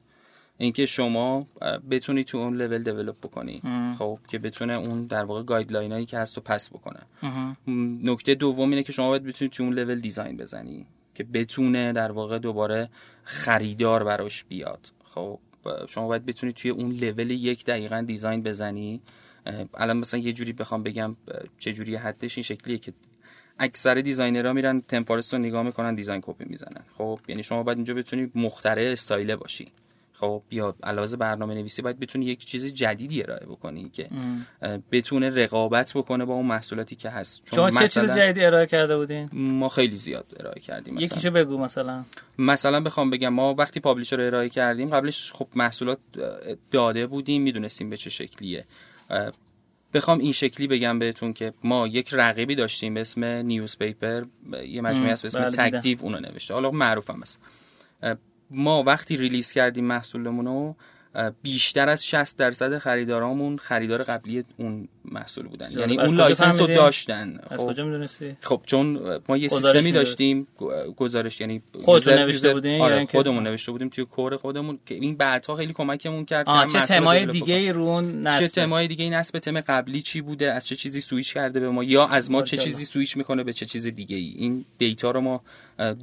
[0.57, 1.47] اینکه شما
[1.91, 3.61] بتونی تو اون لول دیولپ بکنی
[3.99, 6.99] خب که بتونه اون در واقع گایدلاینایی که هست رو پس بکنه.
[8.03, 10.85] نکته دوم اینه که شما باید بتونی تو اون لول دیزاین بزنی
[11.15, 12.89] که بتونه در واقع دوباره
[13.23, 14.91] خریدار براش بیاد.
[15.03, 15.39] خب
[15.87, 19.01] شما باید بتونی توی اون لول یک دقیقا design بزنی
[19.73, 21.15] الان مثلا یه جوری بخوام بگم
[21.59, 22.93] چه جوری حدش این شکلیه که
[23.59, 26.83] اکثر designerها میرن ThemeForest رو نگاه می‌کنن design کپی می‌زنن.
[26.97, 29.71] خب یعنی شما باید اینجا بتونی مخترع استایله باشی.
[30.13, 34.09] خب یا علاوه برنامه نویسی باید بتونی یک چیز جدیدی ارائه بکنی که
[34.91, 37.55] بتونه رقابت بکنه با اون محصولاتی که هست.
[37.55, 41.05] شما چه چیز جدیدی ارائه کرده بودین؟ ما خیلی زیاد ارائه کردیم مثلا.
[41.05, 42.03] یکیشو بگو مثلا.
[42.37, 45.99] مثلا بخوام بگم ما وقتی Publisher رو ارائه کردیم قبلش خب محصولات
[46.71, 48.65] داده بودیم می‌دونستیم به چه شکلیه.
[49.93, 54.23] بخوام این شکلی بگم بهتون که ما یک رقیبی داشتیم به اسم Newspaper
[54.67, 56.53] یه مجموعه هست به اسم بله، tagDiv اونو نوشته.
[56.53, 57.39] حالا معروفم هست
[58.49, 60.75] ما وقتی release کردیم محصولمون رو
[61.41, 65.71] بیشتر از 60 درصد خریدارامون خریدار قبلی اون محصول بودن.
[65.71, 67.39] یعنی اون license رو داشتن.
[67.49, 67.67] از خب.
[67.67, 68.99] کجا می‌دونستی؟ خب چون
[69.29, 70.47] ما یه سیستمی داشتیم
[70.97, 75.55] گزارش یعنی خودمون نوشته بودیم آره خودمون نوشته بودیم توی core خودمون که این بعدها
[75.55, 79.61] خیلی کمکمون کرد که چه themeای دیگه ای run نصب چه themeای دیگه نصب تم
[79.61, 82.85] قبلی چی بوده؟ از چه چیزی سویچ کرده به ما؟ یا از ما چه چیزی
[82.85, 85.41] سویچ می‌کنه به چه چیز دیگه ای این data رو ما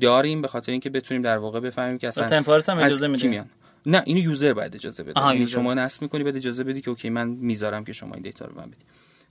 [0.01, 3.45] داریم به خاطر اینکه بتونیم در واقع بفهمیم که اصلا ThemeForest هم اجازه میده
[3.87, 5.21] نه اینو user باید اجازه بده.
[5.21, 8.45] یعنی شما نصب می‌کنی بعد اجازه بدی که okay من می‌ذارم که شما این data
[8.45, 8.85] رو من بدی.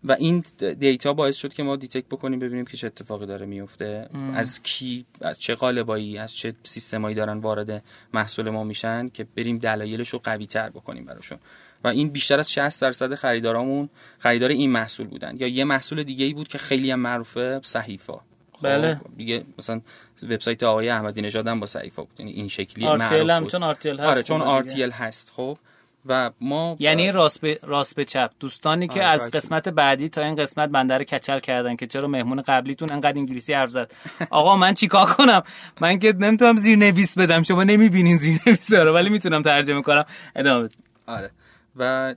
[0.04, 0.44] و این
[0.80, 5.06] دیتا باعث شد که ما دیتک بکنیم ببینیم که چه اتفاقی داره میفته از کی
[5.22, 10.20] از چه قالبایی از چه سیستمایی دارن وارد محصول ما میشن که بریم دلایلش رو
[10.24, 11.38] قوی تر بکنیم براشون.
[11.84, 13.90] و این بیشتر از 60 درصد خریدارامون
[14.20, 15.36] خریدار این محصول بودن.
[15.38, 18.20] یا یه محصول دیگه ای بود که خیلی هم معروفه صحیفه
[18.62, 19.02] بله.
[19.18, 19.82] دیگه مثلا
[20.24, 22.20] وبسایت آقای احمدی نژاد هم با صحیفه بود.
[22.20, 25.58] یعنی این شکلی معروف هم چون RTL هست آره چون RTL هست خب.
[26.06, 28.32] و ما یعنی راست به راست به چپ.
[28.40, 32.42] دوستانی که آره از قسمت بعدی تا این قسمت بنده کچل کردن که چرا مهمون
[32.42, 33.92] قبلیتون انقدر انگلیسی حرف زد.
[34.30, 35.44] آقا من چیکار کنم؟
[35.82, 37.44] من که نمی‌تونم زیر نویس بدم.
[37.44, 40.06] شما نمی‌بینین زیر نویس رو ولی می‌تونم ترجمه کنم.
[40.36, 40.70] ادامه
[41.08, 41.32] آره.
[41.76, 42.16] و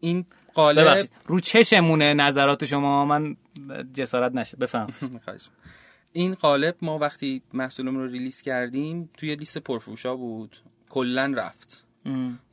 [0.00, 3.04] این قالب رو چشمونه نظرات شما.
[3.04, 3.36] من
[3.94, 4.56] جسارت نشه.
[4.56, 4.86] بفهم
[6.16, 10.56] این قالب ما وقتی محصولمون رو ریلیز کردیم توی لیست پرفروشا بود.
[10.88, 11.84] کلا رفت.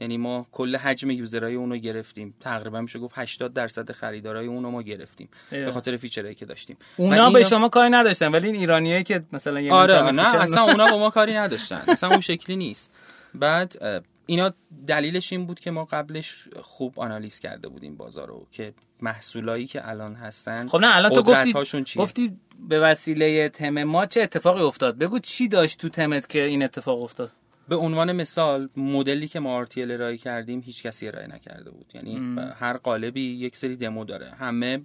[0.01, 2.33] یعنی ما کل حجم یوزرهای اونو گرفتیم.
[2.39, 5.29] تقریبا میشه گفت 80 درصد خریدارای اونو ما گرفتیم.
[5.49, 6.77] به خاطر فیچرهایی که داشتیم.
[6.97, 10.87] اونا به شما کاری نداشتن ولی این ایرانیایی که مثلا یه آره نه اصلا اونا
[10.87, 11.81] با ما کاری نداشتن.
[11.87, 12.91] اصلا اون شکلی نیست.
[13.35, 14.53] بعد اینا
[14.87, 19.89] دلیلش این بود که ما قبلش خوب آنالیز کرده بودیم بازار رو که محصولایی که
[19.89, 21.53] الان هستن خب نه الان تو گفتی
[21.97, 22.37] گفتی
[22.69, 27.03] به وسیله تم ما چه اتفاقی افتاد؟ بگو چی داشت تو تمت که این اتفاق
[27.03, 27.31] افتاد؟
[27.69, 31.91] به عنوان مثال مدلی که ما RTL ارائه کردیم هیچ کسی ارائه نکرده بود.
[31.93, 34.29] یعنی هر قالبی یک سری دمو داره.
[34.29, 34.81] همه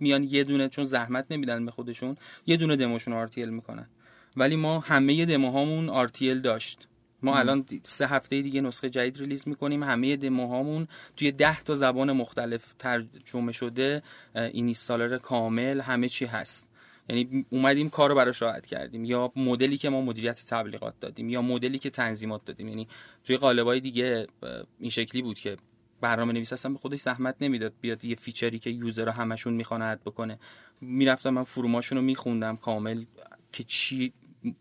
[0.00, 2.16] میان یه دونه چون زحمت نمیدن به خودشون
[2.46, 3.88] یه دونه دموشون RTL می‌کنن.
[4.36, 6.88] ولی ما همه دموهامون RTL داشت.
[7.22, 9.82] ما الان سه هفته دیگه نسخه جدید ریلیز می‌کنیم.
[9.82, 14.02] همه دموهامون توی ده تا زبان مختلف ترجمه شده.
[14.34, 16.70] اینستالر کامل همه چی هست.
[17.08, 19.04] یعنی اومدیم کار رو براش راحت کردیم.
[19.04, 22.68] یا مدلی که ما مدیریت تبلیغات دادیم یا مدلی که تنظیمات دادیم.
[22.68, 22.88] یعنی
[23.24, 24.26] توی قالبای دیگه
[24.78, 25.56] این شکلی بود که
[26.00, 27.72] برنامه نویس اصلا به خودش زحمت نمی‌داد.
[27.80, 30.38] بیاد یه featureی که user همشون می‌خوان add بکنه.
[30.80, 33.04] می‌رفتم من forumاشون رو میخوندم کامل
[33.52, 34.12] که چی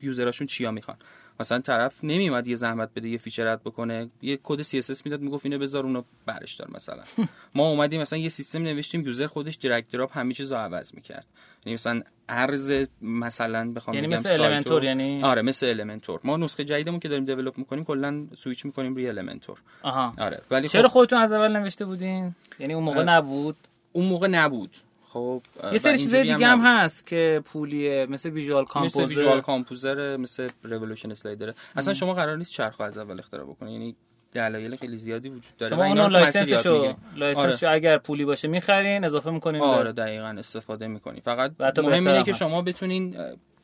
[0.01, 0.97] userاشون چیا می‌خوان.
[1.39, 5.59] مثلا طرف نمیومد یه زحمت بده یه feature بکنه یه کد CSS می‌داد می‌گفت اینو
[5.59, 7.03] بذار اونو برش دار مثلا.
[7.55, 11.25] ما اومدیم مثلا یه سیستم نوشتیم user خودش drag drop همه چیزو عوض می‌کرد.
[11.65, 16.99] یعنی مثلا ارز مثلا بخوام یعنی مثل Elementor یعنی؟ آره مثل Elementor ما نسخه جدیدمون
[16.99, 20.13] که داریم develop می‌کنیم کلا سویچ می‌کنیم روی Elementor آها.
[20.19, 20.93] آره ولی چرا خب...
[20.93, 23.55] خودتون از اول نوشته بودین؟ یعنی اون موقع نبود؟
[23.93, 24.77] اون موقع نبود.
[25.17, 25.41] خب
[25.73, 29.03] یه سری چیزای دیگه هم هست که پولیه مثل Visual Composer.
[29.03, 33.73] مثل Visual Composer مثل Revolution Slider اصلا شما قرار نیست چرخ از اول اختراع بکنید
[33.73, 33.95] یعنی
[34.33, 35.75] دلایل خیلی زیادی وجود داره.
[35.75, 41.51] شما اون licenseشو licenseشو اگر پولی باشه می‌خرین اضافه می‌کنین آره دقیقاً استفاده می‌کنین فقط
[41.79, 43.15] مهم اینه که شما بتونین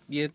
[0.10, 0.30] یه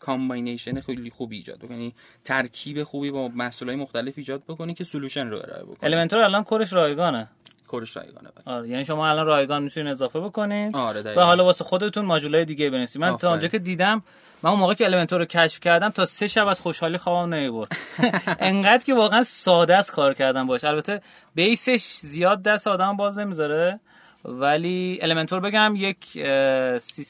[0.00, 1.94] combination خیلی خوبی ایجاد بکنی.
[2.24, 5.92] ترکیب خوبی با محصولات مختلف ایجاد بکنی که solution رو ارائه بکنی.
[5.92, 7.28] Elementor الان coreش رایگانه.
[7.70, 8.56] coreش رایگانه بله.
[8.56, 10.76] آره یعنی شما الان رایگان می‌تونین اضافه بکنین.
[10.76, 13.02] آره و حالا واسه خودتون moduleای دیگه بنویسید.
[13.02, 14.02] من تا اونجا که دیدم
[14.42, 17.72] من اون موقع که Elementor رو کشف کردم تا سه شب از خوشحالی خوابم نمی‌برد
[18.50, 20.64] انقدر که واقعا ساده است کار کردن باش.
[20.64, 21.00] البته
[21.34, 23.80] baseش زیاد دست آدم باز نمی‌ذاره.
[24.24, 26.16] ولی Elementor بگم یک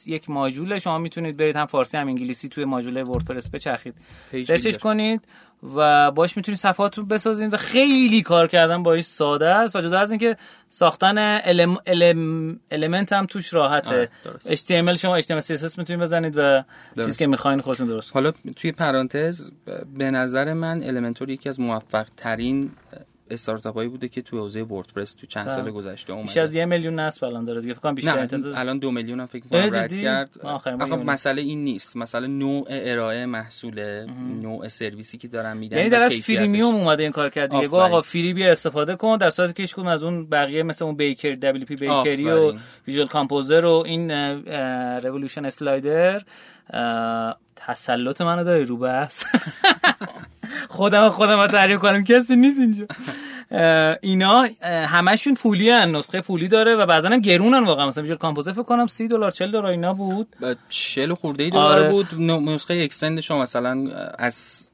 [0.06, 3.94] یک ماژول شما می‌تونید برید هم فارسی هم انگلیسی توی module WordPress بچرخید.
[4.44, 5.24] searchش کنید
[5.76, 9.76] و باش می‌تونید صفحاتون بسازید و خیلی کار کردن باش ساده است.
[9.76, 10.36] و جدا از اینکه
[10.68, 11.76] ساختن الم...
[11.86, 12.60] الم...
[12.70, 14.08] element هم توش راحته.
[14.46, 16.64] HTML شما HTML CSS می‌تونید بزنید و
[16.96, 19.50] چیزی که می‌خواین خودتون درست حالا توی پرانتز
[19.98, 22.70] به نظر من Elementor یکی از موفق ترین
[23.30, 26.26] استارتاپ هایی بوده که تو حوزه WordPress تو چند سال گذشته اومده.
[26.26, 27.60] بیش از یه میلیون نصب الان داره.
[27.60, 30.30] فکر کنم بیشتر الان دو میلیون هم فکر کنم رد کرد.
[30.42, 31.96] آخه مسئله این نیست.
[31.96, 34.06] مسئله نوع ارائه محصول
[34.42, 37.68] نوع سرویسی که دارن میدن یعنی در از freemium اومده این کار کرد دیگه.
[37.68, 41.34] آقا free بیا استفاده کن در صورتی که هیچ از اون بقیه مثل اون Baker
[41.34, 44.10] WPBakery و Visual Composer و این
[45.00, 46.22] Revolution Slider
[47.56, 49.24] تسلط منو داری رو باش
[50.68, 52.04] خودم خودم تعریف کنم.
[52.04, 52.86] کسی نیست اینجا.
[54.02, 54.48] اینا
[54.86, 57.86] همشون پولی‌ان نسخه پولی داره و بعضا هم گرونن واقعا.
[57.86, 60.36] مثلا Visual Composer فکر کنم 30 دلار 40 دلار اینا بود.
[60.68, 61.90] 40 خورده ای دلار آره.
[61.90, 62.14] بود.
[62.20, 64.70] نسخه extend شما مثلا از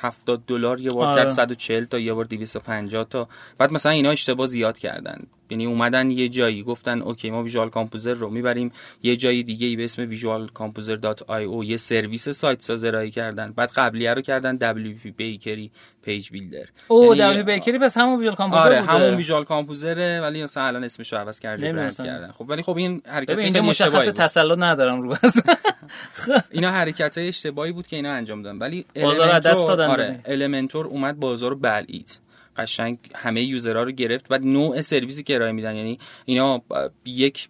[0.00, 1.16] 70 دلار یه بار آره.
[1.16, 3.28] کرد 140 تا یه بار 250 تا.
[3.58, 5.26] بعد مثلا اینا اشتباه زیاد کردن.
[5.50, 8.72] یعنی اومدن یه جایی گفتن okay ما Visual Composer رو می‌بریم.
[9.02, 13.10] یه جای دیگه ای به اسم Visual Composer dot io یه سرویس سایت ساز ارائه
[13.10, 13.52] کردن.
[13.56, 15.70] بعد قبلیه رو کردن WPBakery
[16.02, 18.92] Page Builder او یعنی دبلیو بیکری پس همون Visual Composer آره بوده.
[18.92, 22.30] همون Visual Composer ه ولی مثلا الان اسمش رو عوض کرده برند کردن.
[22.38, 25.42] خب ولی خب این حرکت اینجا مشخص تسلط ندارم رو باش.
[26.50, 28.58] اینا حرکت های اشتباهی بود که اینا انجام دادن.
[28.58, 32.18] ولی بازار دست دادن آره Elementor اومد بازار بلعید.
[32.58, 35.76] قشنگ همه userها رو گرفت و نوع سرویسی که ارائه میدن.
[35.76, 36.62] یعنی اینا
[37.04, 37.48] یک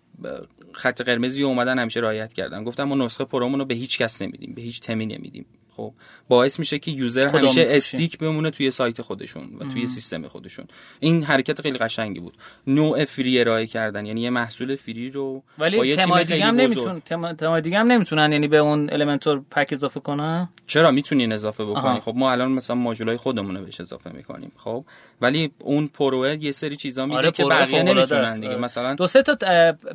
[0.73, 2.65] خط قرمزی اومدن همیشه رعایت کردن.
[2.65, 5.47] گفتم ما نسخه proمون رو به هیچ کس نمیدیم به هیچ themeی نمیدیم.
[5.79, 5.93] خب
[6.29, 10.65] باعث میشه که user همیشه stick بمونه توی سایت خودشون و توی سیستم خودشون.
[11.01, 12.35] این حرکت خیلی قشنگی بود.
[12.67, 17.61] نوع free ارائه کردن یعنی یه محصول free رو ولی themeای دیگه هم نمیتون تمای
[17.61, 22.15] دیگه هم نمی‌تونن یعنی به اون Elementor pack اضافه کنن؟ چرا می‌تونین اضافه بکنی خب
[22.17, 24.85] ما الان مثلا ماژولای خودمون رو بهش اضافه می‌کنیم خب؟
[25.21, 28.57] ولی اون Pro ه یه سری چیزا میده آره که بقیه نمی‌تونن دیگه.
[28.57, 29.37] مثلا دو سه تا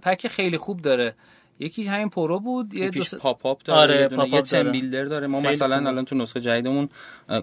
[0.04, 1.16] pack خیلی خوب داره.
[1.60, 5.28] یکی همین Pro بود یه دو pop-up داره آره پاپ یه theme builder داره.
[5.28, 6.90] ما مثلا الان تو نسخه جدیدمون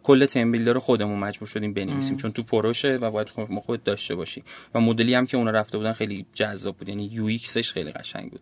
[0.02, 3.60] کل theme builder رو خودمون مجبور شدیم بنویسیم چون تو Pro شه و باید ما
[3.60, 4.42] خود داشته باشی.
[4.74, 6.88] و مدلی هم که اونا رفته بودن خیلی جذاب بود.
[6.88, 8.40] یعنی UX ش خیلی قشنگ بود.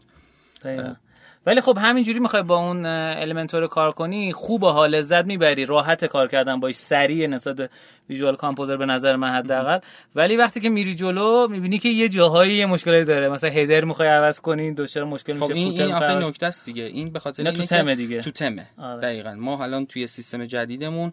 [1.46, 5.64] ولی خب همینجوری می‌خوای با اون Elementor کار کنی خوب و حال لذت می‌بری.
[5.64, 7.70] راحت کار کردن باش سریع نسبت
[8.10, 9.78] Visual Composer به نظر من حداقل.
[10.14, 13.28] ولی وقتی که میری جلو می‌بینی که یه جاهایی یه مشکلی داره.
[13.28, 16.82] مثلا header می‌خوای عوض کنی دچار مشکل خب میشه این این آخه نکته است دیگه.
[16.84, 18.20] این به خاطر تو تمه دیگه.
[18.20, 18.66] تو تمه.
[18.78, 19.00] آره.
[19.00, 19.34] دقیقاً.
[19.34, 21.12] ما الان توی سیستم جدیدمون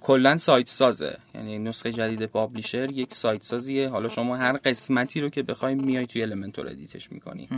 [0.00, 5.28] کلا سایت سازه یعنی نسخه جدید Publisher یک سایت سازیه حالا شما هر قسمتی رو
[5.28, 7.48] که بخوای میای توی Elementor edit ش می‌کنی.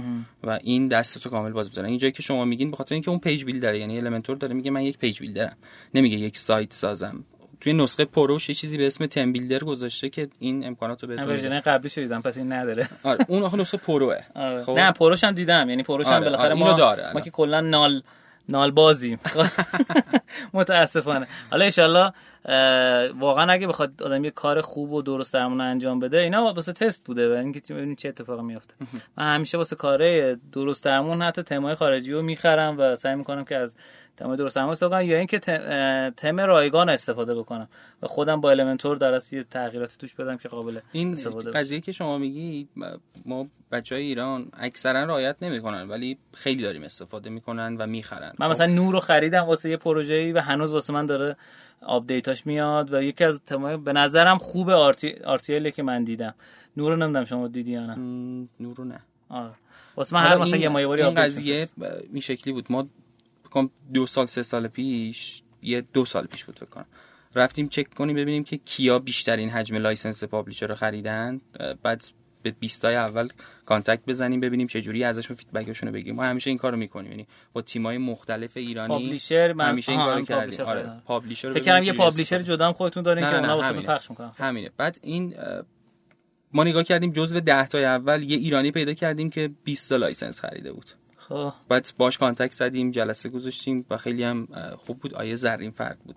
[0.45, 3.19] و این دستتو کامل باز بذاره این جایی که شما میگین به خاطر اینکه اون
[3.19, 5.56] page builder ه یعنی Elementor داره میگه من یک page builder م
[5.95, 7.24] نمیگه یک سایت سازم.
[7.62, 11.09] توی نسخه Pro ش یه چیزی به اسم theme builder گذاشته که این امکانات رو
[11.09, 12.89] بهتون version قبلی شدیدم پس این نداره.
[13.05, 14.65] آره اون آخه نسخه Pro ه آره.
[14.65, 15.69] خب؟ نه Pro ش هم دیدم.
[15.69, 16.24] یعنی Pro ش هم آره.
[16.24, 16.59] بالاخره آره.
[16.59, 17.12] ما داره.
[17.15, 18.02] ما که کلا null
[18.48, 19.19] نال بازیم
[20.55, 21.27] متاسفانه.
[21.51, 22.12] حالا انشالله
[23.19, 27.05] واقعا اگه بخواد آدم یه کار خوب و درست درمون انجام بده اینا واسه تست
[27.05, 28.74] بوده و اینکه ببینیم چه اتفاقی میفته
[29.16, 33.56] من همیشه واسه کاره درست درمون حتی تمای خارجی رو می‌خرم و سعی می‌کنم که
[33.56, 33.77] از
[34.16, 35.39] تمای درست درمون استفاده یا اینکه
[36.16, 37.69] تم رایگان استفاده بکنم
[38.02, 41.93] و خودم با المنتور در یه تغییراتی توش بدم که قابل این استفاده قضیه که
[41.93, 42.69] شما میگی
[43.24, 48.32] ما بچه های ایران اکثرا رعایت نمی‌کنن ولی خیلی داریم استفاده می‌کنن و می‌خرن.
[48.39, 51.36] من مثلا نور رو خریدم واسه یه پروژه‌ای و هنوز واسه من داره
[51.86, 56.34] update اش میاد و یکی از تمای به نظرم خوب آرتی RTL که من دیدم.
[56.76, 57.96] نور رو نمی‌دونم شما دیدی یا نه.
[58.60, 59.00] نور رو نه.
[59.28, 59.54] آره.
[59.96, 61.68] واسه من هر مثلا یه مایوری این قضیه
[62.12, 62.66] این شکلی بود.
[62.70, 62.88] ما
[63.44, 66.86] فکر کنم دو سال سه سال پیش یه دو سال پیش بود فکر کنم.
[67.34, 71.40] رفتیم چک کنیم ببینیم که کیا بیشترین حجم license Publisher رو خریدن.
[71.82, 72.04] بعد
[72.43, 73.28] به 20 اول
[73.66, 76.14] contact بزنیم ببینیم چه جوری ازشون feedback شون رو بگیریم.
[76.14, 77.10] ما همیشه این کارو می‌کنیم.
[77.10, 80.60] یعنی با تیمای مختلف ایرانی Publisher من همیشه این کارو کردیم.
[80.60, 84.32] آره Publisher فکر کنم یه Publisher جدا هم خودتون دارین که اونا واسه پخش می‌کنن.
[84.36, 84.70] همینه.
[84.77, 85.35] بعد این
[86.52, 90.40] ما نگاه کردیم جزو 10 تا اول یه ایرانی پیدا کردیم که 20 تا license
[90.40, 90.86] خریده بود.
[91.16, 91.52] خب.
[91.69, 95.14] بعد باش contact زدیم جلسه گذاشتیم و خیلی هم خوب بود.
[95.14, 96.16] آیه زرین فرد بود.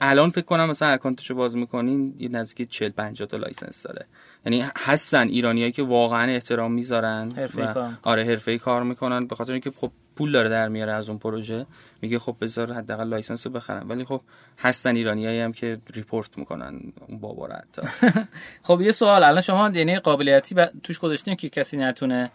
[0.00, 4.06] الان فکر کنم مثلا account شو باز می‌کنین یه نزدیک 40 50 تا license داره.
[4.44, 9.26] یعنی هستن ایرانیایی که واقعا احترام می‌ذارن و آره حرفه‌ای کار می‌کنن.
[9.26, 11.66] به خاطر اینکه خب پول داره در میاره از اون پروژه.
[12.02, 13.88] میگه خب بذار حداقل license رو بخرم.
[13.88, 14.20] ولی خب
[14.58, 17.82] هستن ایرانیایی هم که report می‌کنن اون بابا حتی.
[18.66, 19.24] خب یه سوال.
[19.24, 20.70] الان شما یعنی قابلیتی ب...
[20.82, 22.30] توش گذاشتین که کسی نتونه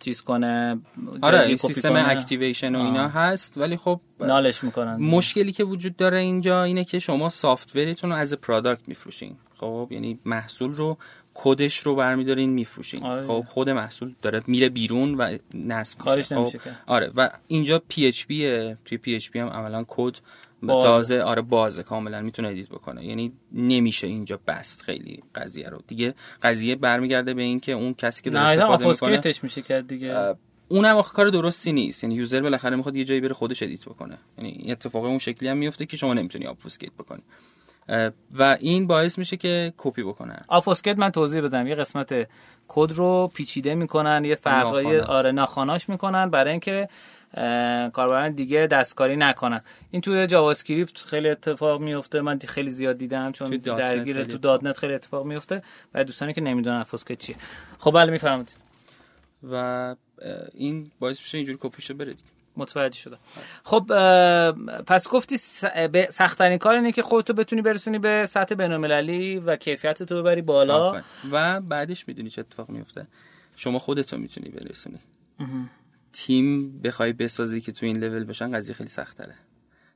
[0.00, 0.78] چیز کنه
[1.22, 4.96] آره سیستم activation و اینا هست ولی خب null ش می‌کنن.
[4.96, 9.36] مشکلی که وجود داره اینجا اینه که شما software تون رو از product میفروشین.
[9.56, 10.98] خب یعنی محصول رو
[11.34, 13.02] کدش رو برمیدارین میفروشین.
[13.02, 13.22] آره.
[13.22, 16.34] خب خود محصول داره میره بیرون و نصب میشه.
[16.34, 16.52] خب
[16.86, 20.16] آره و اینجا پی اچ توی پی اچ پی هم عملا کد
[20.66, 23.04] بازه آره بازه کاملا می‌تونه edit بکنه.
[23.04, 25.78] یعنی نمیشه اینجا بست خیلی قضیه رو.
[25.86, 30.34] دیگه قضیه برمیگرده به اینکه اون کسی که داره استفاده می‌کنه میشه کرد دیگه.
[30.68, 32.04] اونم آخه کار درستی نیست.
[32.04, 34.18] یعنی user بالاخره می‌خواد یه جایی بره خودش edit بکنه.
[34.38, 37.22] یعنی اتفاق اون شکلی هم میفته که شما نمی‌تونی obfuscate بکنی.
[38.34, 40.44] و این باعث میشه که کپی بکنن.
[40.48, 41.66] obfuscate من توضیح بدم.
[41.66, 42.28] یه قسمت
[42.68, 46.88] کد رو پیچیده می‌کنن یه فرقای آره ناخواناش می‌کنن برای اینکه
[47.92, 49.60] کاربران دیگه دستکاری نکنن.
[49.90, 52.20] این توی JavaScript خیلی اتفاق میفته.
[52.20, 55.62] من خیلی زیاد دیدم چون درگیر تو .NET خیلی اتفاق میفته.
[55.92, 57.36] برای دوستانی که نمی‌دونن آفوسکیت چیه.
[57.78, 58.56] خب بله می‌فهمید
[59.50, 59.94] و
[60.54, 62.18] این باعث میشه اینجوری کپیشو برید
[62.56, 63.18] متوجه شدم.
[63.64, 63.92] خب
[64.86, 65.36] پس گفتی
[66.10, 71.02] سختترین کار اینه که خودتو بتونی برسونی به سطح بین‌المللی و کیفیت تو ببری بالا.
[71.32, 73.06] و بعدش می‌دونی چه اتفاق میفته
[73.56, 74.98] شما خودتو می‌تونی برسونی.
[76.16, 79.34] تیم بخوای بسازی که تو این لول بشن قضیه خیلی سخت تره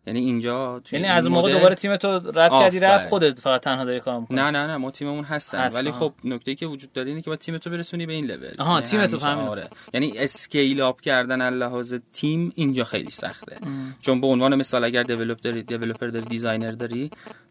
[0.06, 3.84] یعنی اینجا یعنی از اون موقع دوباره تیم تو رد کردی رفت خودت فقط تنها
[3.84, 4.36] داری کار می‌کنی.
[4.36, 7.40] نه نه نه ما تیممون هستن ولی خب نکته که وجود داره اینه که باید
[7.40, 8.50] تیم تو برسونی به این لول.
[8.58, 9.68] آها یعنی تیم تو آره.
[9.94, 13.56] یعنی scale up کردن لحاظ تیم اینجا خیلی سخته.
[13.62, 13.94] ام.
[14.00, 17.10] چون به عنوان مثال اگر developer داری developer داری designer داری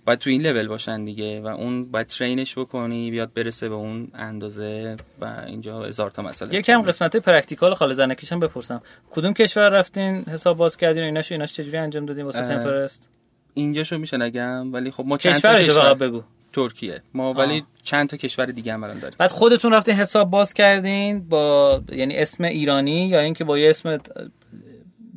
[0.09, 3.75] باید تو این لول باشن دیگه و اون باید train ش بکنی بیاد برسه به
[3.75, 6.55] اون اندازه و اینجا هزار تا مسئله.
[6.55, 8.81] یکم قسمت practical خاله زنکیش هم بپرسم.
[9.09, 13.09] کدوم کشور رفتین حساب باز کردین و ایناشو ایناش چجوری انجام دادین واسه تمپرست
[13.53, 16.23] اینجاشو میشه نگم ولی خب ما چند تا کشور بگو.
[16.53, 17.01] ترکیه.
[17.13, 19.15] ما ولی چند تا کشور دیگه هم الان داریم.
[19.19, 23.99] بعد خودتون رفتین حساب باز کردین با یعنی اسم ایرانی یا اینکه با یه اسم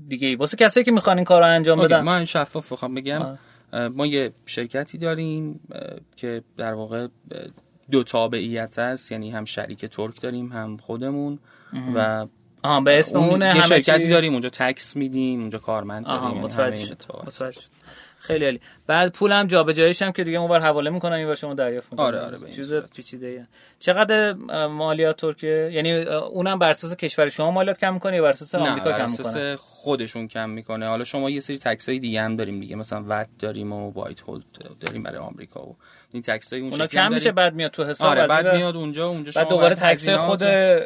[0.08, 2.00] دیگه واسه کسایی که می‌خوان این کارو انجام بدن.
[2.00, 3.38] من شفاف بخوام بگم.
[3.72, 5.60] ما یه شرکتی داریم
[6.16, 7.06] که در واقع
[7.90, 11.38] دو تابعیت هست یعنی هم شریک ترک داریم هم خودمون
[11.94, 12.26] و
[12.62, 17.02] آها به اسم اون یه شرکتی داریم اونجا tax میدیم اونجا کارمند داریم متوجه شد.
[18.22, 18.60] خیلی عالی.
[18.86, 22.38] بعد پولم جابجاییش هم که دیگه اونور حواله می‌کنن اینور شما دریافت می‌کنن آره آره
[22.52, 23.40] چیز پیچیده ای
[23.78, 24.32] چقدر
[24.66, 28.92] مالیات ترکیه؟ یعنی اونم بر اساس کشور شما مالیات کم می‌کنه یا بر اساس آمریکا
[28.92, 30.88] کم می‌کنه؟ خودشون کم می‌کنه.
[30.88, 34.44] حالا شما یه سری tax های دیگه هم داریم دیگه مثلا VAT داریم و withhold
[34.80, 35.76] داریم برای آمریکا و
[36.12, 39.08] این tax های اون اونا کم میشه بعد میاد تو حساب آره بعد میاد اونجا
[39.08, 40.42] اونجا شما بعد دوباره tax خود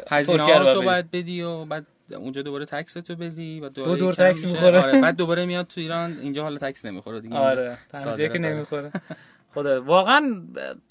[0.07, 1.85] هزینه رو تو بعد بدی و بعد
[2.15, 4.83] اونجا دوباره تکس تو بدی و دوباره دور تکس می‌خوره.
[4.83, 7.35] آره بعد دوباره میاد تو ایران اینجا حالا تکس نمی‌خوره دیگه.
[7.35, 7.77] آره
[8.15, 8.91] که نمی‌خوره.
[9.53, 10.43] خدا واقعا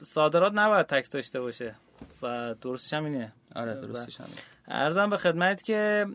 [0.03, 1.75] صادرات نباید تکس داشته باشه
[2.23, 3.33] و درستش هم اینه.
[3.57, 4.27] آره درستش هم
[4.69, 6.07] ارزم به خدمت که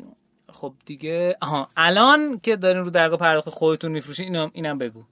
[0.49, 5.03] خب دیگه آها الان که دارین رو درگاه پرداخت خودتون میفروشین اینم اینم بگو.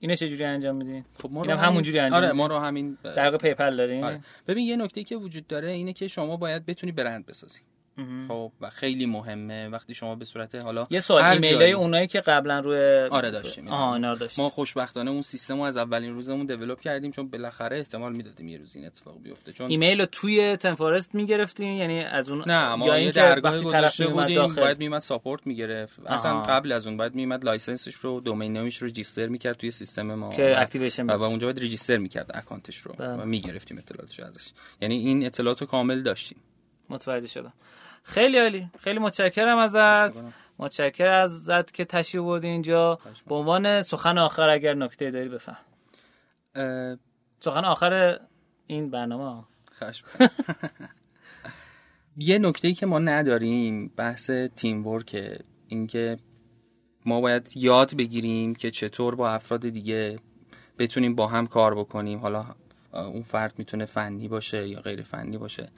[0.00, 3.38] اینو چه جوری انجام میدین؟ خب ما اینم همونجوری انجام آره ما رو همین درگاه
[3.38, 4.20] PayPal دارین؟ آره.
[4.48, 7.60] ببین یه نکته که وجود داره اینه که شما باید بتونی برند بسازی.
[8.28, 9.68] خب و خیلی مهمه.
[9.68, 13.68] وقتی شما به صورت حالا یه سوال ایمیل های اونایی که قبلا روی آره داشتیم.
[13.68, 18.48] آها ما خوشبختانه اون سیستم رو از اولین روزمون develop کردیم چون بالاخره احتمال می‌دادیم
[18.48, 19.52] یه روز این اتفاق بیفته.
[19.52, 24.46] چون ایمیل رو توی ThemeForest می‌گرفتیم؟ یعنی از اون نه ما یه درگاه گذاشته بودیم
[24.46, 26.06] باید میمد support می‌گرفت.
[26.06, 29.56] اصلا قبل از اون باید میمد license ش رو domain name ش رو register می‌کرد
[29.56, 30.32] توی سیستم ما.
[30.32, 32.94] که activation و اونجا باید register می‌کرد account ش رو.
[32.98, 33.08] بله.
[33.08, 34.48] و می‌گرفتیم اطلاعاتش ازش.
[34.80, 36.38] یعنی این اطلاعات رو کامل داشتیم.
[36.88, 37.52] متوجه شدم.
[38.04, 38.70] خیلی عالی.
[38.80, 40.24] خیلی متشکرم ازت.
[40.58, 41.22] متشکرم.
[41.22, 42.98] ازت که تشریف بردی اینجا.
[43.26, 45.56] به عنوان سخن آخر اگر نکته داری بفهم.
[47.40, 48.20] سخن آخر
[48.66, 49.44] این برنامه
[52.16, 56.16] یه نکته ای که ما نداریم بحث تیم ورک اینکه
[57.06, 60.18] ما باید یاد بگیریم که چطور با افراد دیگه
[60.78, 62.18] بتونیم با هم کار بکنیم.
[62.18, 62.44] حالا
[62.92, 65.68] اون فرد می‌تونه فنی باشه یا غیر فنی باشه.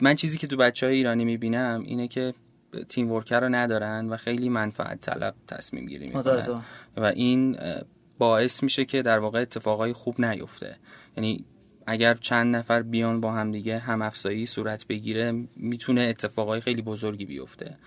[0.00, 2.34] من چیزی که تو بچه های ایرانی می‌بینم اینه که
[2.88, 6.22] تیم ورکر رو ندارن و خیلی منفعت طلب تصمیم گیری می‌کنن.
[6.96, 7.58] و این
[8.18, 10.76] باعث میشه که در واقع اتفاقای خوب نیفته.
[11.16, 11.44] یعنی
[11.86, 17.24] اگر چند نفر بیان با هم دیگه هم افزایی صورت بگیره می‌تونه اتفاقای خیلی بزرگی
[17.24, 17.78] بیفته.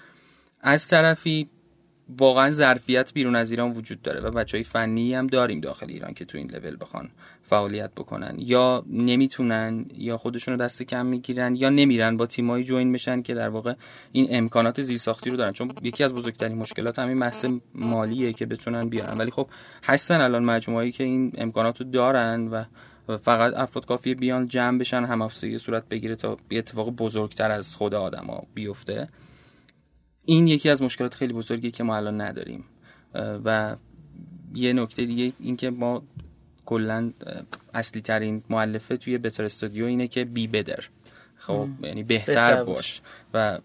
[0.62, 1.50] از طرفی
[2.18, 6.14] واقعا ظرفیت بیرون از ایران وجود داره و بچه های فنی هم داریم داخل ایران
[6.14, 7.10] که تو این لول بخوان
[7.50, 8.36] فعالیت بکنن.
[8.38, 13.34] یا نمی‌تونن یا خودشون رو دست کم می‌گیرن یا نمیرن با تیمایی جوین بشن که
[13.34, 13.74] در واقع
[14.12, 15.52] این امکانات زیرساختی رو دارن.
[15.52, 17.46] چون یکی از بزرگترین مشکلات همین بحث
[17.76, 19.18] مالیه که بتونن بیارن.
[19.18, 19.48] ولی خب
[19.84, 22.64] هستن الان مجموعه‌ای که این امکانات رو دارن و
[23.18, 28.44] فقط افراد کافیه بیان جمع بشن هم صورت بگیره تا اتفاق بزرگتر از خود آدما
[28.54, 29.10] بیفته.
[30.26, 32.64] این یکی از مشکلات خیلی بزرگی که ما الان نداریم.
[33.46, 33.76] و
[34.54, 36.04] یه نکته دیگه اینکه ما
[36.68, 37.12] کلا
[37.74, 40.84] اصلی ترین معلفه توی بتر استودیو اینه که بی بدر.
[41.38, 43.02] خب یعنی بهتر, بهتر باش.
[43.34, 43.60] و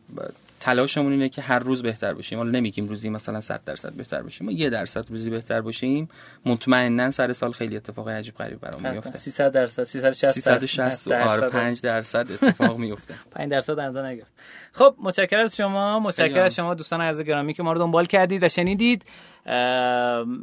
[0.63, 4.47] تلاشمون اینه که هر روز بهتر باشیم حالا نمیگیم روزی مثلا 100 درصد بهتر باشیم
[4.47, 6.09] ما یه درصد روزی بهتر باشیم
[6.47, 11.81] مطمئنا سر سال خیلی اتفاق عجیب غریب برام میفته 300 درصد 360 360 آره 5
[11.81, 14.33] درصد اتفاق میفته 5 درصد اندازه نگرفت.
[14.73, 16.01] خب متشکرم از شما.
[16.01, 19.05] متشکرم از شما دوستان عزیز گرامی که ما رو دنبال کردید و شنیدید.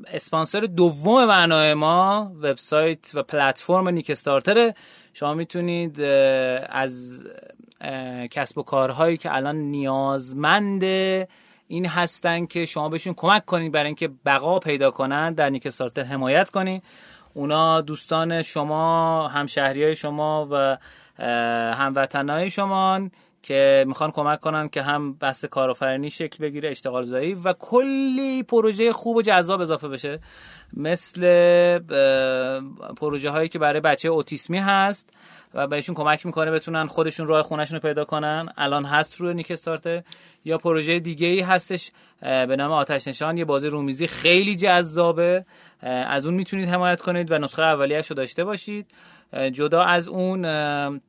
[0.07, 4.73] اسپانسر دوم برنامه ما وبسایت و پلتفرم نیک استارتر
[5.13, 6.01] شما می‌تونید
[6.69, 7.23] از
[8.31, 10.83] کسب و کارهایی که الان نیازمند
[11.67, 16.03] این هستن که شما بهشون کمک کنید برای اینکه بقا پیدا کنن در نیک استارتر
[16.03, 16.83] حمایت کنید.
[17.33, 20.77] اونا دوستان شما همشهری های شما و
[21.73, 23.09] هموطن های شما
[23.43, 28.93] که می‌خوان کمک کنن که هم بحث کارآفرینی شکل بگیره اشتغال زایی و کلی پروژه
[28.93, 30.19] خوب و جذاب اضافه بشه.
[30.73, 31.21] مثل
[32.97, 35.13] پروژه هایی که برای بچه اوتیسمی هست.
[35.53, 38.49] و بهشون کمک می‌کنه بتونن خودشون راه خونهشون رو پیدا کنن.
[38.57, 40.05] الان هست روی نیک استارت
[40.45, 43.37] یا پروژه دیگه ای هستش به نام آتش نشان.
[43.37, 45.45] یه بازی رومیزی خیلی جذابه.
[45.81, 48.87] از اون می‌تونید حمایت کنید و نسخه اولیه‌اش رو داشته باشید.
[49.51, 51.01] جدا از اون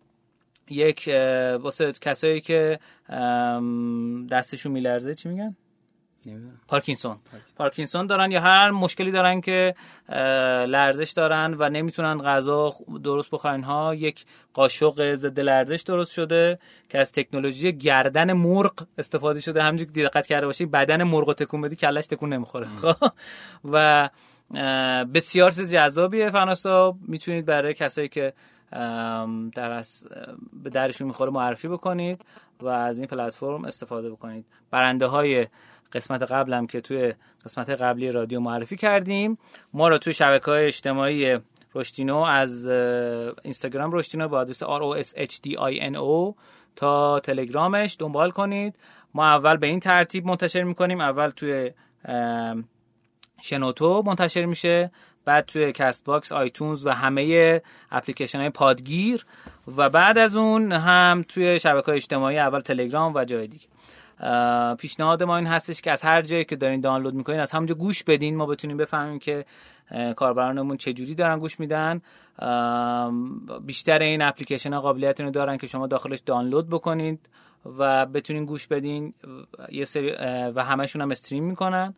[0.70, 1.10] یک
[1.60, 2.78] واسه کسایی که
[4.30, 5.56] دستشون میلرزه چی میگن؟
[6.68, 7.16] پارکینسون.
[7.56, 9.74] پارکینسون دارن یا هر مشکلی دارن که
[10.68, 12.72] لرزش دارن و نمی‌تونن غذا
[13.04, 13.62] درست بخورن.
[13.62, 14.24] ها یک
[14.54, 19.62] قاشق ضد لرزش درست شده که از تکنولوژی گردن مرغ استفاده شده.
[19.62, 22.66] همونجوری که دقت کرده باشی بدن مرغ تکون بدی کلش تکون نمی‌خوره.
[22.66, 23.12] خب؟
[23.64, 24.08] و
[25.14, 28.32] بسیار چیز جذابیه فناسا می‌تونید برای کسایی که
[29.54, 30.06] در از
[30.62, 32.24] به درشون می‌خوره معرفی بکنید
[32.60, 34.46] و از این پلتفرم استفاده بکنید.
[34.70, 35.46] برنده های
[35.92, 37.14] قسمت قبلم که توی
[37.44, 39.38] قسمت قبلی رادیو معرفی کردیم.
[39.72, 41.38] ما رو توی شبکه های اجتماعی
[41.74, 42.66] رشتینو از
[43.42, 46.34] اینستاگرام رشتینو با آدرس R O S H D I N O
[46.76, 48.78] تا تلگرامش دنبال کنید.
[49.14, 51.00] ما اول به این ترتیب منتشر می‌کنیم.
[51.00, 51.70] اول توی
[53.42, 54.90] شنوتو منتشر میشه.
[55.24, 59.26] بعد توی Castbox iTunes و همه اپلیکیشن های پادگیر.
[59.76, 63.66] و بعد از اون هم توی شبکه اجتماعی اول تلگرام و جای دیگه.
[64.78, 68.04] پیشنهاد ما این هستش که از هر جایی که دارین دانلود می‌کنین از همونجا گوش
[68.04, 68.36] بدین.
[68.36, 69.44] ما بتونیم بفهمیم که
[70.16, 72.00] کاربرانمون چه جوری دارن گوش میدن.
[73.66, 77.28] بیشتر این اپلیکیشن ها قابلیت اینو دارن که شما داخلش دانلود بکنید
[77.78, 79.14] و بتونین گوش بدین.
[79.68, 80.10] یه سری
[80.54, 81.94] و همشون هم stream می‌کنن.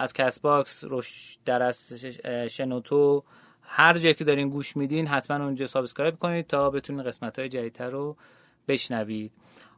[0.00, 2.04] از Castbox روش در از
[2.50, 3.22] شنوتو
[3.62, 7.90] هر جایی که دارین گوش میدین حتما اونجا subscribe کنید تا بتونین قسمت های جدیدتر
[7.90, 8.16] رو
[8.68, 9.32] بشنوید.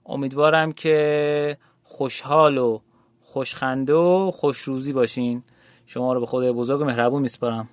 [0.06, 2.78] امیدوارم که خوشحال و
[3.20, 5.42] خوشخنده و خوشروزی باشین.
[5.86, 7.68] شما رو به خدای بزرگ و مهربون میسپارم.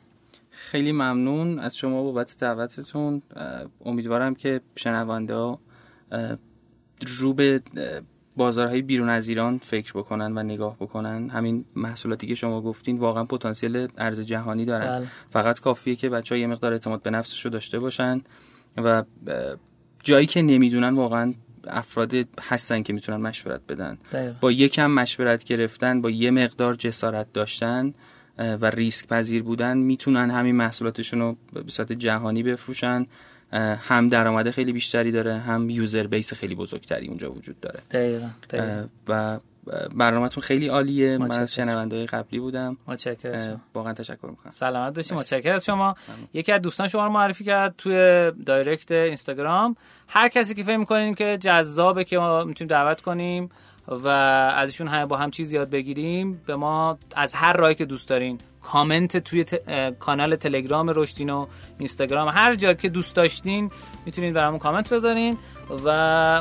[0.50, 3.22] خیلی ممنون از شما بابت دعوتتون.
[3.86, 5.60] امیدوارم که شنونده ها
[7.08, 7.62] رو به
[8.36, 11.30] بازارهای بیرون از ایران فکر بکنن و نگاه بکنن.
[11.30, 14.88] همین محصولاتی که شما گفتین واقعا پتانسیل ارز جهانی دارن.
[14.88, 15.08] بله.
[15.30, 18.22] فقط کافیه که بچه ها یه مقدار اعتماد به نفسش رو داشته باشن
[18.78, 19.04] و
[20.04, 21.34] جایی که نمی‌دونن واقعا
[21.68, 23.98] افراد هستن که می‌تونن مشورت بدن.
[24.42, 27.94] با یکم مشورت گرفتن با یه مقدار جسارت داشتن
[28.38, 33.06] و ریسک پذیر بودن می‌تونن همین محصولاتشون رو به صورت جهانی بفروشن.
[33.78, 37.80] هم درآمد خیلی بیشتری داره هم یوزر بیس خیلی بزرگتری اونجا وجود داره.
[38.50, 38.88] دقیقا.
[39.08, 39.40] و
[39.96, 41.18] برنامهتون خیلی عالیه.
[41.18, 42.78] من از شنونده قبلی بودم.
[42.88, 44.52] متشکرم واقعا تشکر می‌کنم.
[44.52, 45.96] سلامت باشید متشکرم از شما.
[46.34, 49.76] یکی از دوستان شما رو معرفی کرد توی دایرکت اینستاگرام.
[50.08, 53.50] هر کسی که فکر می‌کنین که جذابه که ما می‌تونیم دعوت کنیم
[53.88, 54.08] و
[54.58, 56.42] ازشون همه با هم چیز یاد بگیریم.
[56.46, 59.46] به ما از هر راهی که دوست دارین کامنت توی
[60.00, 61.46] کانال تلگرام رشدین و
[61.78, 63.72] اینستاگرام هر جا که دوست داشتین
[64.06, 65.38] می‌تونید برامون کامنت بذارین
[65.70, 65.90] و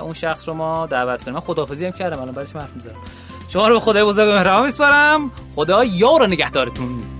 [0.03, 1.35] اون شخص رو ما دعوت کنیم.
[1.35, 2.97] من خداحافظی هم کردم الان برش حرف می‌زنم؟
[3.49, 5.31] شما رو به خدای بزرگ مهربان میسپارم.
[5.55, 7.20] خدا یار نگهدارتون.